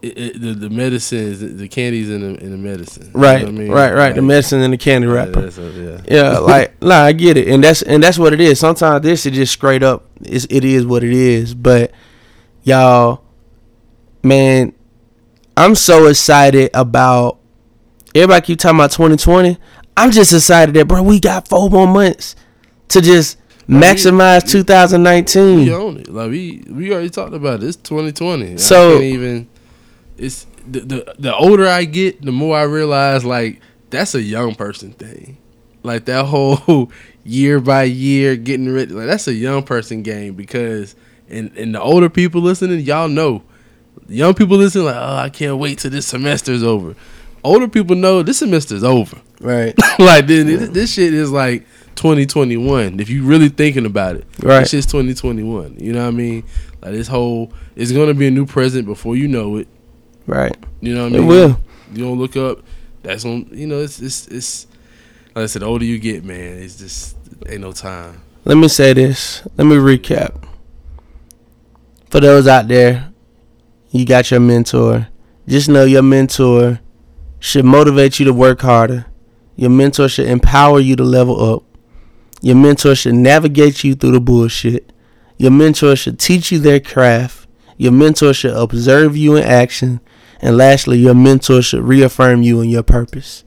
it, 0.07 0.18
it, 0.18 0.40
the 0.40 0.52
the 0.54 0.70
medicines, 0.70 1.40
the 1.40 1.68
candies 1.68 2.11
in 2.11 2.20
the 2.20 2.42
in 2.42 2.50
the 2.50 2.57
medicine. 2.57 3.07
You 3.07 3.12
know 3.12 3.20
right, 3.20 3.42
what 3.42 3.48
I 3.48 3.52
mean? 3.52 3.70
right, 3.70 3.92
right. 3.92 4.14
The 4.14 4.22
medicine 4.22 4.61
and 4.62 4.72
the 4.72 4.78
candy 4.78 5.07
wrapper. 5.07 5.40
that's 5.42 5.59
a- 5.59 6.02
yeah. 6.09 6.32
Yeah, 6.32 6.38
like 6.52 6.80
nah, 6.82 7.02
I 7.02 7.12
get 7.12 7.36
it, 7.36 7.48
and 7.48 7.62
that's 7.62 7.82
and 7.82 8.02
that's 8.02 8.18
what 8.18 8.32
it 8.32 8.40
is. 8.40 8.59
Sometimes 8.61 9.02
this 9.02 9.26
is 9.26 9.32
just 9.32 9.52
straight 9.52 9.82
up. 9.82 10.04
It's, 10.22 10.46
it 10.50 10.64
is 10.64 10.86
what 10.86 11.04
it 11.04 11.12
is. 11.12 11.54
But 11.54 11.90
y'all, 12.62 13.22
man, 14.22 14.72
I'm 15.57 15.74
so 15.74 16.07
excited 16.07 16.70
about. 16.74 17.38
Everybody 18.14 18.46
keep 18.46 18.59
talking 18.59 18.78
about 18.78 18.92
2020. 18.92 19.59
I'm 19.96 20.11
just 20.11 20.32
excited 20.32 20.74
that 20.76 20.88
bro, 20.88 21.02
we 21.02 21.20
got 21.20 21.48
four 21.48 21.68
more 21.68 21.86
months 21.86 22.34
to 22.88 23.00
just 23.02 23.36
maximize 23.68 24.44
we 24.44 24.50
2019. 24.52 25.68
own 25.70 25.98
it. 25.98 26.09
Like 26.09 26.30
we 26.30 26.64
we 26.70 26.92
already 26.92 27.11
talked 27.11 27.34
about 27.34 27.62
it. 27.62 27.66
It's 27.66 27.76
2020. 27.76 28.59
So- 28.59 29.00
even. 29.00 29.48
It's 30.19 30.47
the, 30.67 30.81
the 30.81 31.14
the 31.19 31.35
older 31.37 31.67
I 31.67 31.85
get, 31.85 32.23
the 32.23 32.33
more 32.33 32.57
I 32.57 32.62
realize 32.62 33.25
like 33.25 33.61
that's 33.91 34.14
a 34.14 34.23
young 34.23 34.55
person 34.55 34.93
thing. 34.93 35.39
Like 35.83 36.07
that 36.07 36.27
whole 36.27 36.91
year 37.25 37.61
by 37.61 37.85
year 37.85 38.37
getting 38.37 38.73
ready. 38.73 38.93
Like 38.93 39.07
that's 39.07 39.29
a 39.29 39.35
young 39.35 39.62
person 39.62 40.03
game 40.03 40.35
because 40.35 40.95
and 41.29 41.51
and 41.57 41.75
the 41.75 41.81
older 41.83 42.09
people 42.11 42.41
listening, 42.41 42.81
y'all 42.81 43.09
know. 43.09 43.43
Young 44.09 44.35
people 44.35 44.57
listening 44.57 44.85
like, 44.87 44.97
oh, 44.97 45.17
I 45.17 45.31
can't 45.31 45.59
wait 45.59 45.79
till 45.79 45.91
this 45.91 46.07
semester's 46.07 46.62
over. 46.62 46.95
Older 47.43 47.67
people 47.69 47.97
know 47.97 48.23
this 48.23 48.39
semester's 48.39 48.85
over. 48.85 49.21
Right, 49.41 49.75
like 49.99 50.27
this, 50.27 50.45
this, 50.47 50.69
this 50.71 50.93
shit 50.95 51.12
is 51.12 51.31
like 51.31 51.67
2021 51.97 53.01
if 53.01 53.11
you 53.11 53.23
really 53.25 53.49
thinking 53.51 53.85
about 53.87 54.17
it 54.17 54.25
Right. 54.43 54.61
this 54.61 54.71
shit's 54.71 54.87
2021 54.87 55.77
you 55.79 55.93
know 55.93 56.03
what 56.03 56.09
i 56.09 56.11
mean 56.11 56.45
like 56.83 56.93
this 56.93 57.09
whole 57.09 57.53
it's 57.75 57.93
gonna 57.93 58.14
be 58.14 58.27
a 58.27 58.31
new 58.31 58.47
president 58.47 58.87
before 58.87 59.14
you 59.17 59.29
know 59.29 59.57
it 59.57 59.69
right. 60.27 60.57
you 60.81 60.95
know 60.95 61.05
what 61.05 61.12
i 61.12 61.16
It 61.16 61.18
mean 61.20 61.27
will. 61.29 61.61
you 61.93 62.05
don't 62.05 62.18
look 62.18 62.37
up 62.37 62.59
that's 63.03 63.24
on 63.24 63.49
you 63.53 63.66
know 63.66 63.81
it's 63.81 64.01
it's 64.01 64.27
it's 64.29 64.66
like 65.35 65.45
i 65.45 65.47
said 65.47 65.62
the 65.62 65.66
older 65.66 65.85
you 65.85 65.99
get 65.99 66.24
man 66.24 66.59
it's 66.59 66.77
just 66.79 67.16
ain't 67.49 67.61
no 67.61 67.72
time 67.72 68.20
Let 68.45 68.57
me 68.59 68.68
say 68.68 68.93
this. 68.93 69.43
Let 69.57 69.64
me 69.66 69.74
recap. 69.77 70.45
For 72.11 72.20
those 72.20 72.47
out 72.47 72.68
there, 72.68 73.12
you 73.91 74.07
got 74.07 74.31
your 74.31 74.39
mentor. 74.41 75.09
Just 75.49 75.68
know 75.68 75.85
your 75.85 76.03
mentor 76.03 76.79
should 77.41 77.64
motivate 77.64 78.18
you 78.20 78.24
to 78.27 78.33
work 78.33 78.61
harder. 78.61 79.07
Your 79.57 79.70
mentor 79.70 80.09
should 80.09 80.29
empower 80.29 80.79
you 80.81 80.95
to 80.97 81.03
level 81.05 81.55
up. 81.55 81.64
Your 82.41 82.55
mentor 82.57 82.95
should 82.95 83.14
navigate 83.14 83.83
you 83.83 83.95
through 83.97 84.12
the 84.12 84.20
bullshit. 84.20 84.93
Your 85.39 85.51
mentor 85.51 85.97
should 85.97 86.18
teach 86.20 86.53
you 86.53 86.59
their 86.61 86.79
craft. 86.81 87.49
Your 87.77 87.93
mentor 87.93 88.33
should 88.33 88.55
observe 88.57 89.16
you 89.16 89.35
in 89.37 89.43
action. 89.45 90.01
And 90.47 90.57
lastly, 90.57 90.99
your 90.99 91.16
mentor 91.16 91.61
should 91.61 91.82
reaffirm 91.82 92.44
you 92.44 92.61
in 92.61 92.70
your 92.70 92.84
purpose. 92.84 93.42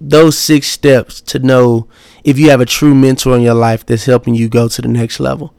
Those 0.00 0.38
six 0.38 0.68
steps 0.68 1.20
to 1.20 1.38
know 1.38 1.86
if 2.24 2.38
you 2.38 2.48
have 2.48 2.62
a 2.62 2.64
true 2.64 2.94
mentor 2.94 3.36
in 3.36 3.42
your 3.42 3.52
life 3.52 3.84
that's 3.84 4.06
helping 4.06 4.34
you 4.34 4.48
go 4.48 4.68
to 4.68 4.80
the 4.80 4.88
next 4.88 5.20
level. 5.20 5.52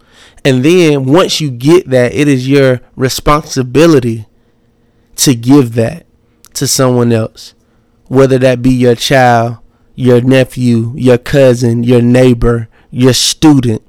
And 0.43 0.65
then 0.65 1.05
once 1.05 1.39
you 1.39 1.51
get 1.51 1.87
that, 1.91 2.15
it 2.15 2.27
is 2.27 2.49
your 2.49 2.81
responsibility 2.95 4.25
to 5.17 5.35
give 5.35 5.75
that 5.75 6.07
to 6.55 6.65
someone 6.65 7.13
else, 7.13 7.53
whether 8.07 8.39
that 8.39 8.63
be 8.63 8.71
your 8.71 8.95
child, 8.95 9.59
your 9.93 10.19
nephew, 10.19 10.93
your 10.95 11.19
cousin, 11.19 11.83
your 11.83 12.01
neighbor, 12.01 12.69
your 12.89 13.13
student, 13.13 13.83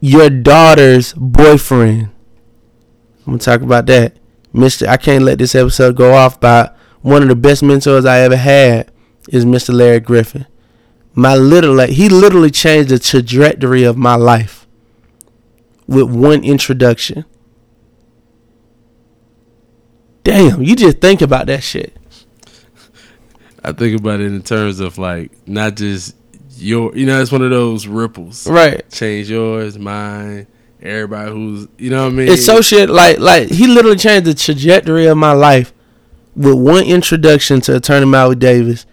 your 0.00 0.28
daughter's 0.28 1.12
boyfriend. 1.12 2.10
I'm 3.30 3.36
gonna 3.36 3.44
talk 3.44 3.60
about 3.62 3.86
that, 3.86 4.16
Mister. 4.52 4.88
I 4.88 4.96
can't 4.96 5.22
let 5.22 5.38
this 5.38 5.54
episode 5.54 5.94
go 5.94 6.14
off 6.14 6.40
by 6.40 6.72
one 7.00 7.22
of 7.22 7.28
the 7.28 7.36
best 7.36 7.62
mentors 7.62 8.04
I 8.04 8.18
ever 8.22 8.34
had 8.36 8.90
is 9.28 9.44
Mr. 9.44 9.72
Larry 9.72 10.00
Griffin. 10.00 10.46
My 11.14 11.36
little 11.36 11.72
like, 11.72 11.90
he 11.90 12.08
literally 12.08 12.50
changed 12.50 12.88
the 12.88 12.98
trajectory 12.98 13.84
of 13.84 13.96
my 13.96 14.16
life 14.16 14.66
with 15.86 16.10
one 16.10 16.42
introduction. 16.42 17.24
Damn, 20.24 20.60
you 20.64 20.74
just 20.74 20.98
think 20.98 21.22
about 21.22 21.46
that 21.46 21.62
shit. 21.62 21.96
i 23.64 23.70
think 23.70 23.96
about 24.00 24.18
it 24.18 24.26
in 24.26 24.42
terms 24.42 24.80
of 24.80 24.98
like 24.98 25.30
not 25.46 25.76
just 25.76 26.16
your 26.56 26.96
you 26.96 27.06
know 27.06 27.20
it's 27.22 27.30
one 27.30 27.42
of 27.42 27.50
those 27.50 27.86
ripples 27.86 28.46
Right. 28.48 28.88
change 28.90 29.30
yours 29.30 29.78
mine 29.78 30.46
everybody 30.82 31.30
who's 31.30 31.68
you 31.78 31.90
know 31.90 32.04
what 32.04 32.12
i 32.12 32.16
mean 32.16 32.28
It's 32.28 32.44
so 32.44 32.60
shit 32.60 32.88
like 32.88 33.18
like 33.18 33.48
he 33.48 33.66
literally 33.66 33.96
changed 33.96 34.26
the 34.26 34.34
trajectory 34.34 35.06
of 35.06 35.16
my 35.16 35.32
life 35.32 35.72
with 36.34 36.54
one 36.54 36.84
introduction 36.84 37.60
to 37.62 37.76
Attorney 37.76 38.06
Mawuli 38.06 38.38
Davis, 38.38 38.86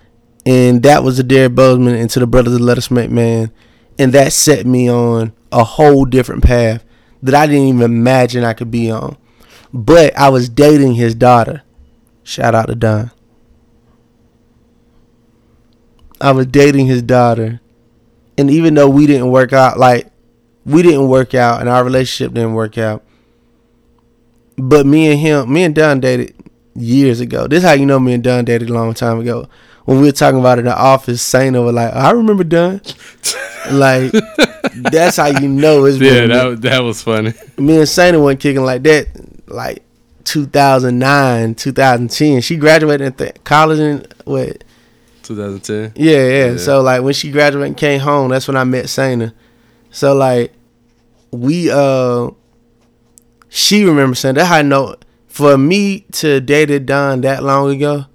and 0.46 0.82
that 0.84 1.04
was 1.04 1.18
the 1.18 1.24
Derrick 1.24 1.54
Boazman 1.54 1.98
into 1.98 2.20
the 2.20 2.28
Brothers 2.28 2.56
of 2.56 2.62
Let 2.62 2.78
Us 2.78 2.92
Make 2.92 3.12
Man, 3.12 3.52
and 4.00 4.12
that 4.14 4.34
set 4.34 4.66
me 4.66 4.90
on 4.90 5.34
a 5.52 5.64
whole 5.64 6.06
different 6.06 6.44
path 6.44 6.84
that 7.22 7.36
I 7.36 7.48
didn't 7.48 7.68
even 7.68 7.82
imagine 7.84 8.44
I 8.44 8.54
could 8.54 8.72
be 8.72 8.92
on. 8.92 9.18
But 9.74 10.18
I 10.18 10.30
was 10.30 10.50
dating 10.50 10.96
his 10.96 11.14
daughter. 11.16 11.64
Shout 12.24 12.56
out 12.56 12.68
to 12.68 12.76
Don. 12.76 13.12
I 16.20 16.32
was 16.32 16.48
dating 16.48 16.88
his 16.88 17.04
daughter, 17.04 17.62
and 18.38 18.50
even 18.50 18.74
though 18.74 18.90
we 18.90 19.06
didn't 19.06 19.32
work 19.32 19.54
out, 19.54 19.78
like 19.78 20.08
we 20.68 20.84
didn't 20.84 21.08
work 21.08 21.34
out, 21.34 21.62
and 21.62 21.70
our 21.70 21.84
relationship 21.84 22.34
didn't 22.34 22.54
work 22.54 22.78
out. 22.78 23.04
But 24.58 24.86
me 24.86 25.10
and 25.12 25.20
him, 25.20 25.52
me 25.52 25.64
and 25.64 25.74
Don 25.74 26.00
dated 26.00 26.36
years 26.76 27.20
ago. 27.20 27.48
This 27.48 27.64
is 27.64 27.70
how 27.70 27.74
you 27.74 27.86
know 27.86 28.00
me 28.00 28.14
and 28.14 28.24
Don 28.24 28.46
dated 28.46 28.70
a 28.70 28.74
long 28.74 28.94
time 28.94 29.20
ago. 29.20 29.48
When 29.86 30.02
we 30.02 30.08
were 30.08 30.12
talking 30.12 30.40
about 30.40 30.58
it 30.58 30.62
in 30.62 30.66
the 30.66 30.78
office, 30.78 31.22
Saina 31.22 31.62
was 31.62 31.74
like, 31.74 31.92
oh, 31.94 31.98
"I 32.00 32.12
remember 32.12 32.44
Don." 32.44 32.82
like 33.72 34.12
that's 34.76 35.18
how 35.18 35.28
you 35.28 35.48
know 35.48 35.84
it's 35.86 35.98
yeah 35.98 36.12
been. 36.12 36.30
that, 36.30 36.62
that 36.62 36.80
was 36.84 37.04
funny 37.04 37.34
me 37.58 37.80
and 37.80 37.90
Sana 37.90 38.18
wasn't 38.20 38.40
kicking 38.40 38.64
like 38.64 38.84
that. 38.84 39.08
Like 39.48 39.84
2009, 40.24 41.56
2010. 41.56 42.42
She 42.42 42.58
graduated 42.58 43.08
at 43.08 43.18
the 43.18 43.34
college 43.44 43.80
in 43.80 44.06
what 44.26 44.64
2010 45.24 45.94
yeah, 45.96 46.18
yeah, 46.18 46.52
Yeah. 46.52 46.58
So 46.58 46.82
like 46.82 47.02
when 47.02 47.14
she 47.14 47.32
graduated 47.32 47.68
and 47.68 47.78
came 47.78 48.00
home, 48.00 48.30
that's 48.30 48.48
when 48.48 48.58
I 48.58 48.64
met 48.64 48.90
Sana. 48.90 49.34
So 49.92 50.14
like 50.14 50.54
we 51.32 51.70
uh 51.72 52.30
she 53.50 53.84
remembers 53.84 54.20
saying 54.20 54.36
that 54.36 54.52
I 54.52 54.62
know 54.62 54.96
for 55.28 55.58
me 55.58 56.02
to 56.14 56.40
date 56.40 56.70
a 56.72 56.80
Don 56.80 57.22
that 57.22 57.44
long 57.44 57.70
ago 57.76 58.06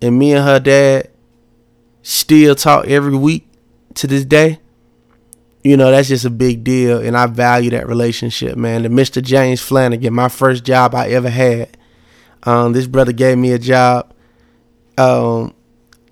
and 0.00 0.18
me 0.18 0.32
and 0.32 0.44
her 0.44 0.58
dad 0.58 1.10
still 2.02 2.54
talk 2.54 2.86
every 2.86 3.16
week 3.16 3.46
to 3.94 4.06
this 4.06 4.24
day. 4.24 4.58
You 5.62 5.76
know, 5.76 5.92
that's 5.92 6.08
just 6.08 6.24
a 6.24 6.30
big 6.30 6.64
deal 6.64 6.98
and 6.98 7.16
I 7.16 7.26
value 7.26 7.70
that 7.70 7.86
relationship, 7.86 8.56
man. 8.56 8.82
To 8.82 8.88
Mr. 8.88 9.22
James 9.22 9.60
Flanagan, 9.60 10.12
my 10.12 10.28
first 10.28 10.64
job 10.64 10.94
I 10.94 11.10
ever 11.10 11.30
had. 11.30 11.76
Um, 12.42 12.72
this 12.72 12.88
brother 12.88 13.12
gave 13.12 13.38
me 13.38 13.52
a 13.52 13.58
job. 13.58 14.12
Um 14.98 15.54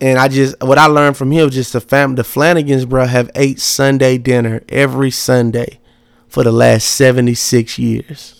and 0.00 0.18
I 0.18 0.28
just 0.28 0.62
what 0.62 0.78
I 0.78 0.86
learned 0.86 1.16
from 1.16 1.32
him 1.32 1.44
was 1.44 1.54
just 1.54 1.72
the 1.72 1.80
fam 1.80 2.14
the 2.14 2.22
Flanagans, 2.22 2.88
bro, 2.88 3.06
have 3.06 3.30
ate 3.34 3.60
Sunday 3.60 4.16
dinner 4.18 4.62
every 4.68 5.10
Sunday 5.10 5.79
for 6.30 6.44
the 6.44 6.52
last 6.52 6.84
seventy 6.84 7.34
six 7.34 7.78
years. 7.78 8.36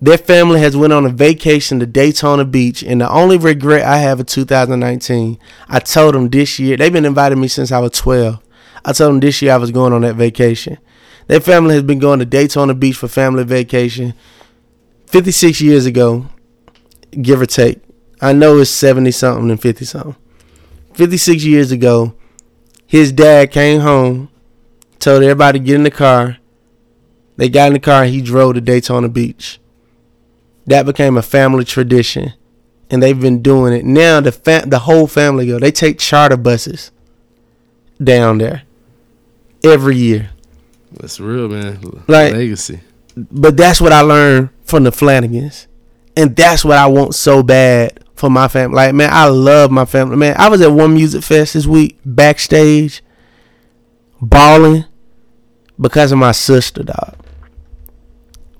Their 0.00 0.18
family 0.18 0.60
has 0.60 0.76
went 0.76 0.92
on 0.92 1.04
a 1.06 1.08
vacation 1.08 1.80
to 1.80 1.86
Daytona 1.86 2.44
Beach, 2.44 2.82
and 2.82 3.00
the 3.00 3.10
only 3.10 3.36
regret 3.36 3.84
I 3.84 3.98
have 3.98 4.20
of 4.20 4.26
2019, 4.26 5.38
I 5.68 5.80
told 5.80 6.14
them 6.14 6.28
this 6.28 6.58
year. 6.58 6.76
They've 6.76 6.92
been 6.92 7.04
inviting 7.04 7.40
me 7.40 7.48
since 7.48 7.72
I 7.72 7.80
was 7.80 7.90
12. 7.92 8.38
I 8.84 8.92
told 8.92 9.14
them 9.14 9.20
this 9.20 9.42
year 9.42 9.52
I 9.52 9.56
was 9.56 9.72
going 9.72 9.92
on 9.92 10.02
that 10.02 10.14
vacation. 10.14 10.78
Their 11.26 11.40
family 11.40 11.74
has 11.74 11.82
been 11.82 11.98
going 11.98 12.20
to 12.20 12.24
Daytona 12.24 12.74
Beach 12.74 12.96
for 12.96 13.08
family 13.08 13.44
vacation 13.44 14.14
56 15.06 15.60
years 15.60 15.84
ago, 15.84 16.28
give 17.20 17.40
or 17.40 17.46
take. 17.46 17.80
I 18.20 18.32
know 18.32 18.58
it's 18.58 18.70
70 18.70 19.10
something 19.10 19.50
and 19.50 19.60
50 19.60 19.84
something. 19.84 20.16
56 20.94 21.44
years 21.44 21.72
ago, 21.72 22.14
his 22.86 23.12
dad 23.12 23.50
came 23.50 23.80
home, 23.80 24.30
told 24.98 25.22
everybody 25.22 25.58
to 25.58 25.64
get 25.64 25.74
in 25.76 25.82
the 25.82 25.90
car. 25.90 26.38
They 27.36 27.48
got 27.48 27.68
in 27.68 27.74
the 27.74 27.80
car 27.80 28.04
and 28.04 28.12
he 28.12 28.20
drove 28.20 28.54
to 28.54 28.60
Daytona 28.60 29.08
Beach. 29.08 29.60
That 30.66 30.86
became 30.86 31.16
a 31.16 31.22
family 31.22 31.64
tradition. 31.64 32.32
And 32.90 33.02
they've 33.02 33.18
been 33.18 33.42
doing 33.42 33.72
it. 33.74 33.84
Now 33.84 34.20
the 34.20 34.32
fam- 34.32 34.70
the 34.70 34.80
whole 34.80 35.06
family 35.06 35.46
go. 35.46 35.58
They 35.58 35.70
take 35.70 35.98
charter 35.98 36.36
buses 36.36 36.90
down 38.02 38.38
there 38.38 38.62
every 39.62 39.96
year. 39.96 40.30
That's 40.92 41.20
real, 41.20 41.48
man. 41.48 41.80
Like- 42.06 42.32
legacy. 42.32 42.80
But 43.16 43.56
that's 43.56 43.80
what 43.80 43.92
I 43.92 44.00
learned 44.00 44.50
from 44.64 44.84
the 44.84 44.90
Flanagans. 44.90 45.66
And 46.16 46.34
that's 46.34 46.64
what 46.64 46.78
I 46.78 46.86
want 46.86 47.14
so 47.14 47.42
bad 47.42 48.00
for 48.14 48.30
my 48.30 48.48
family. 48.48 48.76
Like, 48.76 48.94
man, 48.94 49.10
I 49.12 49.26
love 49.26 49.70
my 49.70 49.84
family. 49.84 50.16
Man, 50.16 50.34
I 50.38 50.48
was 50.48 50.60
at 50.60 50.72
ONE 50.72 50.96
Musicfest 50.96 51.52
this 51.52 51.66
week, 51.66 51.98
backstage, 52.04 53.02
balling 54.20 54.84
because 55.80 56.12
of 56.12 56.18
my 56.18 56.32
sister, 56.32 56.82
dog. 56.82 57.14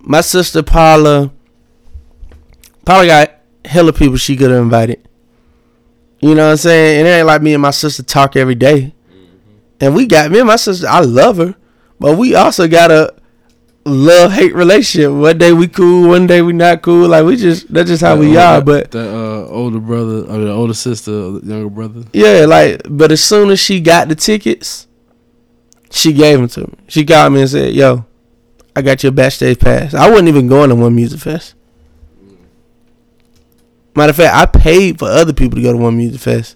My 0.00 0.20
sister 0.20 0.62
Paula 0.62 1.30
Paula 2.84 3.06
got 3.06 3.30
hella 3.64 3.92
people 3.92 4.16
she 4.16 4.36
could 4.36 4.50
have 4.50 4.62
invited. 4.62 5.06
You 6.20 6.34
know 6.34 6.46
what 6.46 6.52
I'm 6.52 6.56
saying? 6.56 7.00
And 7.00 7.06
it 7.08 7.10
ain't 7.10 7.26
like 7.26 7.42
me 7.42 7.52
and 7.54 7.62
my 7.62 7.70
sister 7.70 8.02
talk 8.02 8.34
every 8.34 8.54
day. 8.54 8.94
And 9.80 9.94
we 9.94 10.06
got 10.06 10.30
me 10.32 10.38
and 10.38 10.48
my 10.48 10.56
sister, 10.56 10.88
I 10.88 11.00
love 11.00 11.36
her. 11.36 11.54
But 12.00 12.16
we 12.18 12.34
also 12.34 12.66
got 12.66 12.90
a 12.90 13.14
love 13.84 14.32
hate 14.32 14.52
relationship. 14.54 15.12
One 15.12 15.38
day 15.38 15.52
we 15.52 15.68
cool, 15.68 16.08
one 16.08 16.26
day 16.26 16.42
we 16.42 16.52
not 16.52 16.82
cool. 16.82 17.08
Like 17.08 17.24
we 17.24 17.36
just 17.36 17.72
that's 17.72 17.88
just 17.90 18.02
how 18.02 18.16
we 18.16 18.36
Uh, 18.36 18.42
are. 18.56 18.60
But 18.60 18.90
the 18.90 19.00
uh, 19.08 19.46
older 19.48 19.78
brother, 19.78 20.24
I 20.28 20.32
mean, 20.32 20.44
the 20.46 20.52
older 20.52 20.74
sister, 20.74 21.12
or 21.12 21.30
the 21.38 21.46
younger 21.46 21.70
brother. 21.70 22.02
yeah, 22.12 22.46
like 22.46 22.80
but 22.88 23.12
as 23.12 23.22
soon 23.22 23.50
as 23.50 23.60
she 23.60 23.80
got 23.80 24.08
the 24.08 24.16
tickets, 24.16 24.87
she 25.90 26.12
gave 26.12 26.38
them 26.38 26.48
to 26.48 26.60
me. 26.60 26.74
She 26.88 27.04
called 27.04 27.32
me 27.32 27.40
and 27.40 27.50
said, 27.50 27.74
"Yo, 27.74 28.04
I 28.76 28.82
got 28.82 29.02
your 29.02 29.12
backstage 29.12 29.58
pass." 29.58 29.94
I 29.94 30.10
wasn't 30.10 30.28
even 30.28 30.48
going 30.48 30.70
to 30.70 30.74
ONE 30.74 30.96
Musicfest. 30.96 31.54
Matter 33.94 34.10
of 34.10 34.16
fact, 34.16 34.34
I 34.34 34.46
paid 34.46 34.98
for 34.98 35.08
other 35.08 35.32
people 35.32 35.56
to 35.56 35.62
go 35.62 35.72
to 35.72 35.78
ONE 35.78 35.98
Musicfest, 35.98 36.54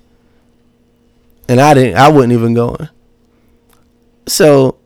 and 1.49 1.61
I 1.61 1.75
didn't. 1.75 1.97
I 1.97 2.09
wasn't 2.09 2.35
even 2.35 2.55
going. 2.55 2.89
So, 4.29 4.77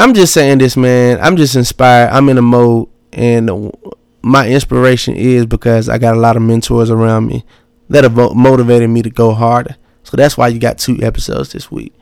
I'm 0.00 0.14
just 0.14 0.34
saying 0.34 0.58
this, 0.58 0.76
man. 0.76 1.20
I'm 1.20 1.36
just 1.36 1.54
inspired. 1.54 2.10
I'm 2.10 2.28
in 2.28 2.38
a 2.38 2.42
mode, 2.42 2.88
and 3.12 3.72
my 4.22 4.48
inspiration 4.48 5.14
is 5.14 5.46
because 5.46 5.88
I 5.88 5.98
got 5.98 6.16
a 6.16 6.20
lot 6.20 6.36
of 6.36 6.42
mentors 6.42 6.90
around 6.90 7.26
me 7.26 7.44
that 7.88 8.04
have 8.04 8.16
motivated 8.34 8.90
me 8.90 9.02
to 9.02 9.10
go 9.10 9.32
harder. 9.32 9.76
So 10.04 10.16
that's 10.16 10.36
why 10.36 10.48
you 10.48 10.58
got 10.58 10.78
two 10.78 10.98
episodes 11.02 11.52
this 11.52 11.70
week. 11.70 11.92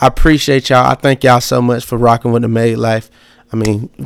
I 0.00 0.06
appreciate 0.06 0.70
y'all. 0.70 0.86
I 0.86 0.94
thank 0.94 1.24
y'all 1.24 1.40
so 1.40 1.60
much 1.60 1.84
for 1.84 1.98
rocking 1.98 2.30
with 2.32 2.42
the 2.42 2.48
Made 2.48 2.76
Life. 2.76 3.10
I 3.52 3.56
mean, 3.56 3.90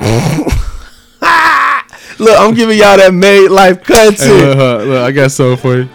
look, 2.18 2.40
I'm 2.40 2.54
giving 2.54 2.78
y'all 2.78 2.96
that 2.96 3.12
Made 3.12 3.48
Life 3.48 3.82
content. 3.82 4.18
Hey, 4.18 4.44
look, 4.44 4.56
look, 4.56 4.86
look, 4.86 5.02
I 5.02 5.10
got 5.12 5.30
something 5.30 5.56
for 5.58 5.76
you. 5.78 5.88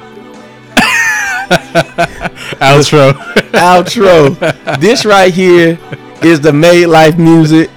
Outro. 2.60 3.14
outro. 3.54 4.80
This 4.80 5.06
right 5.06 5.34
here 5.34 5.80
is 6.22 6.42
the 6.42 6.52
Made 6.52 6.88
Life 6.88 7.18
music, 7.18 7.70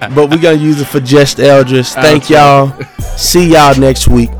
but 0.00 0.28
we're 0.30 0.38
gonna 0.38 0.54
use 0.54 0.80
it 0.80 0.86
for 0.86 1.00
Just 1.00 1.38
Eldris. 1.38 1.94
Thank 1.94 2.28
y'all. 2.28 2.76
See 3.16 3.52
y'all 3.52 3.78
next 3.78 4.08
week. 4.08 4.30